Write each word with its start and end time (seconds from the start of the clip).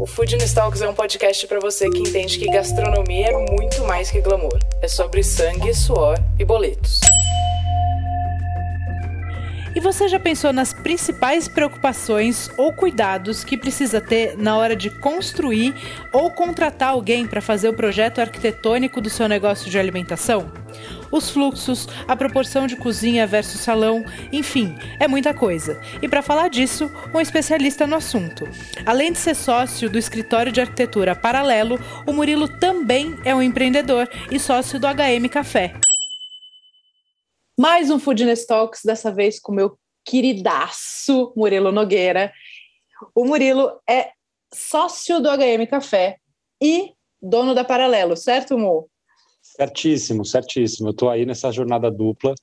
O 0.00 0.06
Food 0.06 0.34
Talks 0.54 0.80
é 0.80 0.88
um 0.88 0.94
podcast 0.94 1.46
para 1.46 1.60
você 1.60 1.90
que 1.90 1.98
entende 1.98 2.38
que 2.38 2.46
gastronomia 2.46 3.26
é 3.26 3.52
muito 3.52 3.84
mais 3.84 4.10
que 4.10 4.18
glamour. 4.22 4.58
É 4.80 4.88
sobre 4.88 5.22
sangue, 5.22 5.74
suor 5.74 6.16
e 6.38 6.44
boletos. 6.44 7.00
E 9.76 9.78
você 9.78 10.08
já 10.08 10.18
pensou 10.18 10.54
nas 10.54 10.72
principais 10.72 11.48
preocupações 11.48 12.50
ou 12.56 12.72
cuidados 12.72 13.44
que 13.44 13.58
precisa 13.58 14.00
ter 14.00 14.38
na 14.38 14.56
hora 14.56 14.74
de 14.74 14.88
construir 14.88 15.74
ou 16.14 16.30
contratar 16.30 16.92
alguém 16.92 17.26
para 17.26 17.42
fazer 17.42 17.68
o 17.68 17.74
projeto 17.74 18.22
arquitetônico 18.22 19.02
do 19.02 19.10
seu 19.10 19.28
negócio 19.28 19.70
de 19.70 19.78
alimentação? 19.78 20.50
Os 21.10 21.30
fluxos, 21.30 21.86
a 22.06 22.14
proporção 22.14 22.66
de 22.66 22.76
cozinha 22.76 23.26
versus 23.26 23.60
salão, 23.60 24.04
enfim, 24.32 24.74
é 24.98 25.08
muita 25.08 25.34
coisa. 25.34 25.80
E 26.02 26.08
para 26.08 26.22
falar 26.22 26.48
disso, 26.48 26.90
um 27.14 27.20
especialista 27.20 27.86
no 27.86 27.96
assunto. 27.96 28.44
Além 28.84 29.12
de 29.12 29.18
ser 29.18 29.34
sócio 29.34 29.90
do 29.90 29.98
escritório 29.98 30.52
de 30.52 30.60
arquitetura 30.60 31.14
Paralelo, 31.14 31.78
o 32.06 32.12
Murilo 32.12 32.48
também 32.58 33.18
é 33.24 33.34
um 33.34 33.42
empreendedor 33.42 34.08
e 34.30 34.38
sócio 34.38 34.78
do 34.78 34.86
HM 34.86 35.28
Café. 35.30 35.74
Mais 37.58 37.90
um 37.90 37.98
Foodness 37.98 38.46
Talks, 38.46 38.80
dessa 38.84 39.12
vez 39.12 39.38
com 39.38 39.52
meu 39.52 39.78
queridaço 40.04 41.32
Murilo 41.36 41.70
Nogueira. 41.70 42.32
O 43.14 43.24
Murilo 43.24 43.80
é 43.88 44.12
sócio 44.52 45.20
do 45.20 45.28
HM 45.28 45.66
Café 45.68 46.16
e 46.60 46.92
dono 47.20 47.54
da 47.54 47.64
Paralelo, 47.64 48.16
certo, 48.16 48.58
Mu? 48.58 48.89
Certíssimo, 49.60 50.24
certíssimo. 50.24 50.88
Eu 50.88 50.92
estou 50.92 51.10
aí 51.10 51.26
nessa 51.26 51.52
jornada 51.52 51.90
dupla, 51.90 52.34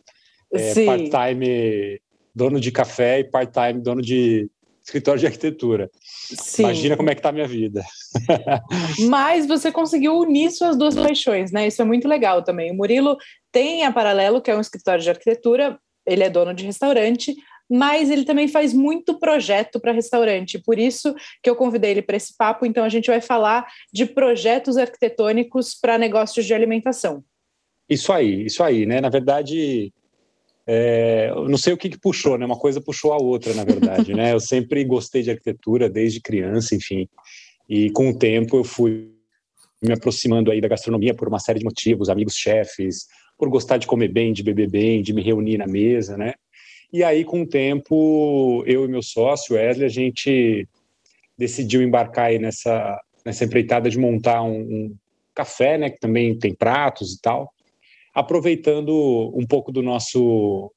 é, 0.53 0.85
part-time 0.85 1.99
dono 2.33 2.59
de 2.59 2.71
café 2.71 3.19
e 3.19 3.23
part-time 3.23 3.81
dono 3.81 4.03
de 4.03 4.47
escritório 4.83 5.19
de 5.19 5.25
arquitetura. 5.25 5.89
Sim. 5.99 6.63
Imagina 6.63 6.95
como 6.95 7.09
é 7.09 7.15
que 7.15 7.19
está 7.19 7.29
a 7.29 7.33
minha 7.33 7.47
vida. 7.47 7.83
Mas 9.09 9.47
você 9.47 9.71
conseguiu 9.71 10.15
unir 10.19 10.51
suas 10.51 10.77
duas 10.77 10.93
paixões, 10.93 11.51
né? 11.51 11.65
Isso 11.65 11.81
é 11.81 11.85
muito 11.85 12.07
legal 12.07 12.43
também. 12.43 12.71
O 12.71 12.75
Murilo 12.75 13.17
tem 13.51 13.83
a 13.83 13.91
Paralelo, 13.91 14.39
que 14.39 14.51
é 14.51 14.55
um 14.55 14.61
escritório 14.61 15.03
de 15.03 15.09
arquitetura, 15.09 15.79
ele 16.05 16.23
é 16.23 16.29
dono 16.29 16.53
de 16.53 16.65
restaurante, 16.65 17.35
mas 17.69 18.09
ele 18.09 18.23
também 18.23 18.47
faz 18.47 18.73
muito 18.73 19.19
projeto 19.19 19.79
para 19.79 19.91
restaurante. 19.91 20.59
Por 20.59 20.79
isso 20.79 21.13
que 21.43 21.49
eu 21.49 21.55
convidei 21.55 21.91
ele 21.91 22.01
para 22.01 22.17
esse 22.17 22.35
papo. 22.37 22.65
Então, 22.65 22.83
a 22.83 22.89
gente 22.89 23.07
vai 23.07 23.21
falar 23.21 23.67
de 23.93 24.05
projetos 24.05 24.77
arquitetônicos 24.77 25.75
para 25.75 25.97
negócios 25.97 26.45
de 26.45 26.53
alimentação. 26.53 27.23
Isso 27.89 28.11
aí, 28.11 28.45
isso 28.45 28.63
aí, 28.63 28.85
né? 28.85 28.99
Na 28.99 29.09
verdade, 29.09 29.93
é, 30.65 31.31
não 31.47 31.57
sei 31.57 31.73
o 31.73 31.77
que, 31.77 31.89
que, 31.89 31.99
puxou, 31.99 32.37
né? 32.37 32.45
Uma 32.45 32.59
coisa 32.59 32.81
puxou 32.81 33.13
a 33.13 33.17
outra, 33.17 33.53
na 33.53 33.63
verdade, 33.63 34.13
né? 34.13 34.33
Eu 34.33 34.39
sempre 34.39 34.83
gostei 34.83 35.21
de 35.21 35.31
arquitetura 35.31 35.89
desde 35.89 36.21
criança, 36.21 36.75
enfim. 36.75 37.07
E 37.69 37.89
com 37.91 38.09
o 38.09 38.17
tempo 38.17 38.57
eu 38.57 38.63
fui 38.63 39.11
me 39.81 39.93
aproximando 39.93 40.51
aí 40.51 40.59
da 40.59 40.67
gastronomia 40.67 41.13
por 41.13 41.27
uma 41.27 41.39
série 41.39 41.59
de 41.59 41.65
motivos, 41.65 42.09
amigos 42.09 42.35
chefes, 42.35 43.05
por 43.37 43.49
gostar 43.49 43.77
de 43.77 43.87
comer 43.87 44.09
bem, 44.09 44.33
de 44.33 44.43
beber 44.43 44.69
bem, 44.69 45.01
de 45.01 45.13
me 45.13 45.21
reunir 45.21 45.57
na 45.57 45.67
mesa, 45.67 46.17
né? 46.17 46.33
E 46.91 47.03
aí, 47.03 47.25
com 47.25 47.41
o 47.41 47.47
tempo, 47.47 48.63
eu 48.65 48.85
e 48.85 48.87
meu 48.87 49.01
sócio, 49.01 49.55
Wesley, 49.55 49.85
a 49.85 49.89
gente 49.89 50.67
decidiu 51.37 51.81
embarcar 51.81 52.27
aí 52.27 52.39
nessa, 52.39 52.99
nessa 53.25 53.43
empreitada 53.43 53.89
de 53.89 53.99
montar 53.99 54.41
um, 54.41 54.61
um 54.61 54.95
café, 55.35 55.77
né, 55.77 55.89
que 55.89 55.99
também 55.99 56.37
tem 56.37 56.55
pratos 56.55 57.13
e 57.13 57.21
tal, 57.21 57.53
aproveitando 58.13 59.31
um 59.35 59.45
pouco 59.45 59.71
do 59.71 59.83
nosso 59.83 60.71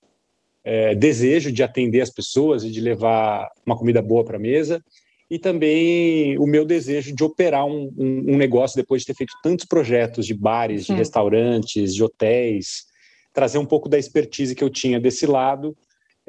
é, 0.64 0.94
desejo 0.94 1.50
de 1.52 1.62
atender 1.62 2.00
as 2.00 2.10
pessoas 2.10 2.64
e 2.64 2.70
de 2.70 2.80
levar 2.80 3.48
uma 3.64 3.78
comida 3.78 4.02
boa 4.02 4.24
para 4.24 4.36
a 4.36 4.40
mesa, 4.40 4.84
e 5.30 5.38
também 5.38 6.36
o 6.38 6.46
meu 6.46 6.64
desejo 6.64 7.14
de 7.14 7.22
operar 7.22 7.64
um, 7.64 7.90
um, 7.96 8.34
um, 8.34 8.36
negócio 8.36 8.76
depois 8.76 9.02
de 9.02 9.06
ter 9.06 9.14
feito 9.14 9.32
tantos 9.44 9.64
projetos 9.64 10.26
de 10.26 10.34
bares, 10.34 10.86
de 10.86 10.92
restaurantes, 10.92 11.94
de 11.94 12.02
hotéis, 12.02 12.84
trazer 13.32 13.58
um 13.58 13.64
pouco 13.64 13.88
da 13.88 13.96
expertise 13.96 14.56
que 14.56 14.64
eu 14.64 14.68
tinha 14.68 14.98
desse 14.98 15.26
lado 15.26 15.76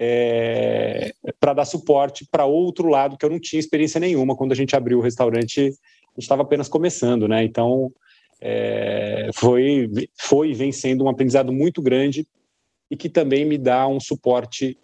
é, 0.03 1.13
para 1.39 1.53
dar 1.53 1.66
suporte 1.66 2.25
para 2.25 2.44
outro 2.44 2.88
lado 2.88 3.16
que 3.16 3.23
eu 3.23 3.29
não 3.29 3.39
tinha 3.39 3.59
experiência 3.59 4.00
nenhuma. 4.00 4.35
Quando 4.35 4.51
a 4.51 4.56
gente 4.56 4.75
abriu 4.75 4.97
o 4.97 5.01
restaurante 5.01 5.59
a 5.62 6.13
gente 6.16 6.23
estava 6.23 6.41
apenas 6.41 6.67
começando 6.67 7.28
né? 7.28 7.44
Então 7.44 7.94
é, 8.41 9.29
foi 9.35 9.88
foi 10.19 10.53
vem 10.53 10.72
sendo 10.72 11.03
um 11.03 11.07
aprendizado 11.07 11.53
muito 11.53 11.84
grande 11.84 12.28
e 12.90 12.97
que 12.97 13.07
também 13.09 13.45
me 13.45 13.59
dá 13.59 13.88
um 13.88 14.00
suporte 14.00 14.75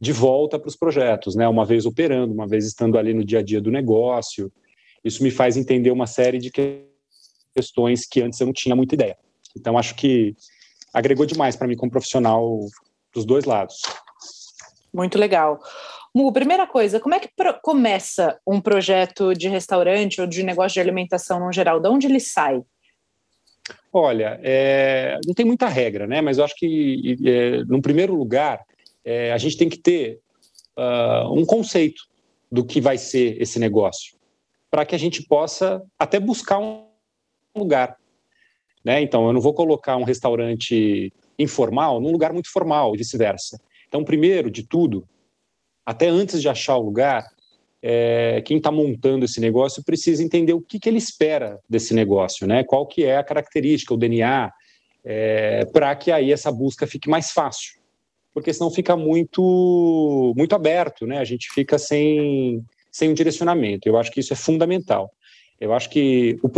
de 0.00 0.12
volta 0.12 0.56
para 0.56 0.68
os 0.68 0.76
projetos 0.76 1.34
né? 1.34 1.48
Uma 1.48 1.64
vez 1.64 1.84
operando 1.84 2.32
uma 2.32 2.46
vez 2.46 2.64
estando 2.64 2.96
ali 2.96 3.12
no 3.12 3.24
dia 3.24 3.40
a 3.40 3.42
dia 3.42 3.60
do 3.60 3.72
negócio. 3.72 4.52
Isso 5.02 5.20
me 5.24 5.32
faz 5.32 5.56
entender 5.56 5.90
uma 5.90 6.06
série 6.06 6.38
de 6.38 6.52
questões 7.52 8.06
que 8.06 8.22
antes 8.22 8.38
eu 8.38 8.46
não 8.46 8.52
tinha 8.52 8.76
muita 8.76 8.94
ideia. 8.94 9.18
Então 9.56 9.76
acho 9.76 9.96
que 9.96 10.36
agregou 10.94 11.26
demais 11.26 11.56
para 11.56 11.66
mim 11.66 11.74
como 11.74 11.90
profissional 11.90 12.60
dos 13.12 13.24
dois 13.24 13.44
lados 13.44 13.74
muito 14.92 15.18
legal. 15.18 15.60
Mu, 16.14 16.32
primeira 16.32 16.66
coisa, 16.66 16.98
como 16.98 17.14
é 17.14 17.20
que 17.20 17.30
começa 17.62 18.38
um 18.46 18.60
projeto 18.60 19.32
de 19.34 19.48
restaurante 19.48 20.20
ou 20.20 20.26
de 20.26 20.42
negócio 20.42 20.74
de 20.74 20.80
alimentação 20.80 21.40
no 21.40 21.52
geral? 21.52 21.80
De 21.80 21.88
onde 21.88 22.06
ele 22.06 22.20
sai? 22.20 22.62
Olha, 23.92 24.40
é, 24.42 25.18
não 25.26 25.34
tem 25.34 25.46
muita 25.46 25.68
regra, 25.68 26.06
né? 26.06 26.20
Mas 26.20 26.38
eu 26.38 26.44
acho 26.44 26.54
que, 26.56 27.16
é, 27.24 27.64
no 27.64 27.80
primeiro 27.80 28.14
lugar, 28.14 28.60
é, 29.04 29.32
a 29.32 29.38
gente 29.38 29.56
tem 29.56 29.68
que 29.68 29.78
ter 29.78 30.20
uh, 30.76 31.32
um 31.32 31.44
conceito 31.44 32.02
do 32.50 32.64
que 32.64 32.80
vai 32.80 32.98
ser 32.98 33.40
esse 33.40 33.58
negócio, 33.58 34.16
para 34.70 34.84
que 34.84 34.94
a 34.94 34.98
gente 34.98 35.22
possa 35.22 35.82
até 35.98 36.18
buscar 36.18 36.58
um 36.58 36.86
lugar. 37.56 37.96
Né? 38.84 39.00
Então, 39.02 39.26
eu 39.26 39.32
não 39.32 39.40
vou 39.40 39.54
colocar 39.54 39.96
um 39.96 40.04
restaurante 40.04 41.12
informal 41.38 42.00
num 42.00 42.10
lugar 42.10 42.32
muito 42.32 42.50
formal, 42.50 42.92
vice-versa. 42.92 43.60
Então, 43.90 44.04
primeiro 44.04 44.48
de 44.48 44.62
tudo, 44.62 45.04
até 45.84 46.06
antes 46.06 46.40
de 46.40 46.48
achar 46.48 46.76
o 46.76 46.82
lugar, 46.82 47.26
é, 47.82 48.40
quem 48.46 48.58
está 48.58 48.70
montando 48.70 49.24
esse 49.24 49.40
negócio 49.40 49.82
precisa 49.82 50.22
entender 50.22 50.52
o 50.52 50.60
que, 50.60 50.78
que 50.78 50.88
ele 50.88 50.98
espera 50.98 51.58
desse 51.68 51.92
negócio, 51.92 52.46
né? 52.46 52.62
Qual 52.62 52.86
que 52.86 53.04
é 53.04 53.16
a 53.16 53.24
característica, 53.24 53.92
o 53.92 53.96
DNA, 53.96 54.52
é, 55.02 55.64
para 55.64 55.96
que 55.96 56.12
aí 56.12 56.30
essa 56.30 56.52
busca 56.52 56.86
fique 56.86 57.10
mais 57.10 57.32
fácil, 57.32 57.80
porque 58.32 58.54
senão 58.54 58.70
fica 58.70 58.96
muito 58.96 60.32
muito 60.36 60.54
aberto, 60.54 61.04
né? 61.04 61.18
A 61.18 61.24
gente 61.24 61.48
fica 61.52 61.76
sem 61.76 62.64
sem 62.92 63.10
um 63.10 63.14
direcionamento. 63.14 63.88
Eu 63.88 63.96
acho 63.96 64.12
que 64.12 64.20
isso 64.20 64.32
é 64.32 64.36
fundamental. 64.36 65.12
Eu 65.60 65.72
acho 65.72 65.90
que 65.90 66.38
o 66.44 66.50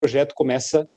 projeto 0.00 0.34
começa 0.34 0.88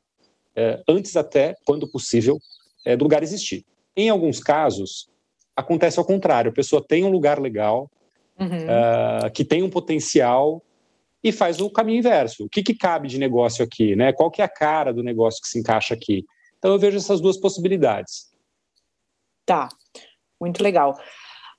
é, 0.56 0.82
antes 0.88 1.16
até, 1.16 1.56
quando 1.64 1.88
possível, 1.88 2.40
é, 2.84 2.98
do 2.98 3.04
lugar 3.04 3.22
existir. 3.22 3.64
Em 3.96 4.10
alguns 4.10 4.40
casos, 4.40 5.10
acontece 5.58 5.98
ao 5.98 6.06
contrário. 6.06 6.52
A 6.52 6.54
pessoa 6.54 6.86
tem 6.86 7.04
um 7.04 7.10
lugar 7.10 7.40
legal, 7.42 7.90
uhum. 8.40 8.48
uh, 8.48 9.32
que 9.34 9.44
tem 9.44 9.64
um 9.64 9.70
potencial 9.70 10.64
e 11.24 11.32
faz 11.32 11.60
o 11.60 11.70
caminho 11.70 11.98
inverso. 11.98 12.46
O 12.46 12.50
que, 12.50 12.62
que 12.62 12.76
cabe 12.76 13.08
de 13.08 13.18
negócio 13.18 13.66
aqui? 13.66 13.96
Né? 13.96 14.14
Qual 14.14 14.30
que 14.30 14.42
é 14.42 14.46
a 14.46 14.50
cara 14.50 14.94
do 14.94 15.04
negócio 15.04 15.42
que 15.42 15.50
se 15.50 15.60
encaixa 15.60 15.96
aqui? 15.96 16.24
Então 16.60 16.72
eu 16.72 16.80
vejo 16.80 16.98
essas 16.98 17.20
duas 17.20 17.38
possibilidades. 17.38 18.32
Tá, 19.46 19.68
muito 20.40 20.62
legal. 20.62 20.96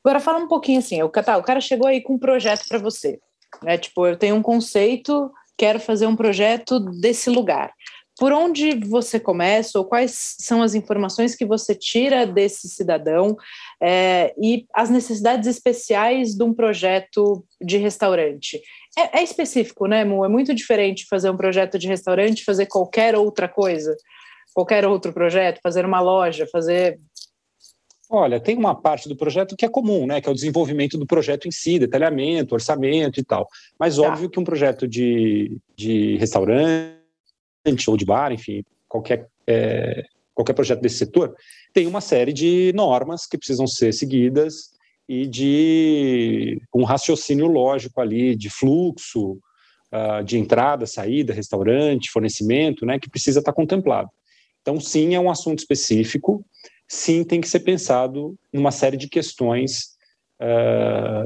Agora 0.05 0.21
fala 0.21 0.39
um 0.39 0.49
pouquinho 0.49 0.79
assim, 0.79 1.03
o, 1.03 1.09
tá, 1.09 1.37
o 1.37 1.43
cara 1.43 1.61
chegou 1.61 1.89
aí 1.89 2.01
com 2.01 2.15
um 2.15 2.19
projeto 2.19 2.67
para 2.69 2.79
você, 2.79 3.19
né? 3.63 3.77
Tipo, 3.77 4.07
eu 4.07 4.17
tenho 4.17 4.37
um 4.37 4.43
conceito, 4.43 5.31
quero 5.57 5.81
fazer 5.81 6.07
um 6.07 6.15
projeto 6.15 6.79
desse 6.79 7.29
lugar 7.29 7.73
por 8.19 8.33
onde 8.33 8.75
você 8.75 9.21
começa 9.21 9.79
ou 9.79 9.85
quais 9.85 10.35
são 10.41 10.61
as 10.61 10.75
informações 10.75 11.37
que 11.37 11.47
você 11.47 11.73
tira 11.73 12.27
desse 12.27 12.69
cidadão 12.69 13.37
é, 13.81 14.35
e 14.37 14.67
as 14.75 14.91
necessidades 14.91 15.49
especiais 15.49 16.35
de 16.35 16.43
um 16.43 16.53
projeto 16.53 17.45
de 17.61 17.77
restaurante. 17.77 18.61
É, 18.99 19.21
é, 19.21 19.23
específico, 19.23 19.87
né, 19.87 20.05
Mu? 20.05 20.25
É 20.25 20.29
muito 20.29 20.53
diferente 20.53 21.07
fazer 21.09 21.31
um 21.31 21.37
projeto 21.37 21.79
de 21.79 21.87
restaurante, 21.87 22.45
fazer 22.45 22.67
qualquer 22.67 23.15
outra 23.15 23.49
coisa, 23.49 23.97
qualquer 24.53 24.85
outro 24.85 25.13
projeto, 25.13 25.61
fazer 25.63 25.85
uma 25.85 26.01
loja, 26.01 26.45
fazer. 26.51 26.99
Olha, 28.11 28.41
tem 28.41 28.57
uma 28.57 28.75
parte 28.75 29.09
do 29.09 29.17
projeto 29.17 29.55
que 29.57 29.65
é 29.65 29.69
comum, 29.69 30.07
né? 30.07 30.21
Que 30.21 30.29
é 30.29 30.33
o 30.33 30.35
desenvolvimento 30.35 30.99
do 30.99 31.07
projeto 31.07 31.47
em 31.47 31.53
si, 31.53 31.79
detalhamento, 31.79 32.55
orçamento 32.55 33.21
e 33.21 33.23
tal. 33.23 33.47
Mas 33.79 33.97
tá. 33.97 34.03
óbvio 34.03 34.29
que 34.29 34.41
um 34.41 34.45
projeto 34.45 34.89
de, 34.89 35.57
de 35.77 36.17
restaurante 36.17 36.98
ou 37.89 37.97
de 37.97 38.05
bar, 38.05 38.33
enfim, 38.33 38.63
qualquer, 38.89 39.29
é, 39.47 40.05
qualquer 40.35 40.55
projeto 40.55 40.81
desse 40.81 40.99
setor, 40.99 41.35
tem 41.73 41.87
uma 41.87 42.01
série 42.01 42.33
de 42.33 42.73
normas 42.75 43.27
que 43.27 43.39
precisam 43.39 43.67
ser 43.67 43.93
seguidas 43.93 44.71
e 45.09 45.27
de 45.27 46.61
um 46.75 46.85
raciocínio 46.85 47.47
lógico 47.47 48.01
ali 48.01 48.37
de 48.37 48.51
fluxo, 48.51 49.39
uh, 49.93 50.23
de 50.25 50.39
entrada, 50.39 50.87
saída, 50.87 51.33
restaurante, 51.33 52.11
fornecimento, 52.11 52.85
né, 52.85 52.99
que 52.99 53.09
precisa 53.09 53.39
estar 53.39 53.53
contemplado. 53.53 54.11
Então, 54.61 54.79
sim, 54.79 55.15
é 55.15 55.21
um 55.21 55.31
assunto 55.31 55.61
específico, 55.61 56.45
sim, 56.87 57.25
tem 57.25 57.41
que 57.41 57.49
ser 57.49 57.61
pensado 57.61 58.35
numa 58.53 58.71
série 58.71 58.97
de 58.97 59.09
questões 59.09 59.97
uh, 60.41 61.25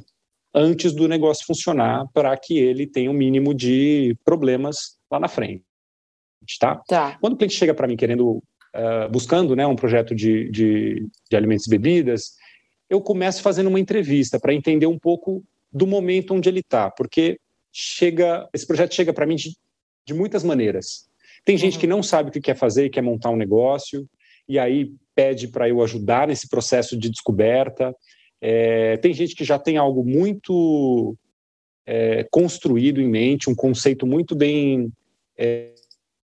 antes 0.54 0.92
do 0.92 1.08
negócio 1.08 1.46
funcionar 1.46 2.06
para 2.12 2.36
que 2.36 2.58
ele 2.58 2.86
tenha 2.86 3.10
o 3.10 3.14
um 3.14 3.16
mínimo 3.16 3.54
de 3.54 4.16
problemas 4.24 4.96
lá 5.10 5.18
na 5.18 5.28
frente. 5.28 5.64
Tá? 6.58 6.76
tá. 6.86 7.18
Quando 7.20 7.34
o 7.34 7.36
cliente 7.36 7.54
chega 7.54 7.74
para 7.74 7.86
mim 7.86 7.96
querendo, 7.96 8.42
uh, 8.74 9.10
buscando 9.10 9.54
né, 9.56 9.66
um 9.66 9.76
projeto 9.76 10.14
de, 10.14 10.50
de, 10.50 11.06
de 11.30 11.36
alimentos 11.36 11.66
e 11.66 11.70
bebidas, 11.70 12.32
eu 12.88 13.00
começo 13.00 13.42
fazendo 13.42 13.68
uma 13.68 13.80
entrevista 13.80 14.38
para 14.38 14.52
entender 14.52 14.86
um 14.86 14.98
pouco 14.98 15.42
do 15.72 15.86
momento 15.86 16.34
onde 16.34 16.48
ele 16.48 16.60
está, 16.60 16.90
porque 16.90 17.38
chega, 17.72 18.46
esse 18.52 18.66
projeto 18.66 18.94
chega 18.94 19.12
para 19.12 19.26
mim 19.26 19.36
de, 19.36 19.56
de, 20.06 20.12
muitas 20.12 20.44
maneiras. 20.44 21.08
Tem 21.44 21.56
gente 21.56 21.74
uhum. 21.74 21.80
que 21.80 21.86
não 21.86 22.02
sabe 22.02 22.28
o 22.28 22.32
que 22.32 22.40
quer 22.40 22.54
fazer 22.54 22.84
e 22.84 22.90
quer 22.90 23.00
montar 23.00 23.30
um 23.30 23.36
negócio, 23.36 24.06
e 24.46 24.58
aí 24.58 24.92
pede 25.14 25.48
para 25.48 25.68
eu 25.68 25.82
ajudar 25.82 26.28
nesse 26.28 26.48
processo 26.48 26.96
de 26.96 27.08
descoberta. 27.08 27.94
É, 28.40 28.96
tem 28.98 29.14
gente 29.14 29.34
que 29.34 29.44
já 29.44 29.58
tem 29.58 29.76
algo 29.76 30.04
muito 30.04 31.16
é, 31.86 32.26
construído 32.30 33.00
em 33.00 33.08
mente, 33.08 33.48
um 33.48 33.54
conceito 33.54 34.06
muito 34.06 34.34
bem 34.34 34.92
é, 35.36 35.72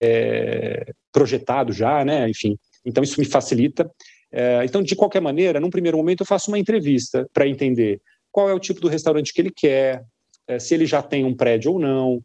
é 0.02 0.92
projetado 1.12 1.72
já, 1.72 2.04
né? 2.04 2.28
Enfim, 2.28 2.58
então 2.84 3.04
isso 3.04 3.20
me 3.20 3.26
facilita. 3.26 3.90
É, 4.32 4.64
então, 4.64 4.82
de 4.82 4.96
qualquer 4.96 5.20
maneira, 5.20 5.60
num 5.60 5.70
primeiro 5.70 5.98
momento 5.98 6.22
eu 6.22 6.26
faço 6.26 6.50
uma 6.50 6.58
entrevista 6.58 7.28
para 7.32 7.46
entender 7.46 8.00
qual 8.30 8.48
é 8.48 8.54
o 8.54 8.58
tipo 8.58 8.80
do 8.80 8.88
restaurante 8.88 9.32
que 9.32 9.40
ele 9.40 9.52
quer, 9.54 10.02
é, 10.48 10.58
se 10.58 10.74
ele 10.74 10.86
já 10.86 11.02
tem 11.02 11.24
um 11.24 11.36
prédio 11.36 11.72
ou 11.72 11.78
não, 11.78 12.16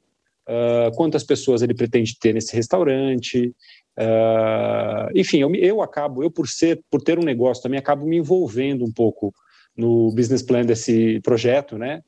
uh, 0.48 0.96
quantas 0.96 1.24
pessoas 1.24 1.62
ele 1.62 1.74
pretende 1.74 2.18
ter 2.18 2.34
nesse 2.34 2.56
restaurante. 2.56 3.54
Uh, 4.00 5.12
enfim, 5.14 5.40
eu, 5.40 5.54
eu 5.56 5.82
acabo, 5.82 6.24
eu 6.24 6.32
por 6.32 6.48
ser, 6.48 6.82
por 6.90 7.02
ter 7.02 7.20
um 7.20 7.24
negócio 7.24 7.62
também, 7.62 7.78
acabo 7.78 8.06
me 8.06 8.18
envolvendo 8.18 8.86
um 8.86 8.92
pouco 8.92 9.34
no 9.76 10.12
business 10.12 10.42
plan 10.42 10.66
desse 10.66 11.20
projeto, 11.22 11.78
né? 11.78 12.02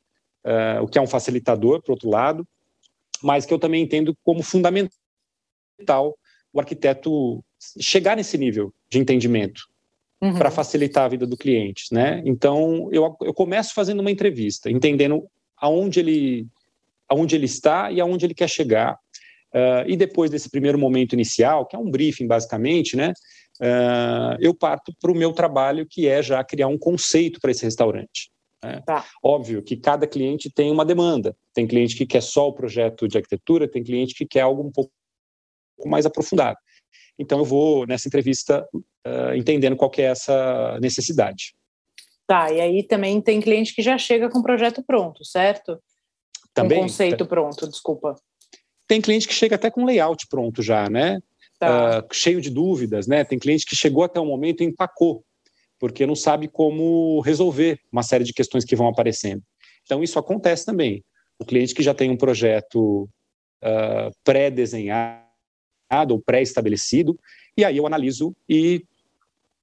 Uh, 0.45 0.83
o 0.83 0.87
que 0.87 0.97
é 0.97 1.01
um 1.01 1.07
facilitador, 1.07 1.81
por 1.81 1.91
outro 1.91 2.09
lado, 2.09 2.47
mas 3.21 3.45
que 3.45 3.53
eu 3.53 3.59
também 3.59 3.83
entendo 3.83 4.15
como 4.23 4.41
fundamental 4.41 4.97
o 6.51 6.59
arquiteto 6.59 7.43
chegar 7.79 8.15
nesse 8.15 8.37
nível 8.37 8.73
de 8.89 8.99
entendimento 8.99 9.61
uhum. 10.21 10.33
para 10.33 10.51
facilitar 10.51 11.05
a 11.05 11.09
vida 11.09 11.25
do 11.25 11.37
cliente, 11.37 11.85
né? 11.91 12.21
Então 12.25 12.89
eu, 12.91 13.15
eu 13.21 13.33
começo 13.33 13.73
fazendo 13.73 13.99
uma 13.99 14.11
entrevista, 14.11 14.69
entendendo 14.69 15.25
aonde 15.57 15.99
ele, 15.99 16.47
aonde 17.07 17.35
ele 17.35 17.45
está 17.45 17.91
e 17.91 17.99
aonde 17.99 18.25
ele 18.25 18.33
quer 18.33 18.49
chegar. 18.49 18.97
Uh, 19.53 19.83
e 19.87 19.97
depois 19.97 20.29
desse 20.29 20.49
primeiro 20.49 20.77
momento 20.77 21.13
inicial, 21.13 21.65
que 21.65 21.75
é 21.75 21.79
um 21.79 21.89
briefing 21.89 22.27
basicamente, 22.27 22.95
né, 22.95 23.13
uh, 23.59 24.37
eu 24.39 24.53
parto 24.53 24.93
para 25.01 25.11
o 25.11 25.15
meu 25.15 25.33
trabalho, 25.33 25.87
que 25.89 26.07
é 26.07 26.21
já 26.21 26.43
criar 26.43 26.67
um 26.67 26.77
conceito 26.77 27.39
para 27.39 27.49
esse 27.49 27.65
restaurante. 27.65 28.29
Né? 28.63 28.81
Tá. 28.85 29.05
Óbvio 29.23 29.63
que 29.63 29.75
cada 29.75 30.05
cliente 30.05 30.51
tem 30.51 30.71
uma 30.71 30.85
demanda. 30.85 31.35
Tem 31.53 31.65
cliente 31.65 31.95
que 31.95 32.05
quer 32.05 32.21
só 32.21 32.47
o 32.47 32.53
projeto 32.53 33.07
de 33.07 33.17
arquitetura, 33.17 33.67
tem 33.67 33.83
cliente 33.83 34.13
que 34.13 34.25
quer 34.25 34.41
algo 34.41 34.61
um 34.61 34.71
pouco 34.71 34.91
mais 35.87 36.05
aprofundado. 36.05 36.57
Então 37.17 37.39
eu 37.39 37.45
vou 37.45 37.85
nessa 37.85 38.07
entrevista 38.07 38.67
uh, 38.73 39.35
entendendo 39.35 39.75
qual 39.75 39.89
que 39.89 40.01
é 40.01 40.05
essa 40.05 40.79
necessidade. 40.81 41.53
Tá, 42.25 42.51
e 42.51 42.61
aí 42.61 42.83
também 42.83 43.19
tem 43.21 43.41
cliente 43.41 43.73
que 43.73 43.81
já 43.81 43.97
chega 43.97 44.29
com 44.29 44.39
o 44.39 44.43
projeto 44.43 44.83
pronto, 44.83 45.25
certo? 45.25 45.79
Também. 46.53 46.77
Com 46.77 46.83
conceito 46.83 47.25
pronto, 47.25 47.67
desculpa. 47.67 48.15
Tem 48.87 49.01
cliente 49.01 49.27
que 49.27 49.33
chega 49.33 49.55
até 49.55 49.69
com 49.69 49.85
layout 49.85 50.27
pronto 50.27 50.61
já, 50.61 50.89
né? 50.89 51.19
Tá. 51.59 51.99
Uh, 51.99 52.13
cheio 52.13 52.39
de 52.39 52.49
dúvidas, 52.49 53.07
né? 53.07 53.23
Tem 53.23 53.37
cliente 53.37 53.65
que 53.65 53.75
chegou 53.75 54.03
até 54.03 54.19
o 54.19 54.25
momento 54.25 54.61
e 54.61 54.65
empacou, 54.65 55.23
porque 55.77 56.05
não 56.05 56.15
sabe 56.15 56.47
como 56.47 57.19
resolver 57.21 57.79
uma 57.91 58.03
série 58.03 58.23
de 58.23 58.33
questões 58.33 58.63
que 58.63 58.75
vão 58.75 58.87
aparecendo. 58.87 59.43
Então, 59.83 60.01
isso 60.01 60.17
acontece 60.17 60.65
também. 60.65 61.03
O 61.37 61.45
cliente 61.45 61.73
que 61.73 61.83
já 61.83 61.93
tem 61.93 62.09
um 62.09 62.17
projeto 62.17 63.09
uh, 63.63 64.11
pré-desenhado 64.23 65.28
ou 66.13 66.21
pré-estabelecido, 66.21 67.19
e 67.57 67.65
aí 67.65 67.77
eu 67.77 67.87
analiso 67.87 68.35
e 68.47 68.83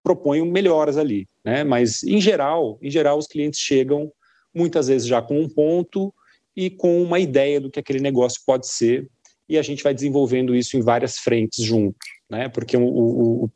proponho 0.03 0.47
melhoras 0.47 0.97
ali 0.97 1.27
né? 1.47 1.63
Mas 1.63 2.03
em 2.03 2.21
geral, 2.21 2.77
em 2.83 2.91
geral 2.91 3.17
os 3.17 3.29
clientes 3.29 3.61
chegam 3.61 4.13
muitas 4.53 4.89
vezes 4.89 5.07
já 5.07 5.23
com 5.23 5.41
um 5.41 5.49
ponto 5.49 6.13
e 6.57 6.69
com 6.69 7.01
uma 7.01 7.21
ideia 7.21 7.61
do 7.61 7.71
que 7.71 7.79
aquele 7.79 8.01
negócio 8.01 8.43
pode 8.45 8.67
ser 8.67 9.09
e 9.49 9.57
a 9.57 9.63
gente 9.63 9.85
vai 9.85 9.95
desenvolvendo 9.95 10.57
isso 10.57 10.77
em 10.77 10.81
várias 10.81 11.19
frentes 11.19 11.65
junto, 11.65 11.97
né? 12.29 12.49
Porque 12.49 12.77
o, 12.77 12.83
o, 12.83 13.51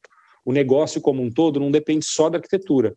o 0.44 0.52
negócio 0.52 1.00
como 1.00 1.20
um 1.20 1.28
todo 1.28 1.58
não 1.58 1.69
depende 1.69 2.06
só 2.06 2.31
da 2.31 2.38
arquitetura, 2.38 2.94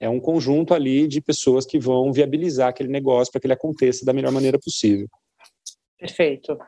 é 0.00 0.08
um 0.08 0.18
conjunto 0.18 0.74
ali 0.74 1.06
de 1.06 1.20
pessoas 1.20 1.64
que 1.64 1.78
vão 1.78 2.12
viabilizar 2.12 2.70
aquele 2.70 2.88
negócio 2.88 3.30
para 3.30 3.40
que 3.40 3.46
ele 3.46 3.54
aconteça 3.54 4.04
da 4.04 4.12
melhor 4.12 4.32
maneira 4.32 4.58
possível. 4.58 5.06
Perfeito. 5.96 6.58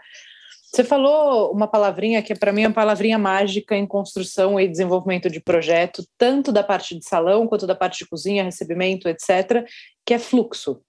Você 0.75 0.83
falou 0.83 1.53
uma 1.53 1.69
palavrinha 1.69 2.21
que 2.21 2.35
para 2.35 2.53
mim 2.53 2.63
é 2.63 2.67
uma 2.67 2.75
palavrinha 2.75 3.17
mágica 3.17 3.77
em 3.77 3.87
construção 3.87 4.59
e 4.59 4.67
desenvolvimento 4.67 5.31
de 5.31 5.39
projeto, 5.39 6.05
tanto 6.19 6.51
da 6.51 6.65
parte 6.65 6.99
de 6.99 7.05
salão 7.05 7.47
quanto 7.47 7.65
da 7.65 7.77
parte 7.77 7.99
de 7.99 8.09
cozinha, 8.09 8.43
recebimento, 8.43 9.09
etc., 9.09 9.65
que 10.05 10.13
é 10.13 10.19
fluxo. 10.19 10.83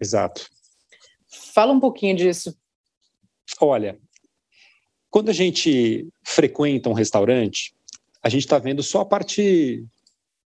Exato. 0.00 0.48
Fala 1.52 1.70
um 1.70 1.78
pouquinho 1.78 2.16
disso. 2.16 2.56
Olha, 3.60 4.00
quando 5.10 5.28
a 5.28 5.34
gente 5.34 6.08
frequenta 6.24 6.88
um 6.88 6.94
restaurante, 6.94 7.74
a 8.22 8.30
gente 8.30 8.44
está 8.44 8.58
vendo 8.58 8.82
só 8.82 9.02
a 9.02 9.06
parte 9.06 9.84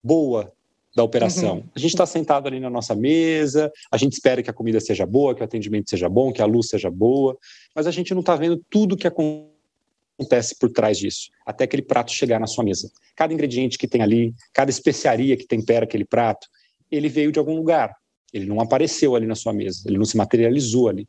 boa 0.02 0.55
da 0.96 1.04
operação. 1.04 1.56
Uhum. 1.56 1.64
A 1.74 1.78
gente 1.78 1.90
está 1.90 2.06
sentado 2.06 2.46
ali 2.48 2.58
na 2.58 2.70
nossa 2.70 2.94
mesa, 2.94 3.70
a 3.92 3.98
gente 3.98 4.14
espera 4.14 4.42
que 4.42 4.48
a 4.48 4.52
comida 4.52 4.80
seja 4.80 5.04
boa, 5.04 5.34
que 5.34 5.42
o 5.42 5.44
atendimento 5.44 5.90
seja 5.90 6.08
bom, 6.08 6.32
que 6.32 6.40
a 6.40 6.46
luz 6.46 6.68
seja 6.68 6.90
boa, 6.90 7.36
mas 7.74 7.86
a 7.86 7.90
gente 7.90 8.14
não 8.14 8.20
está 8.20 8.34
vendo 8.34 8.64
tudo 8.70 8.96
que 8.96 9.06
acontece 9.06 10.58
por 10.58 10.70
trás 10.70 10.96
disso, 10.96 11.28
até 11.44 11.64
aquele 11.64 11.82
prato 11.82 12.10
chegar 12.10 12.40
na 12.40 12.46
sua 12.46 12.64
mesa. 12.64 12.90
Cada 13.14 13.34
ingrediente 13.34 13.76
que 13.76 13.86
tem 13.86 14.00
ali, 14.00 14.34
cada 14.54 14.70
especiaria 14.70 15.36
que 15.36 15.46
tempera 15.46 15.84
aquele 15.84 16.06
prato, 16.06 16.48
ele 16.90 17.10
veio 17.10 17.30
de 17.30 17.38
algum 17.38 17.54
lugar. 17.54 17.94
Ele 18.32 18.46
não 18.46 18.58
apareceu 18.58 19.14
ali 19.14 19.26
na 19.26 19.34
sua 19.34 19.52
mesa, 19.52 19.82
ele 19.86 19.98
não 19.98 20.04
se 20.06 20.16
materializou 20.16 20.88
ali. 20.88 21.06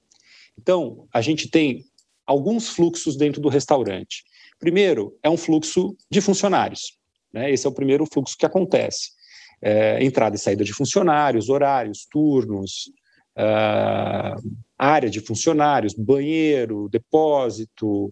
Então, 0.59 1.07
a 1.13 1.21
gente 1.21 1.49
tem 1.49 1.85
alguns 2.25 2.67
fluxos 2.67 3.15
dentro 3.15 3.39
do 3.39 3.47
restaurante. 3.47 4.25
Primeiro, 4.59 5.17
é 5.23 5.29
um 5.29 5.37
fluxo 5.37 5.95
de 6.11 6.19
funcionários. 6.19 6.97
Né? 7.31 7.51
Esse 7.51 7.65
é 7.65 7.69
o 7.69 7.73
primeiro 7.73 8.05
fluxo 8.05 8.35
que 8.37 8.45
acontece 8.45 9.15
é, 9.61 10.03
entrada 10.03 10.35
e 10.35 10.39
saída 10.39 10.63
de 10.63 10.73
funcionários, 10.73 11.49
horários, 11.49 12.05
turnos, 12.09 12.91
uh, 13.37 14.57
área 14.77 15.09
de 15.09 15.19
funcionários, 15.19 15.93
banheiro, 15.93 16.89
depósito, 16.89 18.05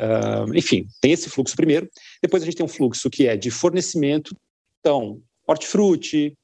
uh, 0.00 0.54
enfim, 0.54 0.86
tem 1.00 1.12
esse 1.12 1.28
fluxo 1.28 1.56
primeiro. 1.56 1.88
Depois 2.22 2.42
a 2.42 2.46
gente 2.46 2.56
tem 2.56 2.66
um 2.66 2.68
fluxo 2.68 3.10
que 3.10 3.26
é 3.26 3.36
de 3.36 3.50
fornecimento, 3.50 4.36
então, 4.80 5.20
hortifruti, 5.46 6.36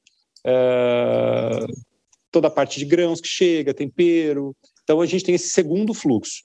uh, 0.45 1.65
toda 2.31 2.47
a 2.47 2.51
parte 2.51 2.79
de 2.79 2.85
grãos 2.85 3.19
que 3.19 3.27
chega, 3.27 3.73
tempero. 3.73 4.55
Então 4.83 5.01
a 5.01 5.05
gente 5.05 5.23
tem 5.23 5.35
esse 5.35 5.49
segundo 5.49 5.93
fluxo. 5.93 6.43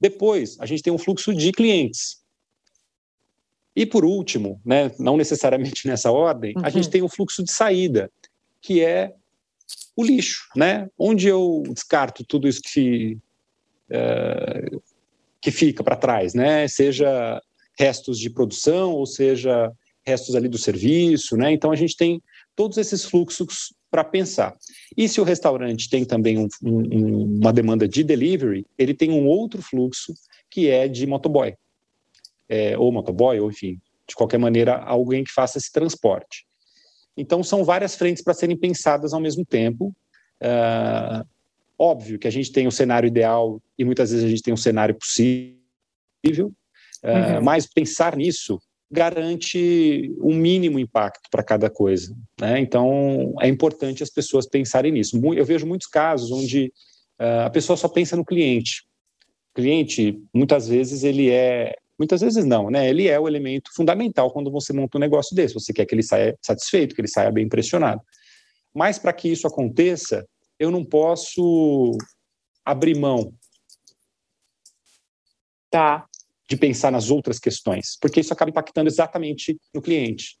Depois 0.00 0.58
a 0.60 0.66
gente 0.66 0.82
tem 0.82 0.92
um 0.92 0.98
fluxo 0.98 1.34
de 1.34 1.52
clientes. 1.52 2.18
E 3.78 3.86
por 3.86 4.04
último, 4.04 4.60
né, 4.64 4.90
não 4.98 5.16
necessariamente 5.16 5.86
nessa 5.86 6.10
ordem, 6.10 6.52
uhum. 6.56 6.64
a 6.64 6.68
gente 6.68 6.86
uhum. 6.86 6.90
tem 6.90 7.02
o 7.02 7.08
fluxo 7.08 7.44
de 7.44 7.52
saída, 7.52 8.10
que 8.60 8.84
é 8.84 9.14
o 9.96 10.04
lixo, 10.04 10.48
né? 10.56 10.88
Onde 10.98 11.28
eu 11.28 11.62
descarto 11.68 12.24
tudo 12.24 12.48
isso 12.48 12.60
que, 12.60 13.16
uh, 13.88 14.82
que 15.40 15.52
fica 15.52 15.84
para 15.84 15.94
trás, 15.94 16.34
né? 16.34 16.66
Seja 16.66 17.40
restos 17.78 18.18
de 18.18 18.30
produção 18.30 18.94
ou 18.94 19.06
seja 19.06 19.70
restos 20.04 20.34
ali 20.34 20.48
do 20.48 20.58
serviço, 20.58 21.36
né? 21.36 21.52
Então 21.52 21.70
a 21.70 21.76
gente 21.76 21.96
tem 21.96 22.20
todos 22.56 22.78
esses 22.78 23.04
fluxos 23.04 23.72
para 23.88 24.02
pensar. 24.02 24.56
E 24.96 25.08
se 25.08 25.20
o 25.20 25.24
restaurante 25.24 25.88
tem 25.88 26.04
também 26.04 26.36
um, 26.36 26.48
um, 26.64 27.38
uma 27.40 27.52
demanda 27.52 27.86
de 27.86 28.02
delivery, 28.02 28.66
ele 28.76 28.92
tem 28.92 29.12
um 29.12 29.28
outro 29.28 29.62
fluxo 29.62 30.12
que 30.50 30.68
é 30.68 30.88
de 30.88 31.06
motoboy 31.06 31.54
é, 32.48 32.76
ou 32.78 32.92
motoboy, 32.92 33.38
ou 33.40 33.50
enfim, 33.50 33.80
de 34.08 34.14
qualquer 34.14 34.38
maneira, 34.38 34.76
alguém 34.76 35.24
que 35.24 35.32
faça 35.32 35.58
esse 35.58 35.70
transporte. 35.70 36.46
Então, 37.16 37.42
são 37.42 37.64
várias 37.64 37.96
frentes 37.96 38.22
para 38.22 38.34
serem 38.34 38.56
pensadas 38.56 39.12
ao 39.12 39.20
mesmo 39.20 39.44
tempo. 39.44 39.94
Uh, 40.40 41.26
óbvio 41.78 42.18
que 42.18 42.28
a 42.28 42.30
gente 42.30 42.52
tem 42.52 42.64
o 42.64 42.68
um 42.68 42.70
cenário 42.70 43.06
ideal 43.06 43.60
e 43.76 43.84
muitas 43.84 44.10
vezes 44.10 44.24
a 44.24 44.28
gente 44.28 44.42
tem 44.42 44.54
um 44.54 44.58
cenário 44.58 44.94
possível, 44.94 46.52
Uhum. 47.04 47.42
mas 47.42 47.64
pensar 47.64 48.16
nisso 48.16 48.60
garante 48.90 50.14
um 50.20 50.34
mínimo 50.34 50.78
impacto 50.78 51.28
para 51.30 51.42
cada 51.42 51.68
coisa. 51.68 52.16
Né? 52.40 52.58
Então, 52.60 53.34
é 53.40 53.48
importante 53.48 54.02
as 54.02 54.10
pessoas 54.10 54.48
pensarem 54.48 54.92
nisso. 54.92 55.20
Eu 55.34 55.44
vejo 55.44 55.66
muitos 55.66 55.86
casos 55.86 56.30
onde 56.30 56.72
uh, 57.20 57.46
a 57.46 57.50
pessoa 57.50 57.76
só 57.76 57.88
pensa 57.88 58.16
no 58.16 58.24
cliente. 58.24 58.84
O 59.52 59.56
cliente, 59.56 60.18
muitas 60.32 60.68
vezes, 60.68 61.02
ele 61.02 61.30
é. 61.30 61.74
Muitas 61.98 62.20
vezes 62.20 62.44
não, 62.44 62.70
né? 62.70 62.88
Ele 62.88 63.08
é 63.08 63.18
o 63.18 63.26
elemento 63.26 63.70
fundamental 63.74 64.30
quando 64.30 64.50
você 64.50 64.72
monta 64.72 64.96
um 64.96 65.00
negócio 65.00 65.34
desse. 65.34 65.54
Você 65.54 65.72
quer 65.72 65.84
que 65.84 65.94
ele 65.94 66.02
saia 66.02 66.38
satisfeito, 66.40 66.94
que 66.94 67.00
ele 67.00 67.08
saia 67.08 67.30
bem 67.32 67.46
impressionado. 67.46 68.00
Mas 68.72 68.98
para 68.98 69.12
que 69.12 69.28
isso 69.28 69.46
aconteça, 69.46 70.24
eu 70.58 70.70
não 70.70 70.84
posso 70.84 71.96
abrir 72.64 72.96
mão. 72.96 73.32
Tá 75.70 76.06
de 76.48 76.56
pensar 76.56 76.90
nas 76.90 77.10
outras 77.10 77.38
questões, 77.38 77.98
porque 78.00 78.20
isso 78.20 78.32
acaba 78.32 78.50
impactando 78.50 78.88
exatamente 78.88 79.58
no 79.74 79.82
cliente. 79.82 80.38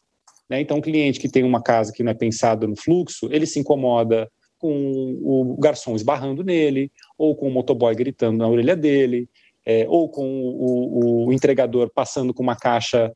Né? 0.48 0.60
Então, 0.60 0.78
um 0.78 0.80
cliente 0.80 1.20
que 1.20 1.28
tem 1.28 1.44
uma 1.44 1.62
casa 1.62 1.92
que 1.92 2.02
não 2.02 2.12
é 2.12 2.14
pensado 2.14 2.66
no 2.66 2.76
fluxo, 2.76 3.28
ele 3.30 3.46
se 3.46 3.58
incomoda 3.58 4.30
com 4.58 5.18
o 5.22 5.56
garçom 5.58 5.94
esbarrando 5.94 6.42
nele, 6.42 6.90
ou 7.16 7.36
com 7.36 7.48
o 7.48 7.50
motoboy 7.50 7.94
gritando 7.94 8.38
na 8.38 8.48
orelha 8.48 8.74
dele, 8.74 9.28
é, 9.68 9.84
ou 9.86 10.08
com 10.08 10.26
o, 10.26 11.26
o, 11.26 11.32
entregador 11.32 11.90
passando 11.94 12.32
com 12.32 12.42
uma 12.42 12.56
caixa 12.56 13.12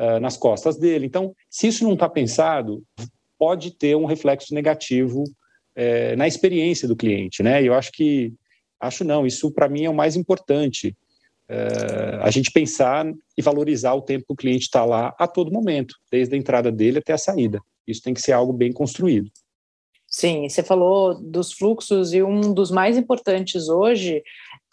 uh, 0.00 0.18
nas 0.18 0.36
costas 0.36 0.76
dele. 0.76 1.06
Então, 1.06 1.32
se 1.48 1.68
isso 1.68 1.84
não 1.84 1.94
está 1.94 2.08
pensado, 2.08 2.82
pode 3.38 3.70
ter 3.78 3.96
um 3.96 4.04
reflexo 4.04 4.52
negativo 4.52 5.22
é, 5.76 6.16
na 6.16 6.26
experiência 6.26 6.88
do 6.88 6.96
cliente, 6.96 7.40
né? 7.40 7.62
Eu 7.62 7.72
acho 7.72 7.92
que, 7.92 8.34
acho 8.80 9.04
não, 9.04 9.24
isso 9.24 9.52
para 9.52 9.68
mim 9.68 9.84
é 9.84 9.90
o 9.90 9.94
mais 9.94 10.16
importante 10.16 10.96
a 12.22 12.30
gente 12.30 12.50
pensar 12.50 13.04
e 13.36 13.42
valorizar 13.42 13.92
o 13.92 14.00
tempo 14.00 14.24
que 14.26 14.32
o 14.32 14.36
cliente 14.36 14.62
está 14.62 14.86
lá 14.86 15.14
a 15.18 15.28
todo 15.28 15.52
momento, 15.52 15.94
desde 16.10 16.34
a 16.34 16.38
entrada 16.38 16.72
dele 16.72 16.98
até 16.98 17.12
a 17.12 17.18
saída. 17.18 17.60
Isso 17.86 18.00
tem 18.00 18.14
que 18.14 18.22
ser 18.22 18.32
algo 18.32 18.54
bem 18.54 18.72
construído. 18.72 19.30
Sim, 20.08 20.48
você 20.48 20.62
falou 20.62 21.20
dos 21.20 21.52
fluxos 21.52 22.14
e 22.14 22.22
um 22.22 22.54
dos 22.54 22.70
mais 22.70 22.96
importantes 22.96 23.68
hoje 23.68 24.22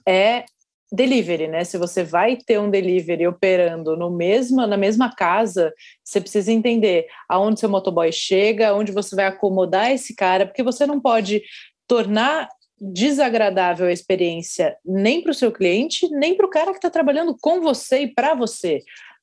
é 0.07 0.45
delivery, 0.91 1.47
né? 1.47 1.63
Se 1.63 1.77
você 1.77 2.03
vai 2.03 2.35
ter 2.35 2.59
um 2.59 2.69
delivery 2.69 3.27
operando 3.27 3.95
no 3.95 4.09
mesmo, 4.09 4.65
na 4.65 4.77
mesma 4.77 5.13
casa, 5.15 5.73
você 6.03 6.19
precisa 6.19 6.51
entender 6.51 7.07
aonde 7.27 7.59
seu 7.59 7.69
motoboy 7.69 8.11
chega, 8.11 8.73
onde 8.73 8.91
você 8.91 9.15
vai 9.15 9.25
acomodar 9.25 9.91
esse 9.91 10.15
cara, 10.15 10.45
porque 10.45 10.63
você 10.63 10.85
não 10.85 10.99
pode 10.99 11.43
tornar 11.87 12.49
desagradável 12.81 13.87
a 13.87 13.91
experiência 13.91 14.77
nem 14.85 15.21
para 15.21 15.31
o 15.31 15.35
seu 15.35 15.51
cliente, 15.51 16.09
nem 16.11 16.35
para 16.35 16.45
o 16.45 16.49
cara 16.49 16.71
que 16.71 16.77
está 16.77 16.89
trabalhando 16.89 17.35
com 17.39 17.61
você 17.61 18.03
e 18.03 18.13
para 18.13 18.33
você. 18.33 18.81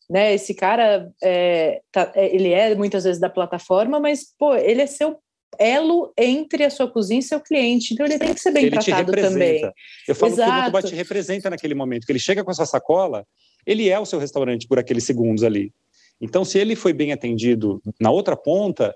Né, 0.09 0.35
esse 0.35 0.55
cara, 0.55 1.11
é, 1.21 1.81
tá, 1.91 2.13
é, 2.15 2.33
ele 2.33 2.53
é 2.53 2.77
muitas 2.77 3.03
vezes 3.03 3.21
da 3.21 3.29
plataforma, 3.29 3.99
mas 3.99 4.33
pô, 4.39 4.55
ele 4.55 4.83
é 4.83 4.87
seu 4.87 5.19
elo 5.59 6.13
entre 6.17 6.65
a 6.65 6.71
sua 6.71 6.91
cozinha 6.91 7.21
e 7.21 7.23
seu 7.23 7.41
cliente, 7.41 7.95
então 7.95 8.07
ele 8.07 8.19
tem 8.19 8.35
que 8.35 8.41
ser 8.41 8.51
bem 8.51 8.65
ele 8.67 8.79
tratado 8.79 9.13
também. 9.13 9.63
Eu 10.07 10.15
falo 10.15 10.33
Exato. 10.33 10.51
que 10.51 10.59
o 10.59 10.61
motoboy 10.61 10.83
te 10.83 10.95
representa 10.95 11.51
naquele 11.51 11.75
momento, 11.75 12.07
que 12.07 12.13
ele 12.13 12.19
chega 12.19 12.45
com 12.45 12.51
a 12.51 12.55
sua 12.55 12.67
sacola, 12.67 13.27
ele 13.67 13.89
é 13.89 13.99
o 13.99 14.07
seu 14.07 14.19
restaurante 14.19 14.67
por 14.67 14.79
aqueles 14.79 15.05
segundos 15.05 15.43
ali. 15.43 15.73
Então, 16.21 16.45
se 16.45 16.59
ele 16.59 16.75
foi 16.75 16.93
bem 16.93 17.13
atendido 17.13 17.83
na 18.01 18.11
outra 18.11 18.37
ponta, 18.37 18.95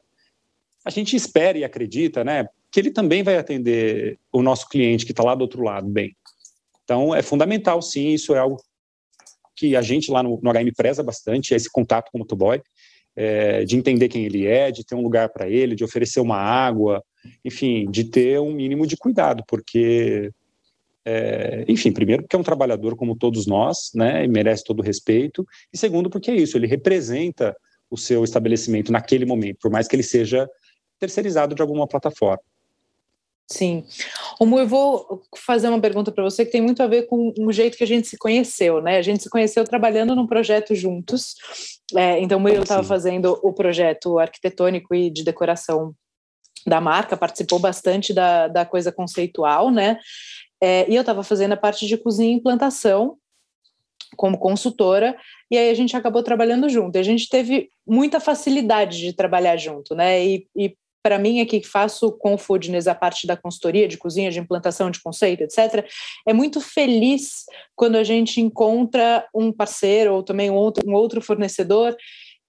a 0.84 0.90
gente 0.90 1.14
espera 1.14 1.58
e 1.58 1.64
acredita, 1.64 2.24
né? 2.24 2.46
que 2.70 2.78
ele 2.78 2.90
também 2.90 3.22
vai 3.22 3.36
atender 3.36 4.18
o 4.32 4.42
nosso 4.42 4.68
cliente 4.68 5.04
que 5.04 5.12
está 5.12 5.22
lá 5.22 5.34
do 5.34 5.42
outro 5.42 5.62
lado 5.62 5.88
bem. 5.88 6.16
Então, 6.84 7.14
é 7.14 7.22
fundamental, 7.22 7.82
sim, 7.82 8.10
isso 8.10 8.34
é 8.34 8.38
algo 8.38 8.62
que 9.56 9.76
a 9.76 9.82
gente 9.82 10.10
lá 10.10 10.22
no, 10.22 10.40
no 10.40 10.52
HM 10.52 10.72
preza 10.76 11.02
bastante, 11.02 11.52
é 11.52 11.56
esse 11.56 11.70
contato 11.70 12.10
com 12.10 12.18
o 12.18 12.20
motoboy, 12.20 12.62
é, 13.16 13.64
de 13.64 13.76
entender 13.76 14.08
quem 14.08 14.24
ele 14.24 14.46
é, 14.46 14.70
de 14.70 14.84
ter 14.84 14.94
um 14.94 15.02
lugar 15.02 15.28
para 15.28 15.48
ele, 15.48 15.74
de 15.74 15.84
oferecer 15.84 16.20
uma 16.20 16.36
água, 16.36 17.02
enfim, 17.44 17.90
de 17.90 18.04
ter 18.04 18.40
um 18.40 18.52
mínimo 18.52 18.86
de 18.86 18.96
cuidado, 18.96 19.42
porque, 19.46 20.30
é, 21.04 21.64
enfim, 21.68 21.92
primeiro 21.92 22.22
porque 22.22 22.36
é 22.36 22.38
um 22.38 22.44
trabalhador 22.44 22.96
como 22.96 23.16
todos 23.16 23.46
nós, 23.46 23.90
né, 23.94 24.24
e 24.24 24.28
merece 24.28 24.64
todo 24.64 24.80
o 24.80 24.84
respeito, 24.84 25.46
e 25.72 25.78
segundo 25.78 26.08
porque 26.08 26.30
é 26.30 26.36
isso, 26.36 26.56
ele 26.56 26.66
representa 26.66 27.56
o 27.90 27.96
seu 27.96 28.22
estabelecimento 28.22 28.92
naquele 28.92 29.26
momento, 29.26 29.58
por 29.60 29.70
mais 29.70 29.88
que 29.88 29.96
ele 29.96 30.02
seja 30.02 30.48
terceirizado 30.98 31.54
de 31.54 31.62
alguma 31.62 31.86
plataforma. 31.86 32.42
Sim. 33.52 33.84
Romu, 34.38 34.60
eu 34.60 34.68
vou 34.68 35.22
fazer 35.36 35.68
uma 35.68 35.80
pergunta 35.80 36.12
para 36.12 36.22
você 36.22 36.44
que 36.44 36.52
tem 36.52 36.60
muito 36.60 36.80
a 36.84 36.86
ver 36.86 37.08
com 37.08 37.34
o 37.36 37.52
jeito 37.52 37.76
que 37.76 37.82
a 37.82 37.86
gente 37.86 38.06
se 38.06 38.16
conheceu, 38.16 38.80
né? 38.80 38.96
A 38.96 39.02
gente 39.02 39.24
se 39.24 39.28
conheceu 39.28 39.64
trabalhando 39.64 40.14
num 40.14 40.26
projeto 40.26 40.72
juntos. 40.72 41.34
É, 41.96 42.20
então, 42.20 42.46
eu 42.48 42.62
estava 42.62 42.82
fazendo 42.82 43.38
o 43.42 43.52
projeto 43.52 44.18
arquitetônico 44.18 44.94
e 44.94 45.10
de 45.10 45.24
decoração 45.24 45.94
da 46.66 46.80
marca, 46.80 47.16
participou 47.16 47.58
bastante 47.58 48.12
da, 48.12 48.48
da 48.48 48.66
coisa 48.66 48.92
conceitual, 48.92 49.70
né? 49.70 49.98
É, 50.62 50.88
e 50.90 50.94
eu 50.94 51.00
estava 51.00 51.22
fazendo 51.22 51.52
a 51.52 51.56
parte 51.56 51.86
de 51.86 51.96
cozinha 51.96 52.30
e 52.30 52.36
implantação 52.36 53.16
como 54.16 54.38
consultora, 54.38 55.16
e 55.50 55.56
aí 55.56 55.70
a 55.70 55.74
gente 55.74 55.96
acabou 55.96 56.22
trabalhando 56.22 56.68
junto. 56.68 56.96
E 56.96 56.98
a 56.98 57.02
gente 57.02 57.28
teve 57.28 57.70
muita 57.86 58.20
facilidade 58.20 58.98
de 58.98 59.12
trabalhar 59.12 59.56
junto, 59.56 59.94
né? 59.94 60.24
E, 60.24 60.46
e 60.56 60.76
para 61.02 61.18
mim 61.18 61.40
aqui 61.40 61.60
que 61.60 61.68
faço 61.68 62.12
com 62.12 62.34
o 62.34 62.38
Foodness 62.38 62.86
a 62.86 62.94
parte 62.94 63.26
da 63.26 63.36
consultoria 63.36 63.88
de 63.88 63.96
cozinha, 63.96 64.30
de 64.30 64.38
implantação 64.38 64.90
de 64.90 65.02
conceito, 65.02 65.42
etc., 65.42 65.86
é 66.26 66.32
muito 66.32 66.60
feliz 66.60 67.44
quando 67.74 67.96
a 67.96 68.04
gente 68.04 68.40
encontra 68.40 69.26
um 69.34 69.52
parceiro 69.52 70.14
ou 70.14 70.22
também 70.22 70.50
um 70.50 70.54
outro, 70.54 70.88
um 70.88 70.94
outro 70.94 71.20
fornecedor 71.20 71.96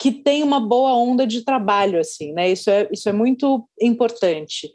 que 0.01 0.11
tem 0.11 0.41
uma 0.41 0.59
boa 0.59 0.95
onda 0.95 1.27
de 1.27 1.45
trabalho, 1.45 1.99
assim, 1.99 2.33
né? 2.33 2.51
Isso 2.51 2.71
é, 2.71 2.89
isso 2.91 3.07
é 3.07 3.13
muito 3.13 3.69
importante. 3.79 4.71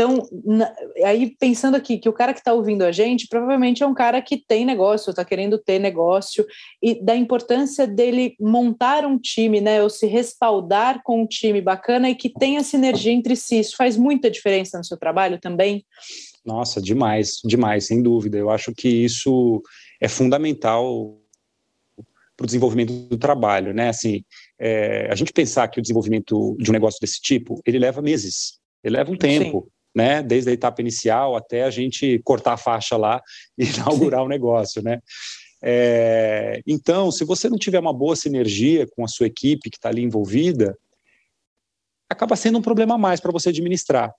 Então, 0.00 0.26
na, 0.46 0.74
aí 1.04 1.36
pensando 1.38 1.74
aqui 1.74 1.98
que 1.98 2.08
o 2.08 2.12
cara 2.14 2.32
que 2.32 2.38
está 2.38 2.54
ouvindo 2.54 2.84
a 2.84 2.90
gente 2.90 3.28
provavelmente 3.28 3.82
é 3.82 3.86
um 3.86 3.92
cara 3.92 4.22
que 4.22 4.38
tem 4.38 4.64
negócio, 4.64 5.10
está 5.10 5.22
querendo 5.26 5.58
ter 5.58 5.78
negócio, 5.78 6.46
e 6.82 7.04
da 7.04 7.14
importância 7.14 7.86
dele 7.86 8.34
montar 8.40 9.04
um 9.04 9.18
time, 9.18 9.60
né? 9.60 9.82
Ou 9.82 9.90
se 9.90 10.06
respaldar 10.06 11.02
com 11.02 11.22
um 11.22 11.26
time 11.26 11.60
bacana 11.60 12.08
e 12.08 12.14
que 12.14 12.30
tenha 12.30 12.62
sinergia 12.62 13.12
entre 13.12 13.36
si. 13.36 13.60
Isso 13.60 13.76
faz 13.76 13.98
muita 13.98 14.30
diferença 14.30 14.78
no 14.78 14.84
seu 14.84 14.96
trabalho 14.96 15.38
também? 15.38 15.84
Nossa, 16.46 16.80
demais, 16.80 17.38
demais, 17.44 17.86
sem 17.86 18.02
dúvida. 18.02 18.38
Eu 18.38 18.48
acho 18.48 18.72
que 18.72 18.88
isso 18.88 19.62
é 20.00 20.08
fundamental 20.08 21.18
para 22.34 22.44
o 22.44 22.46
desenvolvimento 22.46 22.90
do 22.90 23.18
trabalho, 23.18 23.74
né? 23.74 23.90
Assim, 23.90 24.24
é, 24.58 25.08
a 25.12 25.14
gente 25.14 25.30
pensar 25.30 25.68
que 25.68 25.78
o 25.78 25.82
desenvolvimento 25.82 26.56
de 26.58 26.70
um 26.70 26.72
negócio 26.72 26.98
desse 27.02 27.20
tipo, 27.20 27.60
ele 27.66 27.78
leva 27.78 28.00
meses, 28.00 28.58
ele 28.82 28.96
leva 28.96 29.12
um 29.12 29.16
tempo, 29.16 29.64
Sim. 29.64 29.79
Né? 29.94 30.22
Desde 30.22 30.50
a 30.50 30.52
etapa 30.52 30.80
inicial 30.80 31.36
até 31.36 31.64
a 31.64 31.70
gente 31.70 32.20
cortar 32.24 32.54
a 32.54 32.56
faixa 32.56 32.96
lá 32.96 33.20
e 33.58 33.64
inaugurar 33.70 34.22
o 34.22 34.28
negócio, 34.28 34.82
né? 34.82 35.00
É, 35.62 36.62
então, 36.66 37.10
se 37.10 37.24
você 37.24 37.48
não 37.48 37.58
tiver 37.58 37.78
uma 37.78 37.92
boa 37.92 38.16
sinergia 38.16 38.86
com 38.96 39.04
a 39.04 39.08
sua 39.08 39.26
equipe 39.26 39.68
que 39.68 39.76
está 39.76 39.90
ali 39.90 40.02
envolvida, 40.02 40.76
acaba 42.08 42.34
sendo 42.34 42.58
um 42.58 42.62
problema 42.62 42.94
a 42.94 42.98
mais 42.98 43.20
para 43.20 43.32
você 43.32 43.50
administrar. 43.50 44.12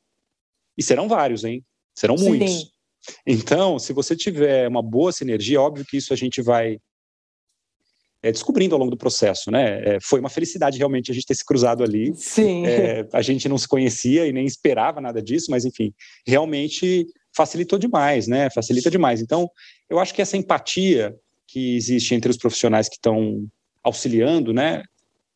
E 0.78 0.84
serão 0.84 1.08
vários, 1.08 1.44
hein? 1.44 1.64
Serão 1.96 2.18
Sim. 2.18 2.28
muitos. 2.28 2.72
Então, 3.26 3.80
se 3.80 3.92
você 3.92 4.16
tiver 4.16 4.68
uma 4.68 4.82
boa 4.82 5.12
sinergia, 5.12 5.60
óbvio 5.60 5.86
que 5.86 5.98
isso 5.98 6.14
a 6.14 6.16
gente 6.16 6.42
vai 6.42 6.80
é, 8.24 8.32
descobrindo 8.32 8.76
ao 8.76 8.80
longo 8.80 8.92
do 8.92 8.98
processo, 8.98 9.50
né? 9.50 9.96
É, 9.96 9.98
foi 10.02 10.20
uma 10.20 10.30
felicidade 10.30 10.78
realmente 10.78 11.12
a 11.12 11.14
gente 11.14 11.26
ter 11.26 11.36
se 11.36 11.46
cruzado 11.46 11.84
ali. 11.84 12.14
Sim. 12.16 12.66
É, 12.66 13.08
a 13.12 13.22
gente 13.22 13.50
não 13.50 13.58
se 13.58 13.68
conhecia 13.68 14.28
e 14.28 14.32
nem 14.32 14.46
esperava 14.46 15.02
nada 15.02 15.22
disso, 15.22 15.48
mas 15.50 15.66
enfim, 15.66 15.94
realmente 16.26 17.08
facilitou 17.36 17.80
demais, 17.80 18.28
né? 18.28 18.50
Facilita 18.50 18.92
demais. 18.92 19.22
Então, 19.22 19.50
eu 19.90 20.00
acho 20.00 20.14
que 20.14 20.22
essa 20.22 20.38
empatia 20.38 21.16
que 21.48 21.76
existe 21.76 22.14
entre 22.14 22.30
os 22.30 22.38
profissionais 22.38 22.88
que 22.88 22.96
estão 22.96 23.46
auxiliando, 23.84 24.54
né, 24.54 24.84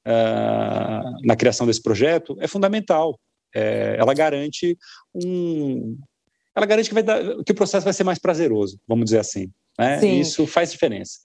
uh, 0.08 1.26
na 1.26 1.36
criação 1.36 1.66
desse 1.66 1.82
projeto 1.82 2.38
é 2.40 2.48
fundamental. 2.48 3.20
É, 3.54 3.96
ela 3.98 4.14
garante 4.14 4.78
um, 5.14 5.98
ela 6.56 6.66
garante 6.66 6.90
que, 6.90 6.94
vai 6.94 7.04
dar, 7.04 7.22
que 7.44 7.52
o 7.52 7.56
processo 7.56 7.84
vai 7.84 7.94
ser 7.94 8.04
mais 8.04 8.20
prazeroso, 8.20 8.80
vamos 8.88 9.06
dizer 9.06 9.20
assim. 9.20 9.50
Né? 9.80 10.00
Sim. 10.00 10.20
Isso 10.20 10.46
faz 10.46 10.72
diferença 10.72 11.20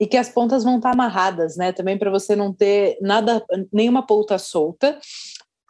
e 0.00 0.06
que 0.06 0.16
as 0.16 0.28
pontas 0.28 0.64
vão 0.64 0.76
estar 0.76 0.92
amarradas, 0.92 1.56
né? 1.56 1.72
Também 1.72 1.96
para 1.96 2.10
você 2.10 2.34
não 2.34 2.52
ter 2.52 2.98
nada, 3.00 3.44
nenhuma 3.72 4.06
ponta 4.06 4.38
solta. 4.38 4.98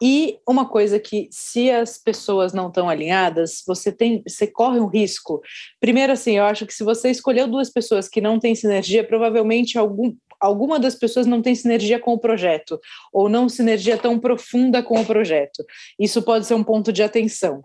E 0.03 0.39
uma 0.47 0.69
coisa 0.69 0.99
que, 0.99 1.29
se 1.31 1.71
as 1.71 1.97
pessoas 1.97 2.53
não 2.53 2.69
estão 2.69 2.89
alinhadas, 2.89 3.63
você 3.67 3.93
tem, 3.93 4.23
você 4.27 4.47
corre 4.47 4.81
um 4.81 4.87
risco. 4.87 5.41
Primeiro, 5.81 6.13
assim, 6.13 6.33
eu 6.33 6.45
acho 6.45 6.67
que 6.67 6.75
se 6.75 6.83
você 6.83 7.11
escolheu 7.11 7.47
duas 7.47 7.71
pessoas 7.71 8.09
que 8.09 8.21
não 8.21 8.39
têm 8.39 8.55
sinergia, 8.55 9.07
provavelmente 9.07 9.79
algum, 9.79 10.15
alguma 10.41 10.79
das 10.79 10.95
pessoas 10.95 11.27
não 11.27 11.41
tem 11.41 11.55
sinergia 11.55 11.99
com 11.99 12.13
o 12.13 12.19
projeto, 12.19 12.79
ou 13.13 13.29
não 13.29 13.49
sinergia 13.49 13.97
tão 13.97 14.19
profunda 14.19 14.83
com 14.83 15.01
o 15.01 15.07
projeto. 15.07 15.65
Isso 15.99 16.21
pode 16.23 16.45
ser 16.45 16.55
um 16.55 16.65
ponto 16.65 16.93
de 16.93 17.03
atenção. 17.03 17.63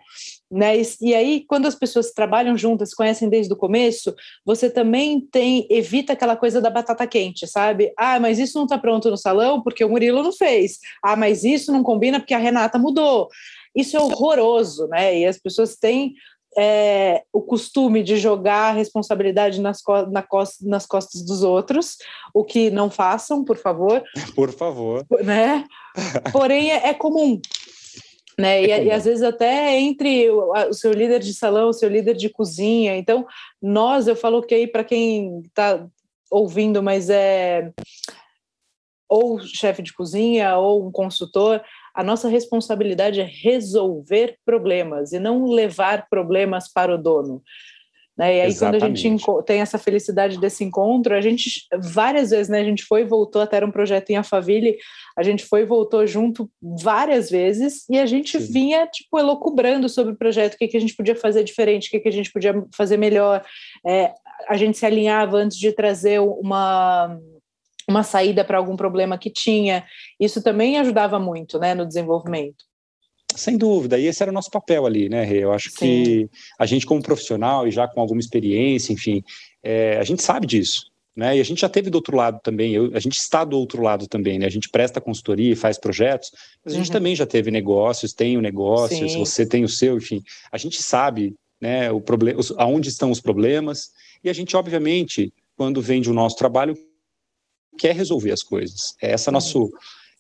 Né? 0.52 0.82
E, 1.00 1.14
aí, 1.14 1.46
quando 1.48 1.68
as 1.68 1.76
pessoas 1.76 2.12
trabalham 2.12 2.58
juntas, 2.58 2.94
conhecem 2.94 3.30
desde 3.30 3.54
o 3.54 3.58
começo, 3.58 4.16
você 4.44 4.70
também 4.70 5.22
tem 5.22 5.68
evita 5.70 6.14
aquela 6.14 6.36
coisa 6.36 6.60
da 6.60 6.72
batata 6.72 7.06
quente, 7.06 7.46
sabe? 7.46 7.94
Ah, 7.96 8.20
mas 8.20 8.40
isso 8.40 8.58
não 8.58 8.66
está 8.66 8.78
pronto 8.78 9.12
no 9.12 9.18
salão 9.18 9.62
porque 9.62 9.84
o 9.84 9.90
Murilo 9.90 10.24
não 10.24 10.34
fez. 10.34 10.80
Ah, 11.04 11.16
mas 11.16 11.44
isso 11.44 11.72
não 11.72 11.84
combina 11.84 12.20
porque 12.20 12.34
a 12.34 12.40
Renata 12.40 12.80
mudou. 12.80 13.28
Isso 13.76 13.96
é 13.96 14.00
horroroso, 14.00 14.88
né? 14.88 15.20
E 15.20 15.26
as 15.26 15.38
pessoas 15.38 15.76
têm 15.76 16.16
é, 16.58 17.24
o 17.32 17.42
costume 17.42 18.02
de 18.02 18.18
jogar 18.18 18.70
a 18.70 18.74
responsabilidade 18.74 19.62
nas, 19.62 19.82
co 19.82 20.06
na 20.08 20.22
costa, 20.22 20.66
nas 20.68 20.86
costas 20.86 21.24
dos 21.24 21.44
outros, 21.44 21.98
o 22.34 22.44
que 22.44 22.70
não 22.70 22.90
façam, 22.90 23.44
por 23.44 23.58
favor. 23.58 24.04
Por 24.36 24.52
favor. 24.52 25.06
Né? 25.24 25.64
Porém, 26.32 26.72
é, 26.72 26.90
é 26.90 26.94
comum. 26.94 27.40
Né? 28.40 28.64
É 28.64 28.84
e, 28.84 28.86
e, 28.86 28.92
às 28.92 29.04
vezes 29.04 29.22
até 29.22 29.78
entre 29.78 30.30
o, 30.30 30.54
o, 30.54 30.74
seu 30.74 30.94
líder 30.94 31.20
de 31.20 31.34
salão, 31.34 31.70
o 31.70 31.74
seu 31.74 31.90
líder 31.90 32.16
de 32.16 32.30
cozinha. 32.30 32.96
Então, 32.96 33.28
nós, 33.62 34.08
eu 34.08 34.16
falo 34.16 34.42
que 34.42 34.56
aí 34.56 34.66
para 34.66 34.84
quem 34.84 35.42
está 35.46 35.86
ouvindo, 36.32 36.82
mas 36.82 37.10
é 37.10 37.72
ou 39.10 39.40
chefe 39.40 39.82
de 39.82 39.92
cozinha 39.92 40.56
ou 40.58 40.88
um 40.88 40.92
consultor, 40.92 41.62
a 41.96 42.04
nossa 42.04 42.30
responsabilidade 42.30 43.20
é 43.20 43.24
resolver 43.24 44.38
problemas 44.46 45.12
e 45.12 45.20
não 45.20 45.46
levar 45.46 46.08
problemas 46.08 46.72
para 46.72 46.94
o 46.94 46.98
dono. 46.98 47.42
Né? 48.20 48.36
E 48.36 48.42
aí, 48.42 48.48
Exatamente. 48.50 48.82
quando 48.82 48.92
a 48.92 48.96
gente 48.96 49.46
tem 49.46 49.62
essa 49.62 49.78
felicidade 49.78 50.38
desse 50.38 50.62
encontro, 50.62 51.16
a 51.16 51.22
gente, 51.22 51.66
várias 51.82 52.32
vezes, 52.32 52.50
né, 52.50 52.60
a 52.60 52.66
gente 52.66 52.84
foi 52.84 53.02
e 53.02 53.06
voltou 53.06 53.42
até 53.42 53.64
um 53.64 53.72
projeto 53.72 54.10
em 54.10 54.18
Alphaville, 54.18 54.78
a 55.18 55.24
gente 55.24 55.46
foi 55.46 55.62
e 55.62 55.66
voltou 55.66 56.06
junto 56.06 56.52
várias 56.62 57.32
vezes, 57.32 57.88
e 57.90 57.98
a 57.98 58.06
gente 58.06 58.38
Sim. 58.38 58.52
vinha, 58.52 58.88
tipo, 58.88 59.18
elocubrando 59.18 59.88
sobre 59.88 60.12
o 60.12 60.18
projeto, 60.18 60.56
o 60.56 60.58
que, 60.58 60.68
que 60.68 60.76
a 60.76 60.82
gente 60.82 60.98
podia 60.98 61.16
fazer 61.16 61.46
diferente, 61.46 61.88
o 61.88 61.92
que, 61.92 62.00
que 62.02 62.10
a 62.10 62.12
gente 62.12 62.30
podia 62.30 62.62
fazer 62.76 62.98
melhor. 62.98 63.42
É, 63.88 64.12
a 64.50 64.58
gente 64.58 64.78
se 64.78 64.86
alinhava 64.86 65.38
antes 65.38 65.58
de 65.58 65.72
trazer 65.72 66.20
uma 66.20 67.18
uma 67.88 68.04
saída 68.04 68.46
para 68.46 68.60
algum 68.60 68.76
problema 68.76 69.18
que 69.18 69.32
tinha. 69.32 69.84
Isso 70.20 70.44
também 70.44 70.78
ajudava 70.78 71.18
muito 71.18 71.58
né, 71.58 71.74
no 71.74 71.88
desenvolvimento. 71.88 72.69
Sem 73.36 73.58
dúvida, 73.58 73.98
e 73.98 74.06
esse 74.06 74.22
era 74.22 74.32
o 74.32 74.34
nosso 74.34 74.50
papel 74.50 74.86
ali, 74.86 75.08
né, 75.08 75.24
Rê? 75.24 75.44
Eu 75.44 75.54
acho 75.54 75.70
Sim. 75.70 75.78
que 75.78 76.30
a 76.58 76.66
gente, 76.66 76.86
como 76.86 77.02
profissional 77.02 77.68
e 77.68 77.72
já 77.72 77.88
com 77.88 78.02
alguma 78.02 78.20
experiência, 78.20 78.92
enfim, 78.92 79.24
é, 79.64 79.98
a 79.98 80.04
gente 80.04 80.22
sabe 80.22 80.46
disso. 80.48 80.90
Né? 81.16 81.38
E 81.38 81.42
a 81.42 81.44
gente 81.44 81.60
já 81.60 81.68
teve 81.68 81.90
do 81.90 81.96
outro 81.96 82.16
lado 82.16 82.40
também, 82.42 82.74
eu, 82.74 82.92
a 82.94 83.00
gente 83.00 83.18
está 83.18 83.44
do 83.44 83.58
outro 83.58 83.82
lado 83.82 84.08
também, 84.08 84.40
né? 84.40 84.46
A 84.46 84.50
gente 84.50 84.70
presta 84.70 85.02
consultoria, 85.02 85.56
faz 85.58 85.78
projetos, 85.78 86.32
mas 86.64 86.74
a 86.74 86.78
gente 86.78 86.88
uhum. 86.88 86.94
também 86.94 87.14
já 87.14 87.26
teve 87.26 87.52
negócios, 87.52 88.14
tem 88.14 88.38
o 88.38 88.42
negócio, 88.42 89.10
você 89.18 89.46
tem 89.46 89.66
o 89.66 89.68
seu, 89.68 89.98
enfim, 89.98 90.24
a 90.50 90.58
gente 90.58 90.82
sabe, 90.82 91.36
né, 91.60 91.92
o 91.92 92.00
problema, 92.00 92.40
aonde 92.58 92.88
estão 92.88 93.12
os 93.12 93.20
problemas, 93.20 93.90
e 94.24 94.30
a 94.30 94.34
gente, 94.34 94.56
obviamente, 94.56 95.34
quando 95.58 95.82
vende 95.82 96.10
o 96.10 96.14
nosso 96.14 96.38
trabalho, 96.38 96.78
quer 97.78 97.94
resolver 97.94 98.32
as 98.32 98.42
coisas. 98.42 98.96
É 99.02 99.12
essa 99.12 99.30
nosso, 99.30 99.70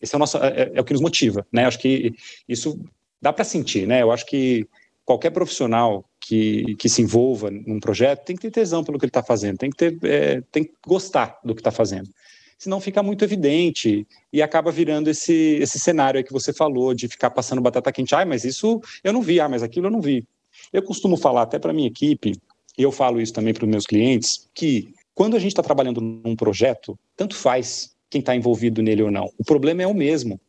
esse 0.01 0.13
é 0.13 0.17
o 0.17 0.19
nosso, 0.19 0.37
é, 0.37 0.71
é 0.73 0.81
o 0.81 0.83
que 0.83 0.91
nos 0.91 1.01
motiva, 1.01 1.47
né? 1.49 1.65
Acho 1.65 1.79
que 1.79 2.13
isso 2.45 2.77
dá 3.21 3.33
para 3.33 3.43
sentir, 3.43 3.87
né? 3.87 4.01
Eu 4.01 4.11
acho 4.11 4.25
que 4.25 4.67
qualquer 5.05 5.31
profissional 5.31 6.05
que, 6.19 6.75
que 6.75 6.87
se 6.87 7.01
envolva 7.01 7.49
num 7.49 7.79
projeto 7.79 8.25
tem 8.25 8.35
que 8.35 8.43
ter 8.43 8.51
tesão 8.51 8.83
pelo 8.83 8.99
que 8.99 9.05
ele 9.05 9.09
está 9.09 9.23
fazendo, 9.23 9.57
tem 9.57 9.69
que 9.69 9.77
ter, 9.77 9.97
é, 10.03 10.41
tem 10.51 10.63
que 10.63 10.73
gostar 10.85 11.39
do 11.43 11.55
que 11.55 11.61
está 11.61 11.71
fazendo. 11.71 12.09
Senão 12.57 12.81
fica 12.81 13.01
muito 13.01 13.23
evidente 13.23 14.05
e 14.33 14.41
acaba 14.41 14.69
virando 14.69 15.09
esse, 15.09 15.57
esse 15.61 15.79
cenário 15.79 16.23
que 16.23 16.33
você 16.33 16.51
falou 16.51 16.93
de 16.93 17.07
ficar 17.07 17.29
passando 17.29 17.61
batata 17.61 17.91
quente. 17.91 18.13
Ah, 18.13 18.25
mas 18.25 18.43
isso 18.43 18.81
eu 19.03 19.13
não 19.13 19.21
vi, 19.21 19.39
ah, 19.39 19.47
mas 19.47 19.63
aquilo 19.63 19.87
eu 19.87 19.91
não 19.91 20.01
vi. 20.01 20.27
Eu 20.73 20.83
costumo 20.83 21.15
falar 21.15 21.43
até 21.43 21.57
para 21.57 21.71
minha 21.71 21.87
equipe, 21.87 22.33
e 22.77 22.83
eu 22.83 22.91
falo 22.91 23.19
isso 23.21 23.33
também 23.33 23.53
para 23.53 23.63
os 23.63 23.69
meus 23.69 23.85
clientes, 23.85 24.49
que 24.53 24.93
quando 25.15 25.35
a 25.35 25.39
gente 25.39 25.51
está 25.51 25.63
trabalhando 25.63 25.99
num 25.99 26.35
projeto, 26.35 26.99
tanto 27.15 27.35
faz 27.35 27.95
quem 28.09 28.19
está 28.19 28.35
envolvido 28.35 28.81
nele 28.81 29.03
ou 29.03 29.11
não. 29.11 29.29
O 29.37 29.43
problema 29.43 29.83
é 29.83 29.87
o 29.87 29.93
mesmo. 29.93 30.39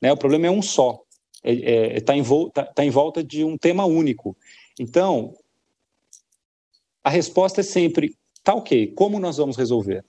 Né? 0.00 0.12
O 0.12 0.16
problema 0.16 0.46
é 0.46 0.50
um 0.50 0.62
só. 0.62 1.02
Está 1.46 1.70
é, 1.70 1.96
é, 1.96 2.00
tá 2.00 2.16
em, 2.16 2.24
tá, 2.52 2.64
tá 2.64 2.84
em 2.84 2.90
volta 2.90 3.22
de 3.22 3.44
um 3.44 3.56
tema 3.56 3.84
único. 3.84 4.36
Então, 4.78 5.34
a 7.02 7.10
resposta 7.10 7.60
é 7.60 7.64
sempre: 7.64 8.16
tá 8.42 8.54
ok, 8.54 8.88
como 8.88 9.20
nós 9.20 9.36
vamos 9.36 9.56
resolver? 9.56 10.04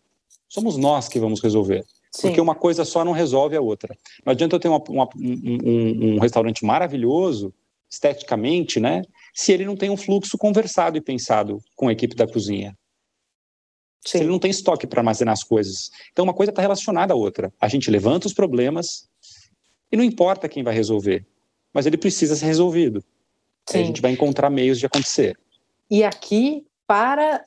Somos 0.49 0.77
nós 0.77 1.07
que 1.07 1.19
vamos 1.19 1.41
resolver. 1.41 1.85
Sim. 2.11 2.29
Porque 2.29 2.41
uma 2.41 2.55
coisa 2.55 2.85
só 2.85 3.03
não 3.05 3.11
resolve 3.11 3.55
a 3.55 3.61
outra. 3.61 3.95
Não 4.25 4.31
adianta 4.31 4.55
eu 4.55 4.59
ter 4.59 4.69
uma, 4.69 4.81
uma, 4.89 5.09
um, 5.15 6.15
um, 6.15 6.19
restaurante 6.19 6.65
maravilhoso, 6.65 7.53
esteticamente, 7.89 8.79
né? 8.79 9.03
Se 9.33 9.51
ele 9.51 9.65
não 9.65 9.75
tem 9.75 9.89
um 9.89 9.97
fluxo 9.97 10.37
conversado 10.37 10.97
e 10.97 11.01
pensado 11.01 11.61
com 11.75 11.87
a 11.87 11.91
equipe 11.91 12.15
da 12.15 12.27
cozinha. 12.27 12.75
Sim. 14.05 14.19
ele 14.19 14.29
não 14.29 14.39
tem 14.39 14.49
estoque 14.49 14.87
para 14.87 15.01
armazenar 15.01 15.33
as 15.33 15.43
coisas. 15.43 15.91
Então, 16.11 16.23
uma 16.23 16.33
coisa 16.33 16.49
está 16.51 16.61
relacionada 16.61 17.13
à 17.13 17.15
outra. 17.15 17.53
A 17.59 17.67
gente 17.67 17.91
levanta 17.91 18.25
os 18.25 18.33
problemas 18.33 19.07
e 19.91 19.97
não 19.97 20.03
importa 20.03 20.49
quem 20.49 20.63
vai 20.63 20.73
resolver, 20.73 21.25
mas 21.73 21.85
ele 21.85 21.97
precisa 21.97 22.35
ser 22.35 22.45
resolvido. 22.45 23.03
Sim. 23.69 23.79
A 23.79 23.83
gente 23.83 24.01
vai 24.01 24.11
encontrar 24.11 24.49
meios 24.49 24.79
de 24.79 24.85
acontecer. 24.85 25.37
E 25.89 26.03
aqui, 26.03 26.65
para 26.85 27.43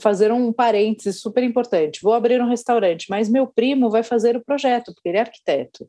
fazer 0.00 0.32
um 0.32 0.52
parênteses 0.52 1.20
super 1.20 1.42
importante, 1.44 2.02
vou 2.02 2.12
abrir 2.12 2.40
um 2.40 2.48
restaurante, 2.48 3.06
mas 3.08 3.28
meu 3.28 3.46
primo 3.46 3.90
vai 3.90 4.02
fazer 4.02 4.36
o 4.36 4.44
projeto, 4.44 4.92
porque 4.92 5.08
ele 5.08 5.18
é 5.18 5.20
arquiteto. 5.20 5.88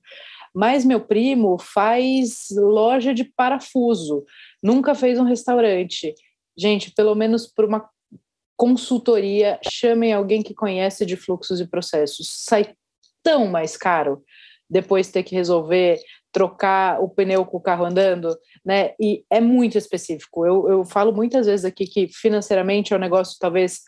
Mas 0.53 0.85
meu 0.85 1.01
primo 1.01 1.57
faz 1.59 2.47
loja 2.51 3.13
de 3.13 3.23
parafuso, 3.23 4.23
nunca 4.61 4.93
fez 4.93 5.19
um 5.19 5.23
restaurante. 5.23 6.13
Gente, 6.57 6.91
pelo 6.91 7.15
menos 7.15 7.47
por 7.47 7.65
uma 7.65 7.87
consultoria, 8.57 9.59
chamem 9.71 10.11
alguém 10.11 10.43
que 10.43 10.53
conhece 10.53 11.05
de 11.05 11.15
fluxos 11.15 11.61
e 11.61 11.67
processos. 11.67 12.43
Sai 12.45 12.73
tão 13.23 13.47
mais 13.47 13.77
caro 13.77 14.23
depois 14.69 15.09
ter 15.09 15.23
que 15.23 15.35
resolver 15.35 15.99
trocar 16.31 17.01
o 17.01 17.09
pneu 17.09 17.45
com 17.45 17.57
o 17.57 17.61
carro 17.61 17.85
andando, 17.85 18.37
né? 18.63 18.93
E 18.99 19.23
é 19.29 19.41
muito 19.41 19.77
específico. 19.77 20.45
Eu, 20.45 20.69
eu 20.69 20.85
falo 20.85 21.11
muitas 21.11 21.47
vezes 21.47 21.65
aqui 21.65 21.87
que 21.87 22.07
financeiramente 22.07 22.93
é 22.93 22.97
um 22.97 22.99
negócio 22.99 23.37
talvez 23.39 23.81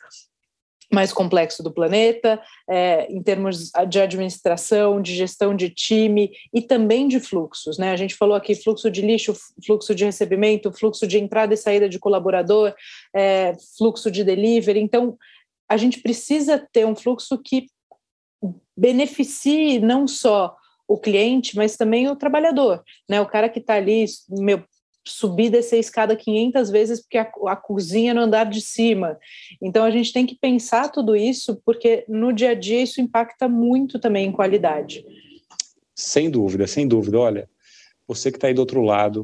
mais 0.91 1.13
complexo 1.13 1.63
do 1.63 1.72
planeta, 1.72 2.41
é, 2.70 3.10
em 3.10 3.24
termos 3.24 3.72
de 3.88 4.00
administração, 4.00 5.02
de 5.02 5.15
gestão 5.15 5.56
de 5.56 5.70
time 5.70 6.32
e 6.54 6.62
também 6.62 7.08
de 7.08 7.20
fluxos. 7.20 7.78
Né? 7.78 7.91
A 7.91 7.96
gente 7.96 8.13
falou 8.13 8.36
aqui 8.36 8.54
fluxo 8.56 8.91
de 8.91 9.02
lixo, 9.02 9.34
fluxo 9.65 9.96
de 9.96 10.04
recebimento, 10.04 10.72
fluxo 10.72 11.08
de 11.08 11.17
entrada 11.17 11.54
e 11.54 11.58
saída 11.58 11.88
de 11.88 11.98
colaborador, 11.98 12.74
é, 13.15 13.54
fluxo 13.78 14.12
de 14.12 14.24
delivery. 14.24 14.82
Então, 14.82 15.17
a 15.70 15.78
gente 15.78 16.02
precisa 16.02 16.67
ter 16.74 16.86
um 16.86 16.96
fluxo 16.96 17.41
que 17.41 17.67
beneficie 18.76 19.80
não 19.80 20.06
só 20.08 20.58
o 20.92 20.98
cliente, 20.98 21.56
mas 21.56 21.78
também 21.78 22.10
o 22.10 22.16
trabalhador, 22.18 22.84
né? 23.08 23.22
O 23.22 23.26
cara 23.26 23.48
que 23.48 23.60
está 23.60 23.76
ali, 23.76 24.04
meu, 24.30 24.62
subir 25.08 25.50
descer 25.50 25.78
a 25.78 25.80
escada 25.80 26.16
500 26.18 26.70
vezes 26.70 27.02
porque 27.02 27.18
a, 27.18 27.32
a, 27.48 27.56
cozinha 27.56 28.14
no 28.14 28.22
andar 28.22 28.44
de 28.44 28.62
cima. 28.62 29.18
Então 29.62 29.86
a 29.86 29.92
gente 29.92 30.12
tem 30.12 30.26
que 30.26 30.36
pensar 30.36 30.90
tudo 30.90 31.16
isso 31.16 31.62
porque 31.66 32.04
no 32.10 32.34
dia 32.34 32.52
a 32.52 32.54
dia 32.54 32.82
isso 32.82 33.00
impacta 33.00 33.48
muito 33.48 34.00
também 34.00 34.28
em 34.28 34.32
qualidade. 34.34 35.06
Sem 35.96 36.30
dúvida, 36.30 36.68
sem 36.68 36.86
dúvida. 36.86 37.18
Olha, 37.18 37.50
você 38.06 38.30
que 38.30 38.38
está 38.38 38.48
aí 38.48 38.54
do 38.54 38.60
outro 38.60 38.82
lado, 38.82 39.24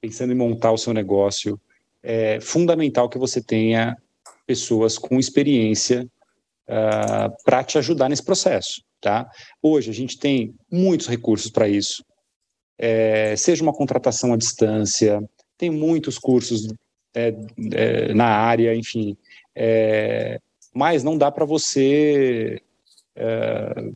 pensando 0.00 0.32
em 0.32 0.36
montar 0.36 0.72
o 0.72 0.78
seu 0.78 0.92
negócio, 0.92 1.60
é 2.02 2.40
fundamental 2.40 3.08
que 3.08 3.18
você 3.18 3.40
tenha 3.40 3.96
pessoas 4.46 4.98
com 4.98 5.18
experiência 5.18 6.02
uh, 6.68 6.72
ah, 6.72 7.32
para 7.44 7.62
te 7.62 7.78
ajudar 7.78 8.08
nesse 8.08 8.22
processo. 8.22 8.82
Tá? 9.04 9.28
Hoje 9.60 9.90
a 9.90 9.92
gente 9.92 10.18
tem 10.18 10.54
muitos 10.72 11.06
recursos 11.08 11.50
para 11.50 11.68
isso 11.68 12.02
é, 12.78 13.36
seja 13.36 13.62
uma 13.62 13.72
contratação 13.72 14.32
à 14.32 14.36
distância, 14.36 15.22
tem 15.56 15.70
muitos 15.70 16.18
cursos 16.18 16.66
é, 17.14 17.34
é, 17.72 18.14
na 18.14 18.26
área, 18.26 18.74
enfim, 18.74 19.16
é, 19.54 20.40
mas 20.74 21.04
não 21.04 21.16
dá 21.16 21.30
para 21.30 21.44
você 21.44 22.60
é, 23.14 23.92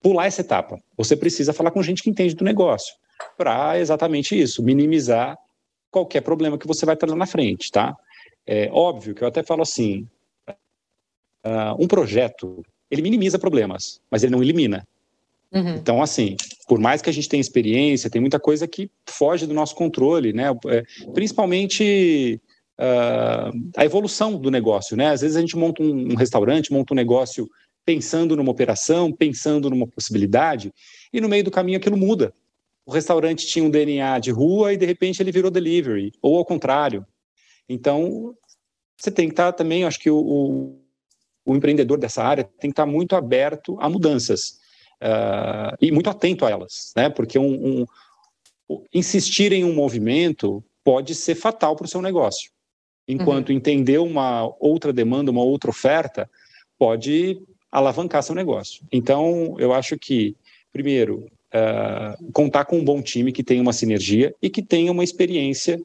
pular 0.00 0.26
essa 0.26 0.40
etapa. 0.40 0.78
Você 0.96 1.16
precisa 1.16 1.52
falar 1.52 1.70
com 1.70 1.82
gente 1.82 2.02
que 2.02 2.10
entende 2.10 2.34
do 2.34 2.44
negócio 2.44 2.94
para 3.36 3.78
exatamente 3.78 4.38
isso, 4.38 4.62
minimizar 4.62 5.36
qualquer 5.90 6.20
problema 6.20 6.58
que 6.58 6.66
você 6.66 6.84
vai 6.84 6.96
ter 6.96 7.06
lá 7.08 7.16
na 7.16 7.26
frente, 7.26 7.70
tá? 7.70 7.96
É 8.46 8.68
óbvio 8.72 9.14
que 9.14 9.22
eu 9.22 9.28
até 9.28 9.42
falo 9.42 9.62
assim, 9.62 10.08
uh, 10.48 11.74
um 11.78 11.86
projeto 11.86 12.62
ele 12.90 13.02
minimiza 13.02 13.38
problemas, 13.38 14.00
mas 14.10 14.22
ele 14.22 14.32
não 14.32 14.42
elimina. 14.42 14.86
Uhum. 15.52 15.76
Então, 15.76 16.02
assim, 16.02 16.36
por 16.66 16.78
mais 16.78 17.00
que 17.00 17.08
a 17.08 17.12
gente 17.12 17.28
tenha 17.28 17.40
experiência, 17.40 18.10
tem 18.10 18.20
muita 18.20 18.38
coisa 18.38 18.68
que 18.68 18.90
foge 19.06 19.46
do 19.46 19.54
nosso 19.54 19.74
controle, 19.74 20.32
né? 20.32 20.44
É, 20.66 20.84
principalmente 21.14 22.40
uh, 22.78 23.70
a 23.76 23.84
evolução 23.84 24.38
do 24.38 24.50
negócio, 24.50 24.96
né? 24.96 25.08
Às 25.08 25.22
vezes 25.22 25.36
a 25.36 25.40
gente 25.40 25.56
monta 25.56 25.82
um, 25.82 26.12
um 26.12 26.14
restaurante, 26.14 26.72
monta 26.72 26.92
um 26.92 26.96
negócio 26.96 27.48
pensando 27.84 28.36
numa 28.36 28.50
operação, 28.50 29.10
pensando 29.10 29.70
numa 29.70 29.86
possibilidade, 29.86 30.72
e 31.10 31.20
no 31.20 31.28
meio 31.28 31.42
do 31.42 31.50
caminho 31.50 31.78
aquilo 31.78 31.96
muda. 31.96 32.34
o 32.84 32.92
restaurante 32.92 33.46
tinha 33.46 33.64
um 33.64 33.70
DNA 33.70 34.18
de 34.18 34.30
rua 34.30 34.74
e 34.74 34.76
de 34.76 34.84
repente 34.84 35.22
ele 35.22 35.32
virou 35.32 35.50
delivery, 35.50 36.12
ou 36.20 36.36
ao 36.36 36.44
contrário. 36.44 37.06
Então, 37.66 38.34
você 38.96 39.10
tem 39.10 39.28
que 39.28 39.32
estar 39.32 39.52
também, 39.52 39.84
acho 39.84 40.00
que 40.00 40.10
o, 40.10 40.18
o, 40.18 40.80
o 41.48 41.56
empreendedor 41.56 41.98
dessa 41.98 42.22
área 42.22 42.44
tem 42.44 42.70
que 42.70 42.74
estar 42.74 42.84
muito 42.84 43.16
aberto 43.16 43.78
a 43.80 43.88
mudanças 43.88 44.58
uh, 45.02 45.74
e 45.80 45.90
muito 45.90 46.10
atento 46.10 46.44
a 46.44 46.50
elas, 46.50 46.92
né? 46.94 47.08
Porque 47.08 47.38
um, 47.38 47.86
um, 48.68 48.82
insistir 48.92 49.50
em 49.52 49.64
um 49.64 49.74
movimento 49.74 50.62
pode 50.84 51.14
ser 51.14 51.34
fatal 51.34 51.74
para 51.74 51.86
o 51.86 51.88
seu 51.88 52.02
negócio. 52.02 52.50
Enquanto 53.08 53.48
uhum. 53.48 53.56
entender 53.56 53.96
uma 53.96 54.54
outra 54.60 54.92
demanda, 54.92 55.30
uma 55.30 55.42
outra 55.42 55.70
oferta, 55.70 56.28
pode 56.78 57.40
alavancar 57.72 58.22
seu 58.22 58.34
negócio. 58.34 58.84
Então, 58.92 59.56
eu 59.58 59.72
acho 59.72 59.98
que, 59.98 60.36
primeiro, 60.70 61.26
uh, 61.54 62.32
contar 62.32 62.66
com 62.66 62.76
um 62.76 62.84
bom 62.84 63.00
time 63.00 63.32
que 63.32 63.42
tenha 63.42 63.62
uma 63.62 63.72
sinergia 63.72 64.34
e 64.42 64.50
que 64.50 64.62
tenha 64.62 64.92
uma 64.92 65.04
experiência 65.04 65.80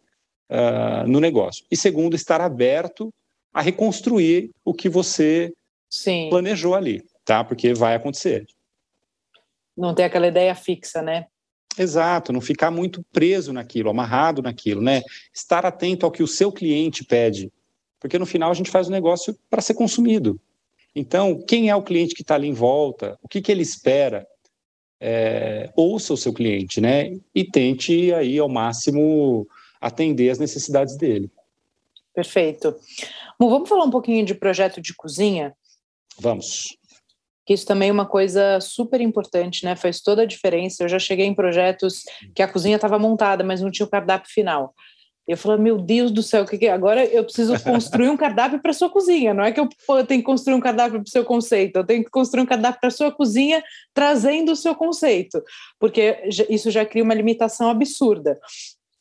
uh, 0.49 1.07
no 1.07 1.21
negócio. 1.21 1.65
E 1.71 1.77
segundo, 1.77 2.17
estar 2.17 2.41
aberto 2.41 3.13
a 3.53 3.61
reconstruir 3.61 4.49
o 4.65 4.73
que 4.73 4.89
você 4.89 5.53
Sim. 5.89 6.27
planejou 6.29 6.73
ali, 6.73 7.03
tá? 7.23 7.43
Porque 7.43 7.73
vai 7.73 7.95
acontecer. 7.95 8.47
Não 9.77 9.93
ter 9.93 10.03
aquela 10.03 10.27
ideia 10.27 10.55
fixa, 10.55 11.01
né? 11.01 11.27
Exato, 11.77 12.31
não 12.31 12.41
ficar 12.41 12.69
muito 12.71 13.03
preso 13.11 13.51
naquilo, 13.51 13.89
amarrado 13.89 14.41
naquilo, 14.41 14.81
né? 14.81 15.01
Estar 15.33 15.65
atento 15.65 16.05
ao 16.05 16.11
que 16.11 16.21
o 16.21 16.27
seu 16.27 16.51
cliente 16.51 17.03
pede, 17.03 17.51
porque 17.99 18.19
no 18.19 18.25
final 18.25 18.51
a 18.51 18.53
gente 18.53 18.69
faz 18.69 18.87
o 18.87 18.91
negócio 18.91 19.37
para 19.49 19.61
ser 19.61 19.73
consumido. 19.73 20.39
Então, 20.95 21.41
quem 21.47 21.69
é 21.69 21.75
o 21.75 21.81
cliente 21.81 22.13
que 22.13 22.21
está 22.21 22.35
ali 22.35 22.47
em 22.47 22.53
volta? 22.53 23.17
O 23.23 23.27
que, 23.27 23.41
que 23.41 23.51
ele 23.51 23.63
espera? 23.63 24.27
É, 24.99 25.71
ouça 25.75 26.13
o 26.13 26.17
seu 26.17 26.31
cliente, 26.31 26.79
né? 26.79 27.17
E 27.33 27.43
tente 27.43 28.13
aí 28.13 28.37
ao 28.37 28.47
máximo 28.47 29.47
atender 29.81 30.29
as 30.29 30.37
necessidades 30.37 30.95
dele. 30.95 31.29
Perfeito. 32.13 32.75
Bom, 33.43 33.49
vamos 33.49 33.67
falar 33.67 33.83
um 33.83 33.89
pouquinho 33.89 34.25
de 34.25 34.33
projeto 34.33 34.79
de 34.79 34.95
cozinha? 34.95 35.53
Vamos. 36.17 36.77
Que 37.45 37.53
isso 37.53 37.65
também 37.65 37.89
é 37.89 37.91
uma 37.91 38.05
coisa 38.05 38.61
super 38.61 39.01
importante, 39.01 39.65
né? 39.65 39.75
Faz 39.75 39.99
toda 39.99 40.21
a 40.21 40.25
diferença. 40.25 40.81
Eu 40.81 40.87
já 40.87 40.97
cheguei 40.97 41.25
em 41.25 41.35
projetos 41.35 42.03
que 42.33 42.41
a 42.41 42.47
cozinha 42.47 42.77
estava 42.77 42.97
montada, 42.97 43.43
mas 43.43 43.59
não 43.59 43.69
tinha 43.69 43.85
o 43.85 43.89
cardápio 43.89 44.31
final. 44.31 44.73
Eu 45.27 45.35
falei, 45.35 45.61
meu 45.61 45.77
Deus 45.77 46.09
do 46.09 46.23
céu, 46.23 46.45
que 46.45 46.57
que 46.57 46.67
é? 46.67 46.71
agora 46.71 47.03
eu 47.03 47.21
preciso 47.21 47.61
construir 47.61 48.07
um 48.07 48.15
cardápio 48.15 48.61
para 48.61 48.71
sua 48.71 48.89
cozinha. 48.89 49.33
Não 49.33 49.43
é 49.43 49.51
que 49.51 49.59
eu, 49.59 49.67
eu 49.89 50.07
tenho 50.07 50.21
que 50.21 50.25
construir 50.25 50.55
um 50.55 50.61
cardápio 50.61 51.01
para 51.01 51.09
o 51.09 51.11
seu 51.11 51.25
conceito, 51.25 51.75
eu 51.75 51.85
tenho 51.85 52.01
que 52.01 52.09
construir 52.09 52.43
um 52.43 52.45
cardápio 52.45 52.79
para 52.79 52.91
sua 52.91 53.11
cozinha 53.11 53.61
trazendo 53.93 54.53
o 54.53 54.55
seu 54.55 54.73
conceito, 54.73 55.43
porque 55.77 56.23
isso 56.49 56.71
já 56.71 56.85
cria 56.85 57.03
uma 57.03 57.13
limitação 57.13 57.69
absurda. 57.69 58.39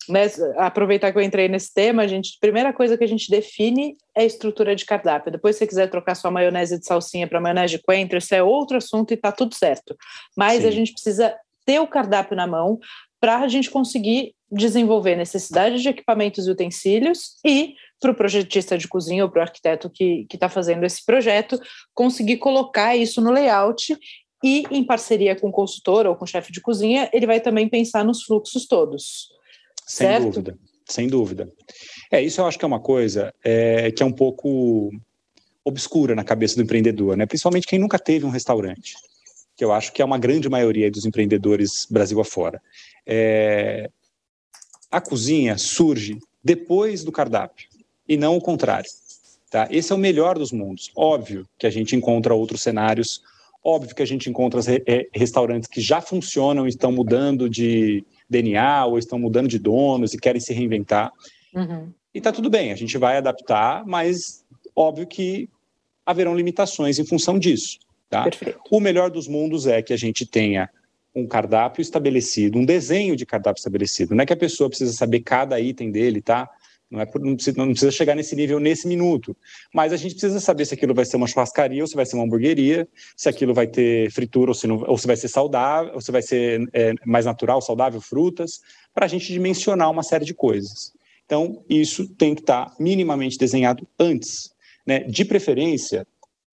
Né? 0.08 0.22
Aproveitar 0.56 1.12
que 1.12 1.18
eu 1.18 1.22
entrei 1.22 1.48
nesse 1.48 1.72
tema, 1.72 2.02
a 2.02 2.06
gente, 2.06 2.38
primeira 2.40 2.72
coisa 2.72 2.96
que 2.96 3.04
a 3.04 3.08
gente 3.08 3.30
define 3.30 3.96
é 4.14 4.22
a 4.22 4.24
estrutura 4.24 4.74
de 4.74 4.84
cardápio. 4.84 5.32
Depois, 5.32 5.56
se 5.56 5.60
você 5.60 5.66
quiser 5.66 5.90
trocar 5.90 6.14
sua 6.14 6.30
maionese 6.30 6.78
de 6.78 6.86
salsinha 6.86 7.26
para 7.26 7.40
maionese 7.40 7.76
de 7.76 7.82
coentro, 7.82 8.18
isso 8.18 8.34
é 8.34 8.42
outro 8.42 8.76
assunto 8.76 9.12
e 9.12 9.14
está 9.14 9.30
tudo 9.30 9.54
certo. 9.54 9.96
Mas 10.36 10.62
Sim. 10.62 10.68
a 10.68 10.70
gente 10.70 10.92
precisa 10.92 11.34
ter 11.64 11.80
o 11.80 11.86
cardápio 11.86 12.36
na 12.36 12.46
mão 12.46 12.78
para 13.20 13.38
a 13.38 13.48
gente 13.48 13.70
conseguir 13.70 14.34
desenvolver 14.50 15.16
necessidades 15.16 15.80
de 15.80 15.88
equipamentos 15.88 16.46
e 16.46 16.50
utensílios 16.50 17.36
e 17.44 17.74
para 18.00 18.10
o 18.10 18.14
projetista 18.14 18.76
de 18.76 18.88
cozinha 18.88 19.24
ou 19.24 19.30
para 19.30 19.38
o 19.38 19.42
arquiteto 19.42 19.88
que 19.88 20.26
está 20.32 20.48
fazendo 20.48 20.84
esse 20.84 21.04
projeto 21.06 21.58
conseguir 21.94 22.38
colocar 22.38 22.96
isso 22.96 23.20
no 23.20 23.30
layout 23.30 23.96
e 24.44 24.64
em 24.72 24.82
parceria 24.82 25.36
com 25.36 25.48
o 25.48 25.52
consultor 25.52 26.04
ou 26.04 26.16
com 26.16 26.24
o 26.24 26.28
chefe 26.28 26.52
de 26.52 26.60
cozinha 26.60 27.08
ele 27.12 27.26
vai 27.26 27.40
também 27.40 27.68
pensar 27.68 28.04
nos 28.04 28.24
fluxos 28.24 28.66
todos 28.66 29.28
sem 29.86 30.06
certo? 30.06 30.24
dúvida 30.24 30.58
sem 30.88 31.08
dúvida 31.08 31.52
é 32.10 32.20
isso 32.20 32.40
eu 32.40 32.46
acho 32.46 32.58
que 32.58 32.64
é 32.64 32.68
uma 32.68 32.80
coisa 32.80 33.32
é, 33.44 33.90
que 33.90 34.02
é 34.02 34.06
um 34.06 34.12
pouco 34.12 34.90
obscura 35.64 36.14
na 36.14 36.24
cabeça 36.24 36.56
do 36.56 36.62
empreendedor 36.62 37.16
né 37.16 37.26
principalmente 37.26 37.66
quem 37.66 37.78
nunca 37.78 37.98
teve 37.98 38.26
um 38.26 38.30
restaurante 38.30 38.94
que 39.56 39.64
eu 39.64 39.72
acho 39.72 39.92
que 39.92 40.02
é 40.02 40.04
uma 40.04 40.18
grande 40.18 40.48
maioria 40.48 40.90
dos 40.90 41.06
empreendedores 41.06 41.86
Brasil 41.90 42.20
afora 42.20 42.60
é, 43.06 43.90
a 44.90 45.00
cozinha 45.00 45.56
surge 45.56 46.18
depois 46.44 47.02
do 47.02 47.10
cardápio 47.10 47.66
e 48.06 48.16
não 48.16 48.36
o 48.36 48.40
contrário. 48.40 48.90
Tá? 49.50 49.66
Esse 49.70 49.92
é 49.92 49.94
o 49.94 49.98
melhor 49.98 50.38
dos 50.38 50.52
mundos. 50.52 50.90
Óbvio 50.94 51.46
que 51.58 51.66
a 51.66 51.70
gente 51.70 51.96
encontra 51.96 52.34
outros 52.34 52.62
cenários, 52.62 53.22
óbvio 53.64 53.94
que 53.94 54.02
a 54.02 54.06
gente 54.06 54.28
encontra 54.28 54.60
é, 54.86 55.08
restaurantes 55.12 55.68
que 55.68 55.80
já 55.80 56.00
funcionam 56.00 56.66
e 56.66 56.68
estão 56.68 56.92
mudando 56.92 57.48
de 57.48 58.04
DNA 58.32 58.86
ou 58.86 58.98
estão 58.98 59.18
mudando 59.18 59.48
de 59.48 59.58
donos 59.58 60.12
e 60.14 60.18
querem 60.18 60.40
se 60.40 60.52
reinventar. 60.52 61.12
Uhum. 61.54 61.92
E 62.14 62.20
tá 62.20 62.32
tudo 62.32 62.50
bem, 62.50 62.72
a 62.72 62.76
gente 62.76 62.98
vai 62.98 63.16
adaptar, 63.16 63.86
mas 63.86 64.44
óbvio 64.74 65.06
que 65.06 65.48
haverão 66.04 66.34
limitações 66.34 66.98
em 66.98 67.06
função 67.06 67.38
disso. 67.38 67.78
Tá? 68.10 68.26
O 68.70 68.80
melhor 68.80 69.10
dos 69.10 69.28
mundos 69.28 69.66
é 69.66 69.80
que 69.80 69.92
a 69.92 69.96
gente 69.96 70.26
tenha 70.26 70.68
um 71.14 71.26
cardápio 71.26 71.80
estabelecido, 71.80 72.58
um 72.58 72.64
desenho 72.64 73.16
de 73.16 73.24
cardápio 73.24 73.60
estabelecido. 73.60 74.14
Não 74.14 74.22
é 74.22 74.26
que 74.26 74.32
a 74.32 74.36
pessoa 74.36 74.68
precisa 74.68 74.92
saber 74.92 75.20
cada 75.20 75.60
item 75.60 75.90
dele, 75.90 76.20
tá? 76.20 76.48
Não, 76.92 77.00
é, 77.00 77.08
não, 77.20 77.34
precisa, 77.34 77.56
não 77.56 77.70
precisa 77.70 77.90
chegar 77.90 78.14
nesse 78.14 78.36
nível 78.36 78.60
nesse 78.60 78.86
minuto. 78.86 79.34
Mas 79.72 79.94
a 79.94 79.96
gente 79.96 80.12
precisa 80.12 80.38
saber 80.38 80.66
se 80.66 80.74
aquilo 80.74 80.92
vai 80.92 81.06
ser 81.06 81.16
uma 81.16 81.26
churrascaria 81.26 81.82
ou 81.82 81.86
se 81.86 81.94
vai 81.94 82.04
ser 82.04 82.16
uma 82.16 82.24
hamburgueria, 82.24 82.86
se 83.16 83.30
aquilo 83.30 83.54
vai 83.54 83.66
ter 83.66 84.10
fritura 84.10 84.50
ou 84.50 84.54
se, 84.54 84.66
não, 84.66 84.84
ou 84.86 84.98
se 84.98 85.06
vai 85.06 85.16
ser 85.16 85.28
saudável, 85.28 85.94
ou 85.94 86.02
se 86.02 86.12
vai 86.12 86.20
ser 86.20 86.68
é, 86.74 86.92
mais 87.06 87.24
natural, 87.24 87.62
saudável, 87.62 87.98
frutas, 87.98 88.60
para 88.94 89.06
a 89.06 89.08
gente 89.08 89.32
dimensionar 89.32 89.90
uma 89.90 90.02
série 90.02 90.26
de 90.26 90.34
coisas. 90.34 90.92
Então, 91.24 91.64
isso 91.66 92.06
tem 92.14 92.34
que 92.34 92.42
estar 92.42 92.66
tá 92.66 92.76
minimamente 92.78 93.38
desenhado 93.38 93.88
antes. 93.98 94.52
Né? 94.86 94.98
De 94.98 95.24
preferência, 95.24 96.06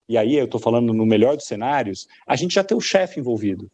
e 0.08 0.16
aí 0.16 0.36
eu 0.36 0.46
estou 0.46 0.58
falando 0.58 0.94
no 0.94 1.04
melhor 1.04 1.36
dos 1.36 1.44
cenários, 1.44 2.08
a 2.26 2.34
gente 2.34 2.54
já 2.54 2.64
tem 2.64 2.74
o 2.74 2.80
chefe 2.80 3.20
envolvido 3.20 3.70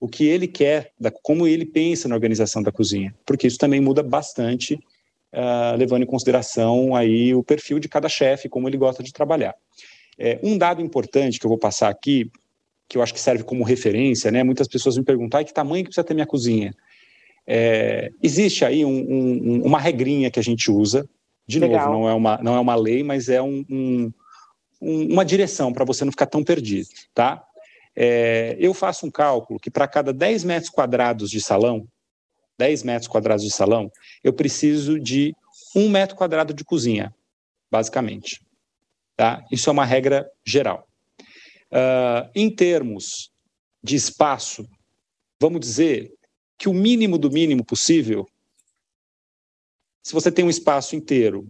o 0.00 0.08
que 0.08 0.24
ele 0.24 0.46
quer, 0.46 0.92
como 1.22 1.46
ele 1.46 1.66
pensa 1.66 2.08
na 2.08 2.14
organização 2.14 2.62
da 2.62 2.70
cozinha, 2.70 3.14
porque 3.26 3.46
isso 3.46 3.58
também 3.58 3.80
muda 3.80 4.02
bastante, 4.02 4.78
uh, 5.32 5.76
levando 5.76 6.02
em 6.02 6.06
consideração 6.06 6.94
aí 6.94 7.34
o 7.34 7.42
perfil 7.42 7.78
de 7.78 7.88
cada 7.88 8.08
chefe, 8.08 8.48
como 8.48 8.68
ele 8.68 8.76
gosta 8.76 9.02
de 9.02 9.12
trabalhar. 9.12 9.54
É, 10.18 10.38
um 10.42 10.58
dado 10.58 10.82
importante 10.82 11.38
que 11.38 11.46
eu 11.46 11.48
vou 11.48 11.58
passar 11.58 11.88
aqui, 11.88 12.30
que 12.88 12.98
eu 12.98 13.02
acho 13.02 13.14
que 13.14 13.20
serve 13.20 13.44
como 13.44 13.62
referência, 13.62 14.30
né? 14.30 14.42
Muitas 14.42 14.66
pessoas 14.66 14.96
me 14.96 15.04
perguntam, 15.04 15.44
que 15.44 15.52
tamanho 15.52 15.84
que 15.84 15.90
precisa 15.90 16.04
ter 16.04 16.14
minha 16.14 16.26
cozinha? 16.26 16.74
É, 17.46 18.10
existe 18.22 18.64
aí 18.64 18.84
um, 18.84 18.90
um, 18.90 19.62
uma 19.64 19.78
regrinha 19.78 20.30
que 20.30 20.40
a 20.40 20.42
gente 20.42 20.70
usa, 20.70 21.08
de 21.46 21.58
Legal. 21.58 21.86
novo, 21.86 21.98
não 21.98 22.08
é 22.08 22.14
uma, 22.14 22.38
não 22.42 22.56
é 22.56 22.60
uma 22.60 22.74
lei, 22.74 23.02
mas 23.02 23.28
é 23.28 23.40
um, 23.40 24.12
uma 24.80 25.24
direção 25.24 25.72
para 25.72 25.84
você 25.84 26.04
não 26.04 26.12
ficar 26.12 26.26
tão 26.26 26.44
perdido, 26.44 26.88
tá? 27.14 27.42
É, 27.96 28.56
eu 28.60 28.74
faço 28.74 29.06
um 29.06 29.10
cálculo 29.10 29.58
que 29.58 29.70
para 29.70 29.88
cada 29.88 30.12
10 30.12 30.44
metros 30.44 30.70
quadrados 30.70 31.30
de 31.30 31.40
salão, 31.40 31.86
10 32.58 32.82
metros 32.82 33.08
quadrados 33.08 33.44
de 33.44 33.50
salão, 33.50 33.90
eu 34.22 34.32
preciso 34.32 34.98
de 34.98 35.34
um 35.74 35.88
metro 35.88 36.16
quadrado 36.16 36.52
de 36.52 36.64
cozinha, 36.64 37.14
basicamente. 37.70 38.40
Tá? 39.16 39.44
Isso 39.50 39.68
é 39.68 39.72
uma 39.72 39.84
regra 39.84 40.30
geral. 40.44 40.86
Uh, 41.70 42.30
em 42.34 42.50
termos 42.50 43.30
de 43.82 43.96
espaço, 43.96 44.68
vamos 45.40 45.60
dizer 45.60 46.12
que 46.56 46.68
o 46.68 46.74
mínimo 46.74 47.18
do 47.18 47.30
mínimo 47.30 47.64
possível, 47.64 48.26
se 50.02 50.12
você 50.12 50.32
tem 50.32 50.44
um 50.44 50.50
espaço 50.50 50.96
inteiro, 50.96 51.46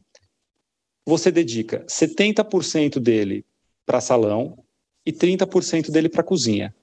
você 1.06 1.30
dedica 1.30 1.84
70% 1.86 2.98
dele 2.98 3.46
para 3.86 4.00
salão, 4.00 4.62
e 5.08 5.12
30% 5.12 5.90
dele 5.90 6.10
para 6.10 6.22
cozinha. 6.22 6.74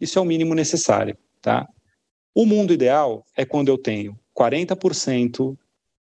Isso 0.00 0.18
é 0.18 0.22
o 0.22 0.24
mínimo 0.24 0.54
necessário, 0.54 1.14
tá? 1.42 1.68
O 2.36 2.44
mundo 2.44 2.74
ideal 2.74 3.24
é 3.34 3.46
quando 3.46 3.68
eu 3.68 3.78
tenho 3.78 4.14
40% 4.38 5.56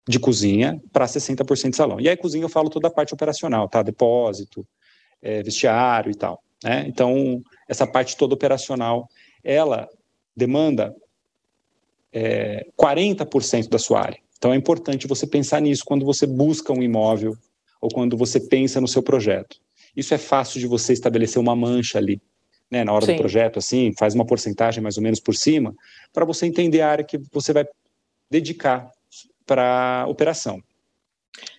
de 0.08 0.18
cozinha 0.18 0.80
para 0.90 1.04
60% 1.04 1.68
de 1.68 1.76
salão. 1.76 2.00
E 2.00 2.08
aí, 2.08 2.16
cozinha, 2.16 2.42
eu 2.42 2.48
falo 2.48 2.70
toda 2.70 2.88
a 2.88 2.90
parte 2.90 3.12
operacional, 3.12 3.68
tá? 3.68 3.82
Depósito, 3.82 4.66
é, 5.20 5.42
vestiário 5.42 6.10
e 6.10 6.14
tal. 6.14 6.42
Né? 6.64 6.86
Então, 6.88 7.42
essa 7.68 7.86
parte 7.86 8.16
toda 8.16 8.32
operacional, 8.32 9.10
ela 9.44 9.86
demanda 10.34 10.96
é, 12.10 12.66
40% 12.80 13.68
da 13.68 13.78
sua 13.78 14.00
área. 14.00 14.18
Então, 14.38 14.54
é 14.54 14.56
importante 14.56 15.06
você 15.06 15.26
pensar 15.26 15.60
nisso 15.60 15.84
quando 15.84 16.06
você 16.06 16.26
busca 16.26 16.72
um 16.72 16.82
imóvel 16.82 17.36
ou 17.78 17.90
quando 17.90 18.16
você 18.16 18.40
pensa 18.40 18.80
no 18.80 18.88
seu 18.88 19.02
projeto. 19.02 19.58
Isso 19.94 20.14
é 20.14 20.18
fácil 20.18 20.58
de 20.58 20.66
você 20.66 20.94
estabelecer 20.94 21.38
uma 21.38 21.54
mancha 21.54 21.98
ali, 21.98 22.22
né, 22.72 22.84
na 22.84 22.92
hora 22.94 23.04
Sim. 23.04 23.12
do 23.12 23.18
projeto, 23.18 23.58
assim, 23.58 23.92
faz 23.98 24.14
uma 24.14 24.24
porcentagem 24.24 24.82
mais 24.82 24.96
ou 24.96 25.02
menos 25.02 25.20
por 25.20 25.34
cima, 25.34 25.74
para 26.10 26.24
você 26.24 26.46
entender 26.46 26.80
a 26.80 26.88
área 26.88 27.04
que 27.04 27.18
você 27.30 27.52
vai 27.52 27.66
dedicar 28.30 28.90
para 29.44 30.06
operação. 30.08 30.58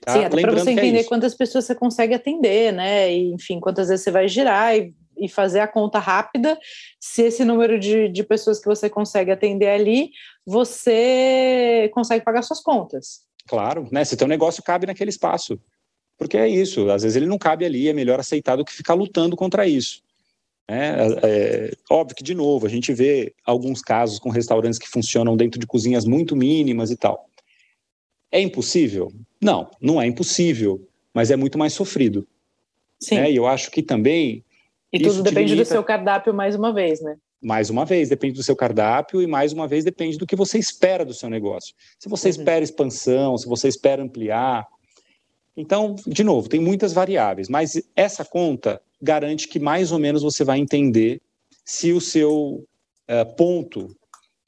Tá? 0.01 0.13
Sim, 0.13 0.25
até 0.25 0.41
para 0.41 0.51
você 0.51 0.71
é 0.71 0.73
entender 0.73 0.99
é 1.01 1.03
quantas 1.03 1.35
pessoas 1.35 1.65
você 1.65 1.75
consegue 1.75 2.15
atender, 2.15 2.73
né? 2.73 3.13
E, 3.13 3.31
enfim, 3.31 3.59
quantas 3.59 3.89
vezes 3.89 4.03
você 4.03 4.09
vai 4.09 4.27
girar 4.27 4.75
e, 4.75 4.91
e 5.15 5.29
fazer 5.29 5.59
a 5.59 5.67
conta 5.67 5.99
rápida. 5.99 6.57
Se 6.99 7.21
esse 7.21 7.45
número 7.45 7.79
de, 7.79 8.09
de 8.09 8.23
pessoas 8.23 8.59
que 8.59 8.65
você 8.65 8.89
consegue 8.89 9.29
atender 9.29 9.69
ali, 9.69 10.09
você 10.43 11.91
consegue 11.93 12.25
pagar 12.25 12.41
suas 12.41 12.59
contas. 12.59 13.21
Claro, 13.47 13.87
né? 13.91 14.03
Se 14.03 14.17
teu 14.17 14.27
negócio 14.27 14.63
cabe 14.63 14.87
naquele 14.87 15.11
espaço. 15.11 15.59
Porque 16.17 16.37
é 16.37 16.47
isso, 16.47 16.89
às 16.89 17.03
vezes 17.03 17.15
ele 17.15 17.27
não 17.27 17.37
cabe 17.37 17.65
ali, 17.65 17.87
é 17.87 17.93
melhor 17.93 18.19
aceitar 18.19 18.55
do 18.55 18.65
que 18.65 18.73
ficar 18.73 18.95
lutando 18.95 19.35
contra 19.35 19.67
isso. 19.67 20.01
É, 20.67 20.95
é, 21.23 21.71
óbvio 21.89 22.15
que, 22.15 22.23
de 22.23 22.33
novo, 22.33 22.65
a 22.65 22.69
gente 22.69 22.93
vê 22.93 23.33
alguns 23.45 23.81
casos 23.81 24.17
com 24.17 24.29
restaurantes 24.29 24.79
que 24.79 24.87
funcionam 24.87 25.35
dentro 25.35 25.59
de 25.59 25.67
cozinhas 25.67 26.05
muito 26.05 26.35
mínimas 26.35 26.89
e 26.89 26.95
tal. 26.95 27.27
É 28.31 28.39
impossível? 28.39 29.11
Não, 29.41 29.69
não 29.81 30.01
é 30.01 30.07
impossível, 30.07 30.87
mas 31.13 31.29
é 31.31 31.35
muito 31.35 31.57
mais 31.57 31.73
sofrido. 31.73 32.27
Sim. 32.99 33.15
Né? 33.15 33.31
E 33.31 33.35
eu 33.35 33.45
acho 33.45 33.69
que 33.69 33.83
também. 33.83 34.43
E 34.91 34.99
tudo 34.99 35.21
depende 35.21 35.51
limita... 35.51 35.69
do 35.69 35.73
seu 35.73 35.83
cardápio, 35.83 36.33
mais 36.33 36.55
uma 36.55 36.73
vez, 36.73 37.01
né? 37.01 37.17
Mais 37.41 37.69
uma 37.69 37.83
vez, 37.83 38.07
depende 38.07 38.35
do 38.35 38.43
seu 38.43 38.55
cardápio 38.55 39.21
e 39.21 39.27
mais 39.27 39.51
uma 39.51 39.67
vez 39.67 39.83
depende 39.83 40.17
do 40.17 40.25
que 40.25 40.35
você 40.35 40.57
espera 40.57 41.03
do 41.03 41.13
seu 41.13 41.29
negócio. 41.29 41.75
Se 41.99 42.07
você 42.07 42.29
uhum. 42.29 42.31
espera 42.31 42.63
expansão, 42.63 43.37
se 43.37 43.47
você 43.47 43.67
espera 43.67 44.01
ampliar. 44.01 44.65
Então, 45.55 45.95
de 46.07 46.23
novo, 46.23 46.47
tem 46.47 46.61
muitas 46.61 46.93
variáveis, 46.93 47.49
mas 47.49 47.79
essa 47.95 48.23
conta 48.23 48.81
garante 49.03 49.47
que 49.47 49.59
mais 49.59 49.91
ou 49.91 49.99
menos 49.99 50.23
você 50.23 50.43
vai 50.43 50.59
entender 50.59 51.21
se 51.65 51.91
o 51.91 51.99
seu 51.99 52.65
uh, 53.09 53.35
ponto, 53.35 53.95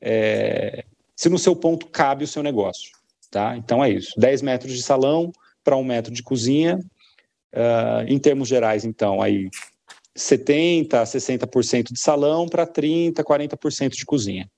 é, 0.01 0.85
se 1.15 1.29
no 1.29 1.37
seu 1.37 1.55
ponto 1.55 1.87
cabe 1.87 2.23
o 2.23 2.27
seu 2.27 2.41
negócio. 2.41 2.89
Tá? 3.29 3.57
Então 3.57 3.83
é 3.83 3.89
isso: 3.89 4.13
10 4.17 4.41
metros 4.41 4.73
de 4.73 4.81
salão 4.81 5.31
para 5.63 5.75
um 5.75 5.83
metro 5.83 6.13
de 6.13 6.23
cozinha. 6.23 6.79
Uh, 7.53 8.03
em 8.09 8.19
termos 8.19 8.49
gerais, 8.49 8.83
então, 8.83 9.21
aí 9.21 9.49
70% 10.17 10.93
a 10.93 11.03
60% 11.03 11.93
de 11.93 11.99
salão 11.99 12.49
para 12.49 12.67
30%, 12.67 13.13
40% 13.13 13.91
de 13.91 14.05
cozinha. 14.05 14.51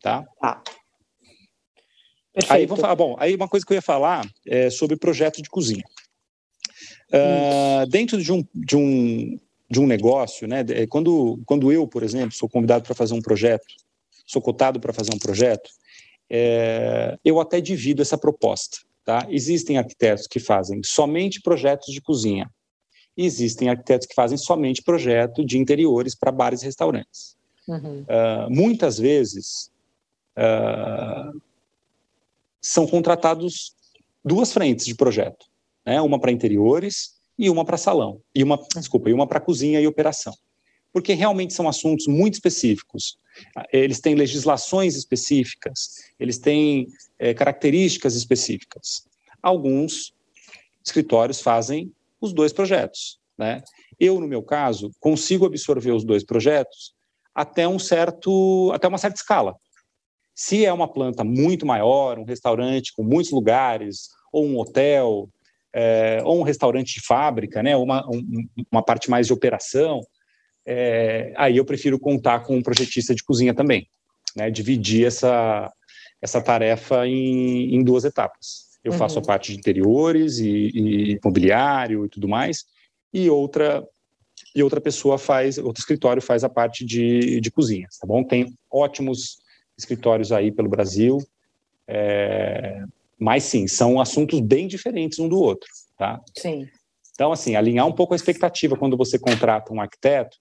Tá? 0.00 0.24
Ah. 0.40 0.62
Aí, 2.48 2.64
vamos 2.66 2.80
falar, 2.80 2.94
bom, 2.94 3.16
aí 3.18 3.34
uma 3.34 3.48
coisa 3.48 3.66
que 3.66 3.72
eu 3.72 3.76
ia 3.76 3.82
falar 3.82 4.24
é 4.46 4.70
sobre 4.70 4.96
projeto 4.96 5.42
de 5.42 5.48
cozinha. 5.48 5.84
Uh, 7.10 7.86
dentro 7.88 8.20
de 8.20 8.32
um, 8.32 8.44
de, 8.52 8.76
um, 8.76 9.38
de 9.70 9.80
um 9.80 9.86
negócio, 9.86 10.46
né, 10.46 10.64
quando, 10.88 11.40
quando 11.46 11.72
eu, 11.72 11.86
por 11.86 12.02
exemplo, 12.02 12.32
sou 12.32 12.48
convidado 12.48 12.84
para 12.84 12.94
fazer 12.94 13.14
um 13.14 13.22
projeto, 13.22 13.66
sou 14.26 14.40
cotado 14.40 14.78
para 14.78 14.92
fazer 14.92 15.14
um 15.14 15.18
projeto, 15.18 15.70
é, 16.30 17.18
eu 17.24 17.40
até 17.40 17.60
divido 17.60 18.02
essa 18.02 18.18
proposta. 18.18 18.78
Tá? 19.04 19.26
Existem 19.28 19.76
arquitetos 19.76 20.26
que 20.26 20.40
fazem 20.40 20.80
somente 20.82 21.40
projetos 21.42 21.92
de 21.92 22.00
cozinha. 22.00 22.50
Existem 23.16 23.68
arquitetos 23.68 24.06
que 24.06 24.14
fazem 24.14 24.38
somente 24.38 24.82
projeto 24.82 25.44
de 25.44 25.58
interiores 25.58 26.14
para 26.14 26.32
bares 26.32 26.62
e 26.62 26.64
restaurantes. 26.64 27.36
Uhum. 27.68 28.00
Uh, 28.02 28.50
muitas 28.50 28.98
vezes 28.98 29.70
uh, 30.36 31.38
são 32.60 32.86
contratados 32.86 33.74
duas 34.24 34.52
frentes 34.52 34.86
de 34.86 34.94
projeto, 34.94 35.46
né? 35.84 36.00
uma 36.00 36.18
para 36.18 36.32
interiores 36.32 37.14
e 37.38 37.50
uma 37.50 37.64
para 37.64 37.76
salão, 37.76 38.20
e 38.34 38.42
uma, 38.42 38.58
desculpa, 38.76 39.10
e 39.10 39.12
uma 39.12 39.26
para 39.26 39.40
cozinha 39.40 39.80
e 39.80 39.86
operação, 39.86 40.34
porque 40.92 41.12
realmente 41.12 41.52
são 41.52 41.68
assuntos 41.68 42.06
muito 42.06 42.34
específicos. 42.34 43.18
Eles 43.72 44.00
têm 44.00 44.14
legislações 44.14 44.94
específicas, 44.94 46.04
eles 46.20 46.38
têm 46.38 46.86
é, 47.18 47.34
características 47.34 48.14
específicas. 48.14 49.04
Alguns 49.42 50.14
escritórios 50.84 51.40
fazem 51.40 51.92
os 52.20 52.32
dois 52.32 52.52
projetos, 52.52 53.18
né? 53.36 53.62
Eu, 53.98 54.20
no 54.20 54.26
meu 54.26 54.42
caso, 54.42 54.90
consigo 55.00 55.46
absorver 55.46 55.92
os 55.92 56.04
dois 56.04 56.24
projetos 56.24 56.94
até 57.34 57.66
um 57.66 57.78
certo, 57.78 58.70
até 58.72 58.86
uma 58.86 58.98
certa 58.98 59.16
escala. 59.16 59.56
Se 60.34 60.64
é 60.64 60.72
uma 60.72 60.88
planta 60.88 61.22
muito 61.22 61.64
maior, 61.66 62.18
um 62.18 62.24
restaurante 62.24 62.92
com 62.92 63.02
muitos 63.02 63.30
lugares, 63.30 64.08
ou 64.32 64.44
um 64.44 64.58
hotel, 64.58 65.28
é, 65.74 66.22
ou 66.24 66.38
um 66.38 66.42
restaurante 66.42 66.94
de 66.94 67.06
fábrica, 67.06 67.62
né, 67.62 67.76
uma, 67.76 68.08
um, 68.08 68.46
uma 68.70 68.82
parte 68.82 69.10
mais 69.10 69.26
de 69.26 69.32
operação, 69.32 70.00
é, 70.64 71.32
aí 71.36 71.56
eu 71.56 71.64
prefiro 71.64 71.98
contar 71.98 72.40
com 72.40 72.56
um 72.56 72.62
projetista 72.62 73.12
de 73.14 73.24
cozinha 73.24 73.52
também, 73.52 73.88
né, 74.36 74.50
dividir 74.50 75.06
essa, 75.06 75.70
essa 76.22 76.40
tarefa 76.40 77.06
em, 77.08 77.74
em 77.74 77.82
duas 77.82 78.04
etapas. 78.04 78.72
Eu 78.84 78.92
uhum. 78.92 78.98
faço 78.98 79.18
a 79.18 79.22
parte 79.22 79.52
de 79.52 79.58
interiores 79.58 80.38
e, 80.38 80.70
e 80.72 81.20
mobiliário 81.24 82.06
e 82.06 82.08
tudo 82.08 82.28
mais, 82.28 82.64
e 83.12 83.28
outra 83.28 83.84
e 84.54 84.62
outra 84.62 84.80
pessoa 84.80 85.18
faz, 85.18 85.58
outro 85.58 85.80
escritório 85.80 86.22
faz 86.22 86.44
a 86.44 86.48
parte 86.48 86.84
de, 86.84 87.40
de 87.40 87.50
cozinhas, 87.50 87.98
tá 87.98 88.06
bom? 88.06 88.22
Tem 88.22 88.52
ótimos 88.70 89.38
escritórios 89.76 90.30
aí 90.30 90.52
pelo 90.52 90.68
Brasil, 90.68 91.18
é, 91.88 92.84
mas 93.24 93.44
sim, 93.44 93.66
são 93.66 93.98
assuntos 93.98 94.38
bem 94.38 94.66
diferentes 94.66 95.18
um 95.18 95.26
do 95.26 95.38
outro, 95.38 95.66
tá? 95.96 96.20
Sim. 96.36 96.68
Então, 97.14 97.32
assim, 97.32 97.56
alinhar 97.56 97.86
um 97.86 97.92
pouco 97.92 98.12
a 98.12 98.16
expectativa 98.16 98.76
quando 98.76 98.98
você 98.98 99.18
contrata 99.18 99.72
um 99.72 99.80
arquiteto, 99.80 100.36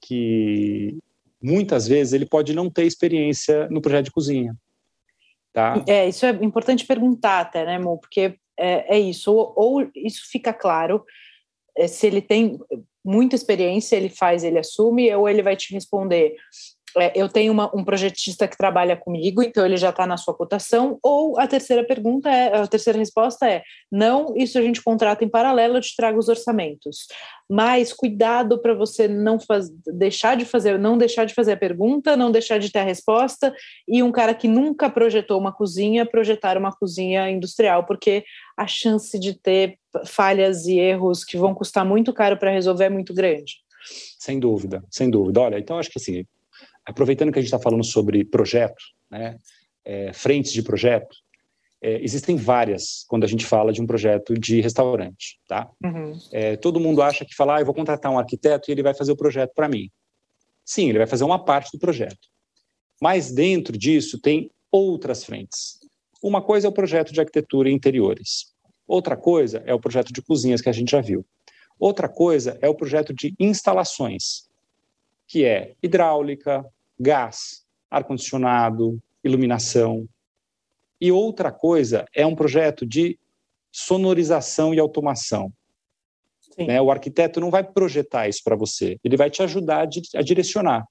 que 0.00 0.96
muitas 1.42 1.86
vezes 1.86 2.14
ele 2.14 2.24
pode 2.24 2.54
não 2.54 2.70
ter 2.70 2.86
experiência 2.86 3.68
no 3.68 3.82
projeto 3.82 4.06
de 4.06 4.12
cozinha. 4.12 4.56
Tá? 5.52 5.84
É, 5.86 6.08
isso 6.08 6.24
é 6.24 6.30
importante 6.30 6.86
perguntar 6.86 7.40
até, 7.40 7.66
né, 7.66 7.78
Mo? 7.78 7.98
Porque 7.98 8.34
é, 8.58 8.96
é 8.96 8.98
isso, 8.98 9.34
ou, 9.34 9.52
ou, 9.54 9.90
isso 9.94 10.22
fica 10.32 10.54
claro, 10.54 11.04
é, 11.76 11.86
se 11.86 12.06
ele 12.06 12.22
tem 12.22 12.58
muita 13.04 13.36
experiência, 13.36 13.94
ele 13.94 14.08
faz, 14.08 14.42
ele 14.42 14.58
assume, 14.58 15.14
ou 15.14 15.28
ele 15.28 15.42
vai 15.42 15.54
te 15.54 15.74
responder, 15.74 16.34
eu 17.14 17.28
tenho 17.28 17.52
uma, 17.52 17.70
um 17.74 17.84
projetista 17.84 18.48
que 18.48 18.56
trabalha 18.56 18.96
comigo, 18.96 19.42
então 19.42 19.64
ele 19.64 19.76
já 19.76 19.90
está 19.90 20.06
na 20.06 20.16
sua 20.16 20.34
cotação, 20.34 20.98
ou 21.02 21.38
a 21.38 21.46
terceira 21.46 21.84
pergunta 21.84 22.28
é, 22.28 22.56
a 22.56 22.66
terceira 22.66 22.98
resposta 22.98 23.48
é, 23.48 23.62
não, 23.90 24.34
isso 24.36 24.58
a 24.58 24.62
gente 24.62 24.82
contrata 24.82 25.24
em 25.24 25.28
paralelo, 25.28 25.76
eu 25.76 25.80
te 25.80 25.94
trago 25.96 26.18
os 26.18 26.28
orçamentos. 26.28 27.06
Mas 27.48 27.92
cuidado 27.92 28.60
para 28.60 28.74
você 28.74 29.08
não 29.08 29.38
faz, 29.38 29.68
deixar 29.86 30.36
de 30.36 30.44
fazer, 30.44 30.78
não 30.78 30.96
deixar 30.96 31.24
de 31.24 31.34
fazer 31.34 31.52
a 31.52 31.56
pergunta, 31.56 32.16
não 32.16 32.30
deixar 32.30 32.58
de 32.58 32.70
ter 32.70 32.78
a 32.78 32.84
resposta, 32.84 33.54
e 33.88 34.02
um 34.02 34.12
cara 34.12 34.34
que 34.34 34.46
nunca 34.46 34.88
projetou 34.88 35.38
uma 35.38 35.52
cozinha, 35.52 36.06
projetar 36.06 36.56
uma 36.56 36.72
cozinha 36.72 37.28
industrial, 37.30 37.84
porque 37.84 38.24
a 38.56 38.66
chance 38.66 39.18
de 39.18 39.34
ter 39.34 39.78
falhas 40.06 40.66
e 40.66 40.78
erros 40.78 41.24
que 41.24 41.36
vão 41.36 41.54
custar 41.54 41.84
muito 41.84 42.12
caro 42.12 42.36
para 42.36 42.50
resolver 42.50 42.84
é 42.84 42.90
muito 42.90 43.12
grande. 43.12 43.56
Sem 44.18 44.38
dúvida, 44.38 44.84
sem 44.90 45.10
dúvida. 45.10 45.40
Olha, 45.40 45.58
então 45.58 45.78
acho 45.78 45.90
que 45.90 45.98
assim, 45.98 46.24
aproveitando 46.86 47.32
que 47.32 47.38
a 47.38 47.42
gente 47.42 47.52
está 47.52 47.58
falando 47.58 47.84
sobre 47.84 48.24
projeto, 48.24 48.82
né, 49.10 49.36
é, 49.84 50.12
frentes 50.12 50.52
de 50.52 50.62
projeto, 50.62 51.16
é, 51.82 52.02
existem 52.02 52.36
várias 52.36 53.04
quando 53.08 53.24
a 53.24 53.26
gente 53.26 53.46
fala 53.46 53.72
de 53.72 53.80
um 53.80 53.86
projeto 53.86 54.34
de 54.34 54.60
restaurante, 54.60 55.38
tá? 55.48 55.70
Uhum. 55.82 56.18
É, 56.30 56.56
todo 56.56 56.80
mundo 56.80 57.00
acha 57.00 57.24
que 57.24 57.34
falar, 57.34 57.56
ah, 57.56 57.60
eu 57.60 57.64
vou 57.64 57.74
contratar 57.74 58.12
um 58.12 58.18
arquiteto 58.18 58.70
e 58.70 58.72
ele 58.72 58.82
vai 58.82 58.92
fazer 58.92 59.12
o 59.12 59.16
projeto 59.16 59.52
para 59.54 59.68
mim. 59.68 59.90
Sim, 60.64 60.90
ele 60.90 60.98
vai 60.98 61.06
fazer 61.06 61.24
uma 61.24 61.42
parte 61.42 61.72
do 61.72 61.78
projeto. 61.78 62.28
Mas 63.00 63.32
dentro 63.32 63.78
disso 63.78 64.20
tem 64.20 64.50
outras 64.70 65.24
frentes. 65.24 65.78
Uma 66.22 66.42
coisa 66.42 66.66
é 66.66 66.70
o 66.70 66.72
projeto 66.72 67.12
de 67.12 67.20
arquitetura 67.20 67.70
e 67.70 67.72
interiores. 67.72 68.52
Outra 68.86 69.16
coisa 69.16 69.62
é 69.64 69.72
o 69.72 69.80
projeto 69.80 70.12
de 70.12 70.20
cozinhas 70.20 70.60
que 70.60 70.68
a 70.68 70.72
gente 70.72 70.90
já 70.90 71.00
viu. 71.00 71.24
Outra 71.78 72.10
coisa 72.10 72.58
é 72.60 72.68
o 72.68 72.74
projeto 72.74 73.14
de 73.14 73.34
instalações, 73.40 74.49
que 75.30 75.44
é 75.44 75.74
hidráulica, 75.80 76.66
gás, 76.98 77.64
ar-condicionado, 77.88 79.00
iluminação. 79.22 80.08
E 81.00 81.12
outra 81.12 81.52
coisa 81.52 82.04
é 82.12 82.26
um 82.26 82.34
projeto 82.34 82.84
de 82.84 83.16
sonorização 83.70 84.74
e 84.74 84.80
automação. 84.80 85.52
Né? 86.58 86.82
O 86.82 86.90
arquiteto 86.90 87.40
não 87.40 87.48
vai 87.48 87.62
projetar 87.62 88.28
isso 88.28 88.40
para 88.42 88.56
você, 88.56 88.98
ele 89.04 89.16
vai 89.16 89.30
te 89.30 89.40
ajudar 89.40 89.88
a, 90.16 90.22
direcionar. 90.22 90.84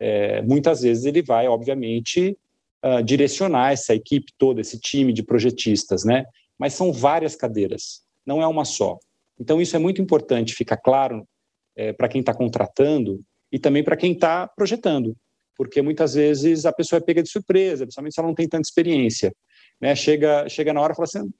É, 0.00 0.40
muitas 0.40 0.80
vezes 0.80 1.04
ele 1.04 1.20
vai, 1.20 1.46
obviamente, 1.46 2.38
uh, 2.82 3.02
direcionar 3.02 3.72
essa 3.72 3.94
equipe 3.94 4.32
toda, 4.38 4.62
esse 4.62 4.80
time 4.80 5.12
de 5.12 5.22
projetistas, 5.22 6.04
né? 6.04 6.24
Mas 6.58 6.72
são 6.72 6.90
várias 6.90 7.36
cadeiras, 7.36 8.02
não 8.24 8.40
é 8.40 8.46
uma 8.46 8.64
só. 8.64 8.98
Então 9.38 9.60
isso 9.60 9.76
é 9.76 9.78
muito 9.78 10.00
importante 10.00 10.54
ficar 10.54 10.78
claro 10.78 11.28
é, 11.76 11.92
para 11.92 12.08
quem 12.08 12.20
está 12.20 12.32
contratando 12.32 13.22
e 13.50 13.58
também 13.58 13.82
para 13.82 13.96
quem 13.96 14.12
está 14.12 14.46
projetando, 14.46 15.16
porque 15.56 15.82
muitas 15.82 16.14
vezes 16.14 16.66
a 16.66 16.72
pessoa 16.72 16.98
é 16.98 17.00
pega 17.00 17.22
de 17.22 17.30
surpresa, 17.30 17.84
principalmente 17.84 18.14
se 18.14 18.20
ela 18.20 18.28
não 18.28 18.34
tem 18.34 18.48
tanta 18.48 18.68
experiência. 18.68 19.34
Né? 19.80 19.94
Chega, 19.94 20.48
chega 20.48 20.72
na 20.72 20.80
hora 20.80 20.92
e 20.92 20.96
fala 20.96 21.04
assim: 21.04 21.30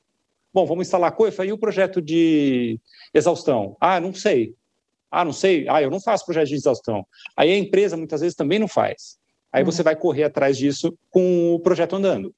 bom, 0.52 0.66
vamos 0.66 0.86
instalar 0.86 1.12
coisa, 1.12 1.44
e 1.44 1.52
o 1.52 1.58
projeto 1.58 2.00
de 2.00 2.78
exaustão? 3.14 3.76
Ah, 3.80 4.00
não 4.00 4.12
sei. 4.12 4.54
Ah, 5.10 5.24
não 5.24 5.32
sei. 5.32 5.66
Ah, 5.68 5.82
eu 5.82 5.90
não 5.90 6.00
faço 6.00 6.24
projeto 6.24 6.48
de 6.48 6.54
exaustão. 6.54 7.06
Aí 7.36 7.52
a 7.52 7.58
empresa 7.58 7.96
muitas 7.96 8.20
vezes 8.20 8.36
também 8.36 8.58
não 8.58 8.68
faz. 8.68 9.18
Aí 9.52 9.62
uhum. 9.62 9.70
você 9.70 9.82
vai 9.82 9.96
correr 9.96 10.24
atrás 10.24 10.58
disso 10.58 10.96
com 11.10 11.54
o 11.54 11.60
projeto 11.60 11.96
andando. 11.96 12.34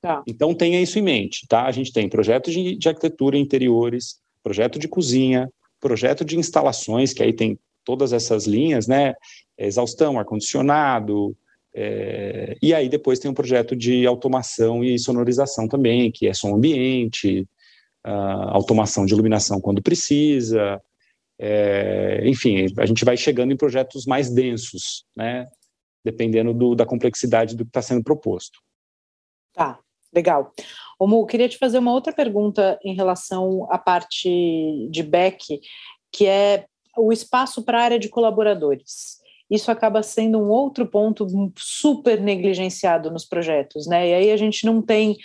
Tá. 0.00 0.22
Então 0.26 0.54
tenha 0.54 0.80
isso 0.80 0.98
em 0.98 1.02
mente, 1.02 1.46
tá? 1.46 1.64
A 1.64 1.72
gente 1.72 1.92
tem 1.92 2.08
projeto 2.08 2.50
de, 2.50 2.76
de 2.76 2.88
arquitetura 2.88 3.36
interiores, 3.36 4.18
projeto 4.42 4.78
de 4.78 4.88
cozinha, 4.88 5.50
projeto 5.78 6.24
de 6.24 6.38
instalações, 6.38 7.12
que 7.12 7.22
aí 7.22 7.32
tem 7.32 7.58
todas 7.84 8.12
essas 8.12 8.46
linhas, 8.46 8.86
né? 8.86 9.14
Exaustão, 9.58 10.18
ar-condicionado, 10.18 11.36
é, 11.74 12.56
e 12.60 12.74
aí 12.74 12.88
depois 12.88 13.18
tem 13.18 13.30
um 13.30 13.34
projeto 13.34 13.76
de 13.76 14.06
automação 14.06 14.82
e 14.82 14.98
sonorização 14.98 15.68
também, 15.68 16.10
que 16.10 16.26
é 16.26 16.34
som 16.34 16.54
ambiente, 16.54 17.46
uh, 18.06 18.48
automação 18.50 19.06
de 19.06 19.12
iluminação 19.12 19.60
quando 19.60 19.82
precisa, 19.82 20.80
é, 21.42 22.20
enfim, 22.26 22.66
a 22.76 22.84
gente 22.84 23.02
vai 23.02 23.16
chegando 23.16 23.50
em 23.50 23.56
projetos 23.56 24.04
mais 24.04 24.28
densos, 24.28 25.06
né? 25.16 25.48
Dependendo 26.04 26.52
do, 26.52 26.74
da 26.74 26.84
complexidade 26.84 27.56
do 27.56 27.64
que 27.64 27.70
está 27.70 27.80
sendo 27.80 28.04
proposto. 28.04 28.60
Tá, 29.54 29.78
legal. 30.14 30.52
Omu, 30.98 31.24
queria 31.24 31.48
te 31.48 31.56
fazer 31.56 31.78
uma 31.78 31.92
outra 31.92 32.12
pergunta 32.12 32.78
em 32.84 32.94
relação 32.94 33.66
à 33.70 33.78
parte 33.78 34.86
de 34.90 35.02
back, 35.02 35.60
que 36.12 36.26
é 36.26 36.66
o 36.96 37.12
espaço 37.12 37.62
para 37.62 37.80
a 37.80 37.84
área 37.84 37.98
de 37.98 38.08
colaboradores 38.08 39.20
isso 39.50 39.70
acaba 39.70 40.02
sendo 40.02 40.38
um 40.38 40.48
outro 40.48 40.86
ponto 40.86 41.26
super 41.58 42.20
negligenciado 42.20 43.10
nos 43.10 43.24
projetos, 43.24 43.86
né? 43.86 44.08
E 44.08 44.14
aí 44.14 44.30
a 44.30 44.36
gente 44.36 44.64
não 44.64 44.80
tem 44.80 45.16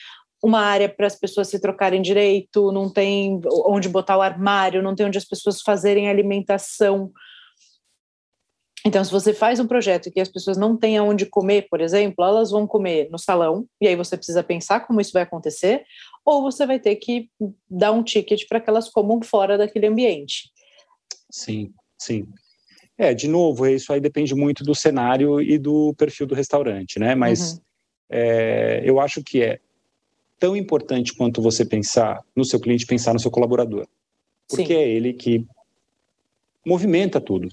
uma 0.43 0.61
área 0.61 0.89
para 0.89 1.05
as 1.05 1.15
pessoas 1.15 1.47
se 1.47 1.59
trocarem 1.59 2.01
direito, 2.01 2.71
não 2.71 2.89
tem 2.89 3.39
onde 3.67 3.87
botar 3.87 4.17
o 4.17 4.21
armário, 4.21 4.81
não 4.81 4.95
tem 4.95 5.05
onde 5.05 5.17
as 5.17 5.25
pessoas 5.25 5.61
fazerem 5.61 6.09
alimentação. 6.09 7.11
Então, 8.85 9.03
se 9.03 9.11
você 9.11 9.33
faz 9.33 9.59
um 9.59 9.67
projeto 9.67 10.11
que 10.11 10.19
as 10.19 10.29
pessoas 10.29 10.57
não 10.57 10.77
têm 10.77 10.97
aonde 10.97 11.25
comer, 11.25 11.67
por 11.69 11.81
exemplo, 11.81 12.23
elas 12.23 12.51
vão 12.51 12.67
comer 12.67 13.09
no 13.09 13.17
salão, 13.17 13.65
e 13.81 13.87
aí 13.87 13.95
você 13.95 14.15
precisa 14.15 14.43
pensar 14.43 14.81
como 14.81 15.01
isso 15.01 15.13
vai 15.13 15.23
acontecer, 15.23 15.83
ou 16.23 16.43
você 16.43 16.67
vai 16.67 16.79
ter 16.79 16.95
que 16.97 17.29
dar 17.67 17.91
um 17.91 18.03
ticket 18.03 18.47
para 18.47 18.59
que 18.59 18.69
elas 18.69 18.89
comam 18.89 19.19
fora 19.23 19.57
daquele 19.57 19.87
ambiente. 19.87 20.51
Sim, 21.35 21.73
sim. 21.97 22.25
É, 22.97 23.13
de 23.13 23.27
novo, 23.27 23.67
isso 23.67 23.91
aí 23.91 23.99
depende 23.99 24.33
muito 24.33 24.63
do 24.63 24.73
cenário 24.73 25.41
e 25.41 25.57
do 25.57 25.93
perfil 25.95 26.25
do 26.25 26.33
restaurante, 26.33 26.97
né? 26.97 27.13
Mas 27.13 27.55
uhum. 27.55 27.59
é, 28.09 28.81
eu 28.85 29.01
acho 29.01 29.21
que 29.21 29.43
é 29.43 29.59
tão 30.39 30.55
importante 30.55 31.13
quanto 31.13 31.41
você 31.41 31.65
pensar 31.65 32.23
no 32.33 32.45
seu 32.45 32.57
cliente, 32.57 32.85
pensar 32.85 33.11
no 33.11 33.19
seu 33.19 33.29
colaborador. 33.29 33.85
Porque 34.47 34.67
Sim. 34.67 34.79
é 34.79 34.87
ele 34.87 35.11
que 35.11 35.45
movimenta 36.65 37.19
tudo. 37.19 37.49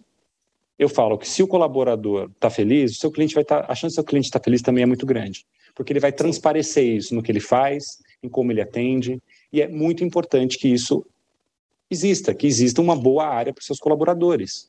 Eu 0.78 0.88
falo 0.88 1.18
que 1.18 1.28
se 1.28 1.42
o 1.42 1.48
colaborador 1.48 2.30
está 2.30 2.50
feliz, 2.50 2.92
o 2.92 3.00
seu 3.00 3.10
cliente 3.10 3.34
vai 3.34 3.42
estar. 3.42 3.62
Tá, 3.62 3.72
a 3.72 3.74
chance 3.74 3.94
do 3.94 3.96
seu 3.96 4.04
cliente 4.04 4.26
estar 4.26 4.38
tá 4.38 4.44
feliz 4.44 4.62
também 4.62 4.84
é 4.84 4.86
muito 4.86 5.04
grande. 5.04 5.44
Porque 5.74 5.92
ele 5.92 6.00
vai 6.00 6.12
transparecer 6.12 6.84
isso 6.84 7.16
no 7.16 7.22
que 7.22 7.32
ele 7.32 7.40
faz, 7.40 7.98
em 8.22 8.28
como 8.28 8.52
ele 8.52 8.60
atende. 8.60 9.20
E 9.52 9.60
é 9.60 9.66
muito 9.66 10.04
importante 10.04 10.56
que 10.56 10.68
isso 10.68 11.04
exista, 11.92 12.34
que 12.34 12.46
exista 12.46 12.80
uma 12.80 12.96
boa 12.96 13.26
área 13.26 13.52
para 13.52 13.60
os 13.60 13.66
seus 13.66 13.78
colaboradores 13.78 14.68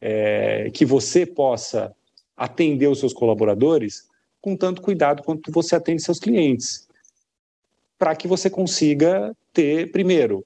é, 0.00 0.68
que 0.74 0.84
você 0.84 1.24
possa 1.24 1.94
atender 2.36 2.88
os 2.88 2.98
seus 2.98 3.12
colaboradores 3.12 4.08
com 4.40 4.56
tanto 4.56 4.82
cuidado 4.82 5.22
quanto 5.22 5.52
você 5.52 5.76
atende 5.76 6.02
seus 6.02 6.18
clientes, 6.18 6.88
para 7.96 8.16
que 8.16 8.26
você 8.26 8.50
consiga 8.50 9.32
ter, 9.52 9.92
primeiro, 9.92 10.44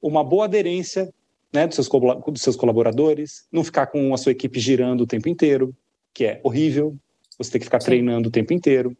uma 0.00 0.24
boa 0.24 0.46
aderência 0.46 1.12
né, 1.52 1.66
dos, 1.66 1.74
seus, 1.74 1.88
dos 1.88 2.40
seus 2.40 2.56
colaboradores, 2.56 3.46
não 3.52 3.62
ficar 3.62 3.88
com 3.88 4.14
a 4.14 4.16
sua 4.16 4.32
equipe 4.32 4.58
girando 4.58 5.02
o 5.02 5.06
tempo 5.06 5.28
inteiro, 5.28 5.76
que 6.14 6.24
é 6.24 6.40
horrível, 6.42 6.96
você 7.36 7.50
tem 7.50 7.58
que 7.58 7.66
ficar 7.66 7.80
Sim. 7.80 7.86
treinando 7.86 8.30
o 8.30 8.32
tempo 8.32 8.54
inteiro, 8.54 8.96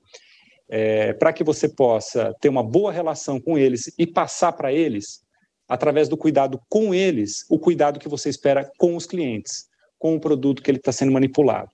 é, 0.69 1.15
para 1.15 1.33
que 1.33 1.43
você 1.43 1.69
possa 1.69 2.35
ter 2.39 2.51
uma 2.51 2.63
boa 2.63 2.93
relação 2.93 3.41
com 3.41 3.57
eles 3.57 3.93
e 3.99 4.07
passar 4.07 4.53
para 4.53 4.71
eles, 4.71 5.23
através 5.70 6.09
do 6.09 6.16
cuidado 6.16 6.61
com 6.68 6.92
eles, 6.92 7.46
o 7.48 7.59
cuidado 7.59 7.98
que 7.98 8.09
você 8.09 8.28
espera 8.28 8.70
com 8.76 8.94
os 8.94 9.06
clientes 9.06 9.70
com 10.00 10.16
o 10.16 10.20
produto 10.20 10.62
que 10.62 10.70
ele 10.70 10.78
está 10.78 10.90
sendo 10.90 11.12
manipulado. 11.12 11.70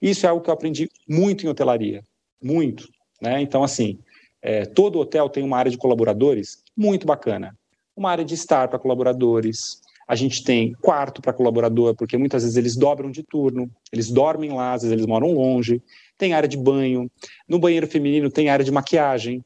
Isso 0.00 0.26
é 0.26 0.28
algo 0.28 0.44
que 0.44 0.50
eu 0.50 0.54
aprendi 0.54 0.88
muito 1.08 1.44
em 1.44 1.48
hotelaria, 1.48 2.04
muito. 2.40 2.86
Né? 3.20 3.40
Então, 3.40 3.64
assim, 3.64 3.98
é, 4.42 4.66
todo 4.66 5.00
hotel 5.00 5.28
tem 5.30 5.42
uma 5.42 5.56
área 5.56 5.70
de 5.70 5.78
colaboradores 5.78 6.62
muito 6.76 7.06
bacana. 7.06 7.56
Uma 7.96 8.10
área 8.10 8.24
de 8.24 8.34
estar 8.34 8.68
para 8.68 8.78
colaboradores. 8.78 9.80
A 10.06 10.14
gente 10.14 10.44
tem 10.44 10.72
quarto 10.74 11.22
para 11.22 11.32
colaborador, 11.32 11.94
porque 11.96 12.18
muitas 12.18 12.42
vezes 12.42 12.56
eles 12.56 12.76
dobram 12.76 13.10
de 13.10 13.22
turno, 13.22 13.70
eles 13.90 14.10
dormem 14.10 14.52
lá, 14.52 14.74
às 14.74 14.82
vezes 14.82 14.92
eles 14.92 15.06
moram 15.06 15.32
longe. 15.32 15.82
Tem 16.18 16.34
área 16.34 16.48
de 16.48 16.58
banho. 16.58 17.10
No 17.48 17.58
banheiro 17.58 17.86
feminino 17.86 18.30
tem 18.30 18.50
área 18.50 18.64
de 18.64 18.70
maquiagem, 18.70 19.42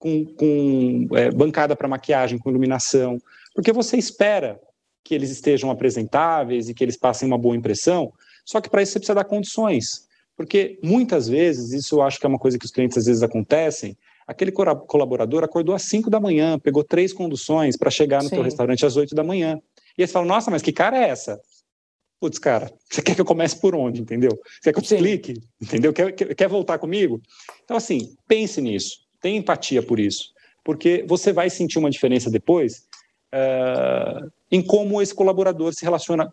com, 0.00 0.24
com 0.24 1.06
é, 1.12 1.30
bancada 1.30 1.76
para 1.76 1.86
maquiagem, 1.86 2.38
com 2.38 2.50
iluminação. 2.50 3.18
Porque 3.54 3.72
você 3.72 3.96
espera 3.96 4.58
que 5.04 5.14
eles 5.14 5.30
estejam 5.30 5.70
apresentáveis 5.70 6.68
e 6.68 6.74
que 6.74 6.82
eles 6.82 6.96
passem 6.96 7.28
uma 7.28 7.38
boa 7.38 7.54
impressão, 7.54 8.12
só 8.44 8.60
que 8.60 8.68
para 8.68 8.82
isso 8.82 8.92
você 8.92 8.98
precisa 8.98 9.14
dar 9.14 9.24
condições. 9.24 10.08
Porque 10.36 10.78
muitas 10.82 11.28
vezes, 11.28 11.72
isso 11.72 11.96
eu 11.96 12.02
acho 12.02 12.18
que 12.18 12.26
é 12.26 12.28
uma 12.28 12.38
coisa 12.38 12.58
que 12.58 12.64
os 12.64 12.72
clientes 12.72 12.96
às 12.96 13.04
vezes 13.04 13.22
acontecem, 13.22 13.96
aquele 14.26 14.50
colaborador 14.50 15.44
acordou 15.44 15.74
às 15.74 15.82
5 15.82 16.08
da 16.08 16.18
manhã, 16.18 16.58
pegou 16.58 16.82
três 16.82 17.12
conduções 17.12 17.76
para 17.76 17.90
chegar 17.90 18.22
no 18.22 18.28
Sim. 18.28 18.36
teu 18.36 18.44
restaurante 18.44 18.86
às 18.86 18.96
8 18.96 19.14
da 19.14 19.22
manhã. 19.22 19.60
E 19.98 20.02
eles 20.02 20.12
falam, 20.12 20.26
nossa, 20.26 20.50
mas 20.50 20.62
que 20.62 20.72
cara 20.72 20.96
é 20.96 21.08
essa? 21.08 21.38
Putz, 22.18 22.38
cara, 22.38 22.72
você 22.88 23.02
quer 23.02 23.14
que 23.14 23.20
eu 23.20 23.24
comece 23.24 23.60
por 23.60 23.74
onde, 23.74 24.00
entendeu? 24.00 24.30
Você 24.30 24.60
quer 24.64 24.72
que 24.72 24.78
eu 24.78 24.82
te 24.82 24.94
explique, 24.94 25.34
entendeu? 25.60 25.92
Quer, 25.92 26.12
quer, 26.12 26.34
quer 26.34 26.48
voltar 26.48 26.78
comigo? 26.78 27.20
Então, 27.64 27.76
assim, 27.76 28.14
pense 28.26 28.60
nisso, 28.60 28.98
tenha 29.20 29.38
empatia 29.38 29.82
por 29.82 29.98
isso, 30.00 30.32
porque 30.64 31.04
você 31.06 31.32
vai 31.32 31.50
sentir 31.50 31.78
uma 31.78 31.90
diferença 31.90 32.30
depois 32.30 32.86
uh, 33.32 34.30
em 34.50 34.62
como 34.62 35.00
esse 35.00 35.14
colaborador 35.14 35.72
se 35.74 35.84
relaciona 35.84 36.32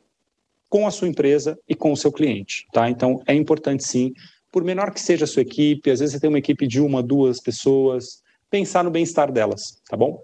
com 0.69 0.85
a 0.85 0.91
sua 0.91 1.07
empresa 1.07 1.57
e 1.67 1.75
com 1.75 1.91
o 1.91 1.97
seu 1.97 2.11
cliente, 2.11 2.67
tá? 2.73 2.89
Então 2.89 3.21
é 3.25 3.33
importante 3.33 3.83
sim, 3.83 4.13
por 4.51 4.63
menor 4.63 4.93
que 4.93 4.99
seja 4.99 5.25
a 5.25 5.27
sua 5.27 5.41
equipe, 5.41 5.89
às 5.89 5.99
vezes 5.99 6.13
você 6.13 6.19
tem 6.19 6.29
uma 6.29 6.39
equipe 6.39 6.67
de 6.67 6.81
uma, 6.81 7.01
duas 7.01 7.39
pessoas, 7.39 8.23
pensar 8.49 8.83
no 8.83 8.91
bem-estar 8.91 9.31
delas, 9.31 9.81
tá 9.89 9.95
bom? 9.95 10.23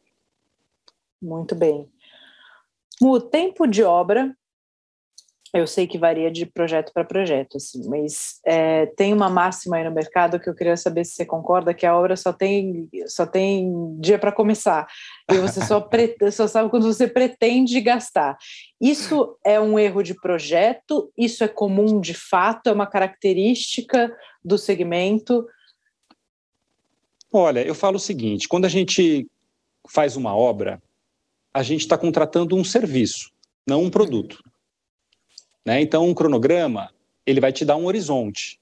Muito 1.22 1.56
bem. 1.56 1.88
O 3.02 3.20
tempo 3.20 3.66
de 3.66 3.84
obra 3.84 4.36
eu 5.54 5.68
sei 5.68 5.86
que 5.86 6.00
varia 6.00 6.32
de 6.32 6.48
projeto 6.48 6.92
para 6.92 7.06
projeto, 7.06 7.58
assim, 7.58 7.88
mas 7.88 8.40
é, 8.44 8.88
tem 8.88 9.14
uma 9.14 9.30
máxima 9.30 9.78
aí 9.78 9.84
no 9.84 9.92
mercado 9.92 10.40
que 10.40 10.50
eu 10.50 10.56
queria 10.56 10.76
saber 10.76 11.06
se 11.06 11.14
você 11.14 11.26
concorda 11.26 11.76
que 11.76 11.86
a 11.86 11.96
obra 11.96 12.16
só 12.16 12.34
tem 12.34 12.90
só 13.06 13.28
tem 13.28 13.96
dia 14.00 14.18
para 14.18 14.32
começar 14.32 14.88
e 15.32 15.38
você 15.38 15.64
só, 15.64 15.80
pre, 15.82 16.18
só 16.32 16.48
sabe 16.48 16.72
quando 16.72 16.92
você 16.92 17.08
pretende 17.08 17.80
gastar. 17.82 18.36
Isso 18.82 19.38
é 19.46 19.60
um 19.60 19.78
erro 19.78 20.02
de 20.02 20.16
projeto? 20.16 21.12
Isso 21.16 21.44
é 21.44 21.48
comum 21.48 22.02
de 22.02 22.16
fato? 22.16 22.68
É 22.68 22.74
uma 22.74 22.88
característica 22.88 24.12
do 24.44 24.58
segmento? 24.58 25.48
Olha, 27.32 27.66
eu 27.66 27.76
falo 27.76 27.98
o 27.98 28.00
seguinte: 28.00 28.48
quando 28.48 28.66
a 28.66 28.70
gente 28.70 29.28
faz 29.88 30.16
uma 30.16 30.36
obra, 30.36 30.82
a 31.54 31.62
gente 31.62 31.82
está 31.82 31.96
contratando 31.96 32.56
um 32.56 32.64
serviço, 32.64 33.32
não 33.68 33.84
um 33.84 33.90
produto. 33.92 34.44
Né? 35.66 35.82
Então, 35.82 36.08
um 36.08 36.14
cronograma 36.14 36.90
ele 37.26 37.40
vai 37.40 37.54
te 37.54 37.64
dar 37.64 37.78
um 37.78 37.86
horizonte, 37.86 38.60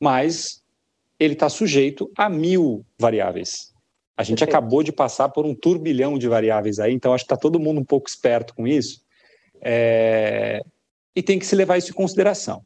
mas 0.00 0.62
ele 1.18 1.34
está 1.34 1.48
sujeito 1.48 2.10
a 2.16 2.28
mil 2.28 2.84
variáveis. 2.98 3.72
A 4.16 4.22
gente 4.22 4.38
Perfeito. 4.38 4.56
acabou 4.56 4.82
de 4.82 4.92
passar 4.92 5.28
por 5.28 5.46
um 5.46 5.54
turbilhão 5.54 6.18
de 6.18 6.28
variáveis 6.28 6.78
aí, 6.78 6.92
então 6.92 7.12
acho 7.12 7.24
que 7.24 7.32
está 7.32 7.36
todo 7.36 7.60
mundo 7.60 7.80
um 7.80 7.84
pouco 7.84 8.08
esperto 8.08 8.54
com 8.54 8.66
isso. 8.66 9.02
É... 9.60 10.62
E 11.14 11.22
tem 11.22 11.38
que 11.38 11.46
se 11.46 11.54
levar 11.54 11.76
isso 11.76 11.90
em 11.90 11.94
consideração. 11.94 12.64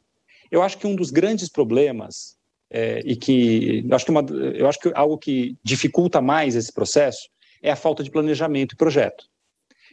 Eu 0.49 0.61
acho 0.61 0.77
que 0.77 0.87
um 0.87 0.95
dos 0.95 1.11
grandes 1.11 1.49
problemas, 1.49 2.37
é, 2.69 3.01
e 3.03 3.15
que 3.15 3.85
eu 3.87 3.95
acho 3.95 4.05
que, 4.05 4.11
uma, 4.11 4.25
eu 4.55 4.67
acho 4.67 4.79
que 4.79 4.91
algo 4.95 5.17
que 5.17 5.57
dificulta 5.61 6.21
mais 6.21 6.55
esse 6.55 6.71
processo 6.71 7.29
é 7.61 7.71
a 7.71 7.75
falta 7.75 8.01
de 8.03 8.09
planejamento 8.09 8.73
e 8.73 8.77
projeto. 8.77 9.25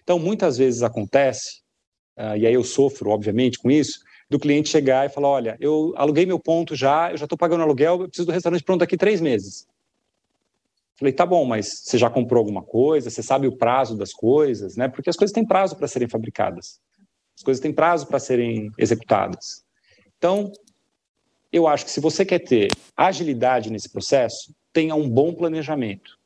Então, 0.02 0.18
muitas 0.18 0.56
vezes 0.56 0.82
acontece 0.82 1.63
uh, 2.16 2.36
e 2.36 2.46
aí 2.46 2.54
eu 2.54 2.64
sofro, 2.64 3.10
obviamente, 3.10 3.58
com 3.58 3.70
isso, 3.70 4.00
do 4.28 4.38
cliente 4.38 4.68
chegar 4.68 5.06
e 5.06 5.08
falar: 5.08 5.28
olha, 5.28 5.56
eu 5.60 5.92
aluguei 5.96 6.26
meu 6.26 6.38
ponto 6.38 6.74
já, 6.74 7.10
eu 7.10 7.16
já 7.16 7.24
estou 7.24 7.38
pagando 7.38 7.62
aluguel, 7.62 8.02
eu 8.02 8.08
preciso 8.08 8.26
do 8.26 8.32
restaurante 8.32 8.64
pronto 8.64 8.80
daqui 8.80 8.96
três 8.96 9.20
meses. 9.20 9.66
Falei, 10.96 11.12
tá 11.12 11.26
bom, 11.26 11.44
mas 11.44 11.82
você 11.82 11.98
já 11.98 12.08
comprou 12.08 12.38
alguma 12.38 12.62
coisa? 12.62 13.10
Você 13.10 13.22
sabe 13.22 13.48
o 13.48 13.56
prazo 13.56 13.96
das 13.96 14.12
coisas, 14.12 14.76
né? 14.76 14.88
Porque 14.88 15.10
as 15.10 15.16
coisas 15.16 15.34
têm 15.34 15.44
prazo 15.44 15.76
para 15.76 15.88
serem 15.88 16.08
fabricadas, 16.08 16.80
as 17.36 17.42
coisas 17.42 17.60
têm 17.60 17.72
prazo 17.72 18.06
para 18.06 18.20
serem 18.20 18.70
executadas. 18.78 19.64
Então, 20.16 20.52
eu 21.52 21.66
acho 21.66 21.84
que 21.84 21.90
se 21.90 22.00
você 22.00 22.24
quer 22.24 22.38
ter 22.38 22.68
agilidade 22.96 23.70
nesse 23.70 23.88
processo, 23.88 24.54
tenha 24.72 24.94
um 24.94 25.08
bom 25.08 25.34
planejamento. 25.34 26.18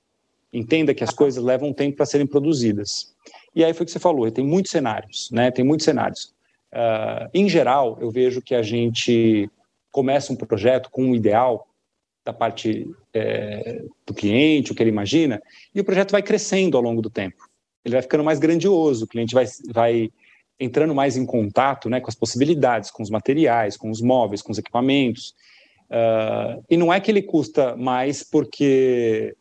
Entenda 0.52 0.94
que 0.94 1.04
as 1.04 1.12
coisas 1.12 1.42
levam 1.42 1.72
tempo 1.72 1.96
para 1.96 2.06
serem 2.06 2.26
produzidas. 2.26 3.14
E 3.54 3.64
aí 3.64 3.72
foi 3.72 3.84
o 3.84 3.86
que 3.86 3.92
você 3.92 3.98
falou, 3.98 4.30
tem 4.30 4.44
muitos 4.44 4.70
cenários, 4.70 5.30
né? 5.32 5.50
Tem 5.50 5.64
muitos 5.64 5.84
cenários. 5.84 6.32
Uh, 6.72 7.28
em 7.32 7.48
geral, 7.48 7.98
eu 8.00 8.10
vejo 8.10 8.42
que 8.42 8.54
a 8.54 8.62
gente 8.62 9.50
começa 9.90 10.32
um 10.32 10.36
projeto 10.36 10.90
com 10.90 11.04
um 11.04 11.14
ideal 11.14 11.66
da 12.24 12.32
parte 12.32 12.86
é, 13.14 13.82
do 14.06 14.12
cliente, 14.12 14.70
o 14.70 14.74
que 14.74 14.82
ele 14.82 14.90
imagina, 14.90 15.42
e 15.74 15.80
o 15.80 15.84
projeto 15.84 16.12
vai 16.12 16.22
crescendo 16.22 16.76
ao 16.76 16.82
longo 16.82 17.00
do 17.00 17.08
tempo. 17.08 17.48
Ele 17.82 17.94
vai 17.94 18.02
ficando 18.02 18.22
mais 18.22 18.38
grandioso, 18.38 19.06
o 19.06 19.08
cliente 19.08 19.34
vai, 19.34 19.46
vai 19.72 20.10
entrando 20.60 20.94
mais 20.94 21.16
em 21.16 21.24
contato 21.24 21.88
né, 21.88 22.00
com 22.00 22.08
as 22.08 22.14
possibilidades, 22.14 22.90
com 22.90 23.02
os 23.02 23.08
materiais, 23.08 23.78
com 23.78 23.90
os 23.90 24.02
móveis, 24.02 24.42
com 24.42 24.52
os 24.52 24.58
equipamentos. 24.58 25.34
Uh, 25.88 26.62
e 26.68 26.76
não 26.76 26.92
é 26.92 27.00
que 27.00 27.10
ele 27.10 27.22
custa 27.22 27.74
mais 27.76 28.22
porque 28.22 29.34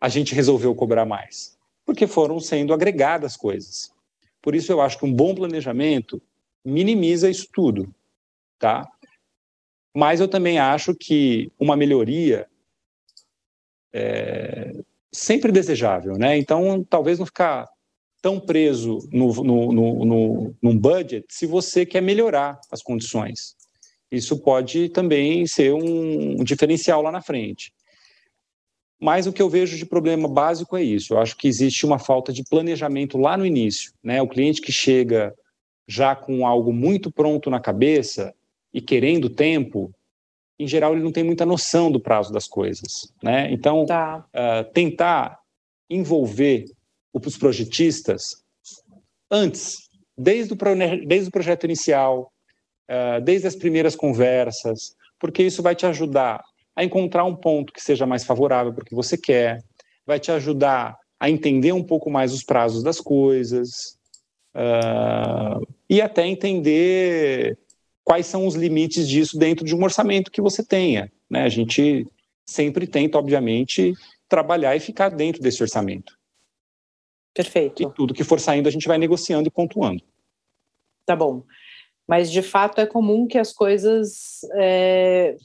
a 0.00 0.08
gente 0.08 0.34
resolveu 0.34 0.74
cobrar 0.74 1.04
mais, 1.04 1.53
porque 1.84 2.06
foram 2.06 2.40
sendo 2.40 2.72
agregadas 2.72 3.36
coisas. 3.36 3.92
Por 4.40 4.54
isso 4.54 4.72
eu 4.72 4.80
acho 4.80 4.98
que 4.98 5.04
um 5.04 5.12
bom 5.12 5.34
planejamento 5.34 6.20
minimiza 6.64 7.30
isso 7.30 7.48
tudo, 7.52 7.94
tá? 8.58 8.86
Mas 9.94 10.20
eu 10.20 10.28
também 10.28 10.58
acho 10.58 10.94
que 10.94 11.52
uma 11.58 11.76
melhoria 11.76 12.48
é 13.92 14.72
sempre 15.12 15.52
desejável, 15.52 16.18
né? 16.18 16.36
Então, 16.36 16.84
talvez 16.84 17.18
não 17.18 17.26
ficar 17.26 17.68
tão 18.20 18.40
preso 18.40 18.98
no, 19.12 19.32
no, 19.34 19.72
no, 19.72 20.04
no, 20.04 20.54
num 20.60 20.78
budget 20.78 21.26
se 21.28 21.46
você 21.46 21.86
quer 21.86 22.00
melhorar 22.00 22.58
as 22.70 22.82
condições. 22.82 23.54
Isso 24.10 24.38
pode 24.38 24.88
também 24.88 25.46
ser 25.46 25.72
um, 25.72 26.40
um 26.40 26.44
diferencial 26.44 27.02
lá 27.02 27.12
na 27.12 27.22
frente. 27.22 27.72
Mas 29.00 29.26
o 29.26 29.32
que 29.32 29.42
eu 29.42 29.48
vejo 29.48 29.76
de 29.76 29.84
problema 29.84 30.28
básico 30.28 30.76
é 30.76 30.82
isso. 30.82 31.14
Eu 31.14 31.18
acho 31.18 31.36
que 31.36 31.48
existe 31.48 31.84
uma 31.84 31.98
falta 31.98 32.32
de 32.32 32.44
planejamento 32.44 33.18
lá 33.18 33.36
no 33.36 33.44
início. 33.44 33.92
Né? 34.02 34.22
O 34.22 34.28
cliente 34.28 34.60
que 34.60 34.72
chega 34.72 35.34
já 35.86 36.16
com 36.16 36.46
algo 36.46 36.72
muito 36.72 37.10
pronto 37.10 37.50
na 37.50 37.60
cabeça 37.60 38.34
e 38.72 38.80
querendo 38.80 39.28
tempo, 39.28 39.92
em 40.58 40.66
geral 40.66 40.92
ele 40.92 41.02
não 41.02 41.12
tem 41.12 41.24
muita 41.24 41.44
noção 41.44 41.90
do 41.90 42.00
prazo 42.00 42.32
das 42.32 42.46
coisas, 42.46 43.12
né? 43.22 43.52
Então, 43.52 43.84
tá. 43.86 44.24
uh, 44.34 44.72
tentar 44.72 45.38
envolver 45.88 46.64
os 47.12 47.36
projetistas 47.36 48.42
antes, 49.30 49.88
desde 50.16 50.52
o, 50.52 50.56
desde 51.06 51.28
o 51.28 51.32
projeto 51.32 51.64
inicial, 51.64 52.32
uh, 52.90 53.20
desde 53.22 53.46
as 53.46 53.54
primeiras 53.54 53.94
conversas, 53.94 54.96
porque 55.18 55.42
isso 55.42 55.62
vai 55.62 55.74
te 55.74 55.86
ajudar 55.86 56.42
a 56.76 56.82
encontrar 56.84 57.24
um 57.24 57.36
ponto 57.36 57.72
que 57.72 57.82
seja 57.82 58.06
mais 58.06 58.24
favorável 58.24 58.72
para 58.72 58.82
o 58.82 58.86
que 58.86 58.94
você 58.94 59.16
quer, 59.16 59.62
vai 60.06 60.18
te 60.18 60.30
ajudar 60.32 60.96
a 61.18 61.30
entender 61.30 61.72
um 61.72 61.82
pouco 61.82 62.10
mais 62.10 62.32
os 62.32 62.42
prazos 62.42 62.82
das 62.82 63.00
coisas, 63.00 63.96
uh, 64.54 65.66
e 65.88 66.00
até 66.00 66.26
entender 66.26 67.58
quais 68.02 68.26
são 68.26 68.46
os 68.46 68.54
limites 68.54 69.08
disso 69.08 69.38
dentro 69.38 69.64
de 69.64 69.74
um 69.74 69.82
orçamento 69.82 70.30
que 70.30 70.42
você 70.42 70.64
tenha. 70.64 71.10
Né? 71.30 71.42
A 71.44 71.48
gente 71.48 72.06
sempre 72.46 72.86
tenta, 72.86 73.18
obviamente, 73.18 73.94
trabalhar 74.28 74.76
e 74.76 74.80
ficar 74.80 75.08
dentro 75.08 75.40
desse 75.40 75.62
orçamento. 75.62 76.16
Perfeito. 77.34 77.82
E 77.82 77.92
tudo 77.94 78.14
que 78.14 78.22
for 78.22 78.38
saindo 78.38 78.68
a 78.68 78.70
gente 78.70 78.86
vai 78.86 78.98
negociando 78.98 79.48
e 79.48 79.50
pontuando. 79.50 80.02
Tá 81.06 81.16
bom. 81.16 81.42
Mas 82.06 82.30
de 82.30 82.42
fato 82.42 82.80
é 82.80 82.86
comum 82.86 83.26
que 83.26 83.38
as 83.38 83.52
coisas 83.52 84.40
é, 84.56 85.36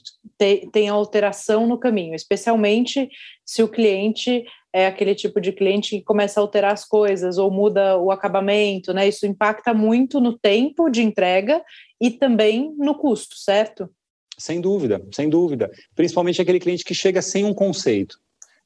tenham 0.72 0.96
alteração 0.96 1.66
no 1.66 1.78
caminho, 1.78 2.14
especialmente 2.14 3.08
se 3.44 3.62
o 3.62 3.68
cliente 3.68 4.44
é 4.72 4.86
aquele 4.86 5.14
tipo 5.14 5.40
de 5.40 5.52
cliente 5.52 5.96
que 5.98 6.04
começa 6.04 6.38
a 6.38 6.42
alterar 6.42 6.72
as 6.72 6.84
coisas 6.84 7.38
ou 7.38 7.50
muda 7.50 7.98
o 7.98 8.10
acabamento, 8.10 8.92
né? 8.92 9.08
Isso 9.08 9.26
impacta 9.26 9.74
muito 9.74 10.20
no 10.20 10.38
tempo 10.38 10.88
de 10.88 11.02
entrega 11.02 11.62
e 12.00 12.10
também 12.10 12.72
no 12.78 12.94
custo, 12.94 13.36
certo? 13.36 13.90
Sem 14.38 14.60
dúvida, 14.60 15.04
sem 15.12 15.28
dúvida. 15.28 15.70
Principalmente 15.94 16.40
aquele 16.40 16.60
cliente 16.60 16.84
que 16.84 16.94
chega 16.94 17.20
sem 17.20 17.44
um 17.44 17.52
conceito. 17.52 18.18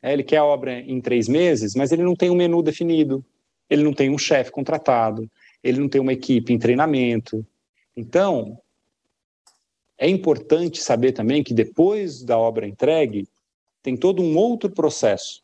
É, 0.02 0.12
ele 0.12 0.22
quer 0.22 0.36
a 0.36 0.44
obra 0.44 0.78
em 0.78 1.00
três 1.00 1.26
meses, 1.26 1.74
mas 1.74 1.90
ele 1.90 2.02
não 2.02 2.14
tem 2.14 2.30
um 2.30 2.34
menu 2.34 2.62
definido, 2.62 3.24
ele 3.70 3.82
não 3.82 3.92
tem 3.92 4.10
um 4.10 4.18
chefe 4.18 4.50
contratado, 4.50 5.28
ele 5.62 5.80
não 5.80 5.88
tem 5.88 6.00
uma 6.00 6.12
equipe 6.12 6.52
em 6.52 6.58
treinamento. 6.58 7.44
Então, 7.96 8.58
é 9.98 10.08
importante 10.08 10.82
saber 10.82 11.12
também 11.12 11.42
que 11.42 11.54
depois 11.54 12.22
da 12.22 12.38
obra 12.38 12.66
entregue, 12.66 13.28
tem 13.82 13.96
todo 13.96 14.22
um 14.22 14.36
outro 14.36 14.70
processo 14.70 15.42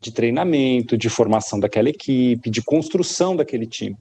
de 0.00 0.10
treinamento, 0.10 0.98
de 0.98 1.08
formação 1.08 1.60
daquela 1.60 1.88
equipe, 1.88 2.50
de 2.50 2.60
construção 2.60 3.36
daquele 3.36 3.66
time, 3.66 3.96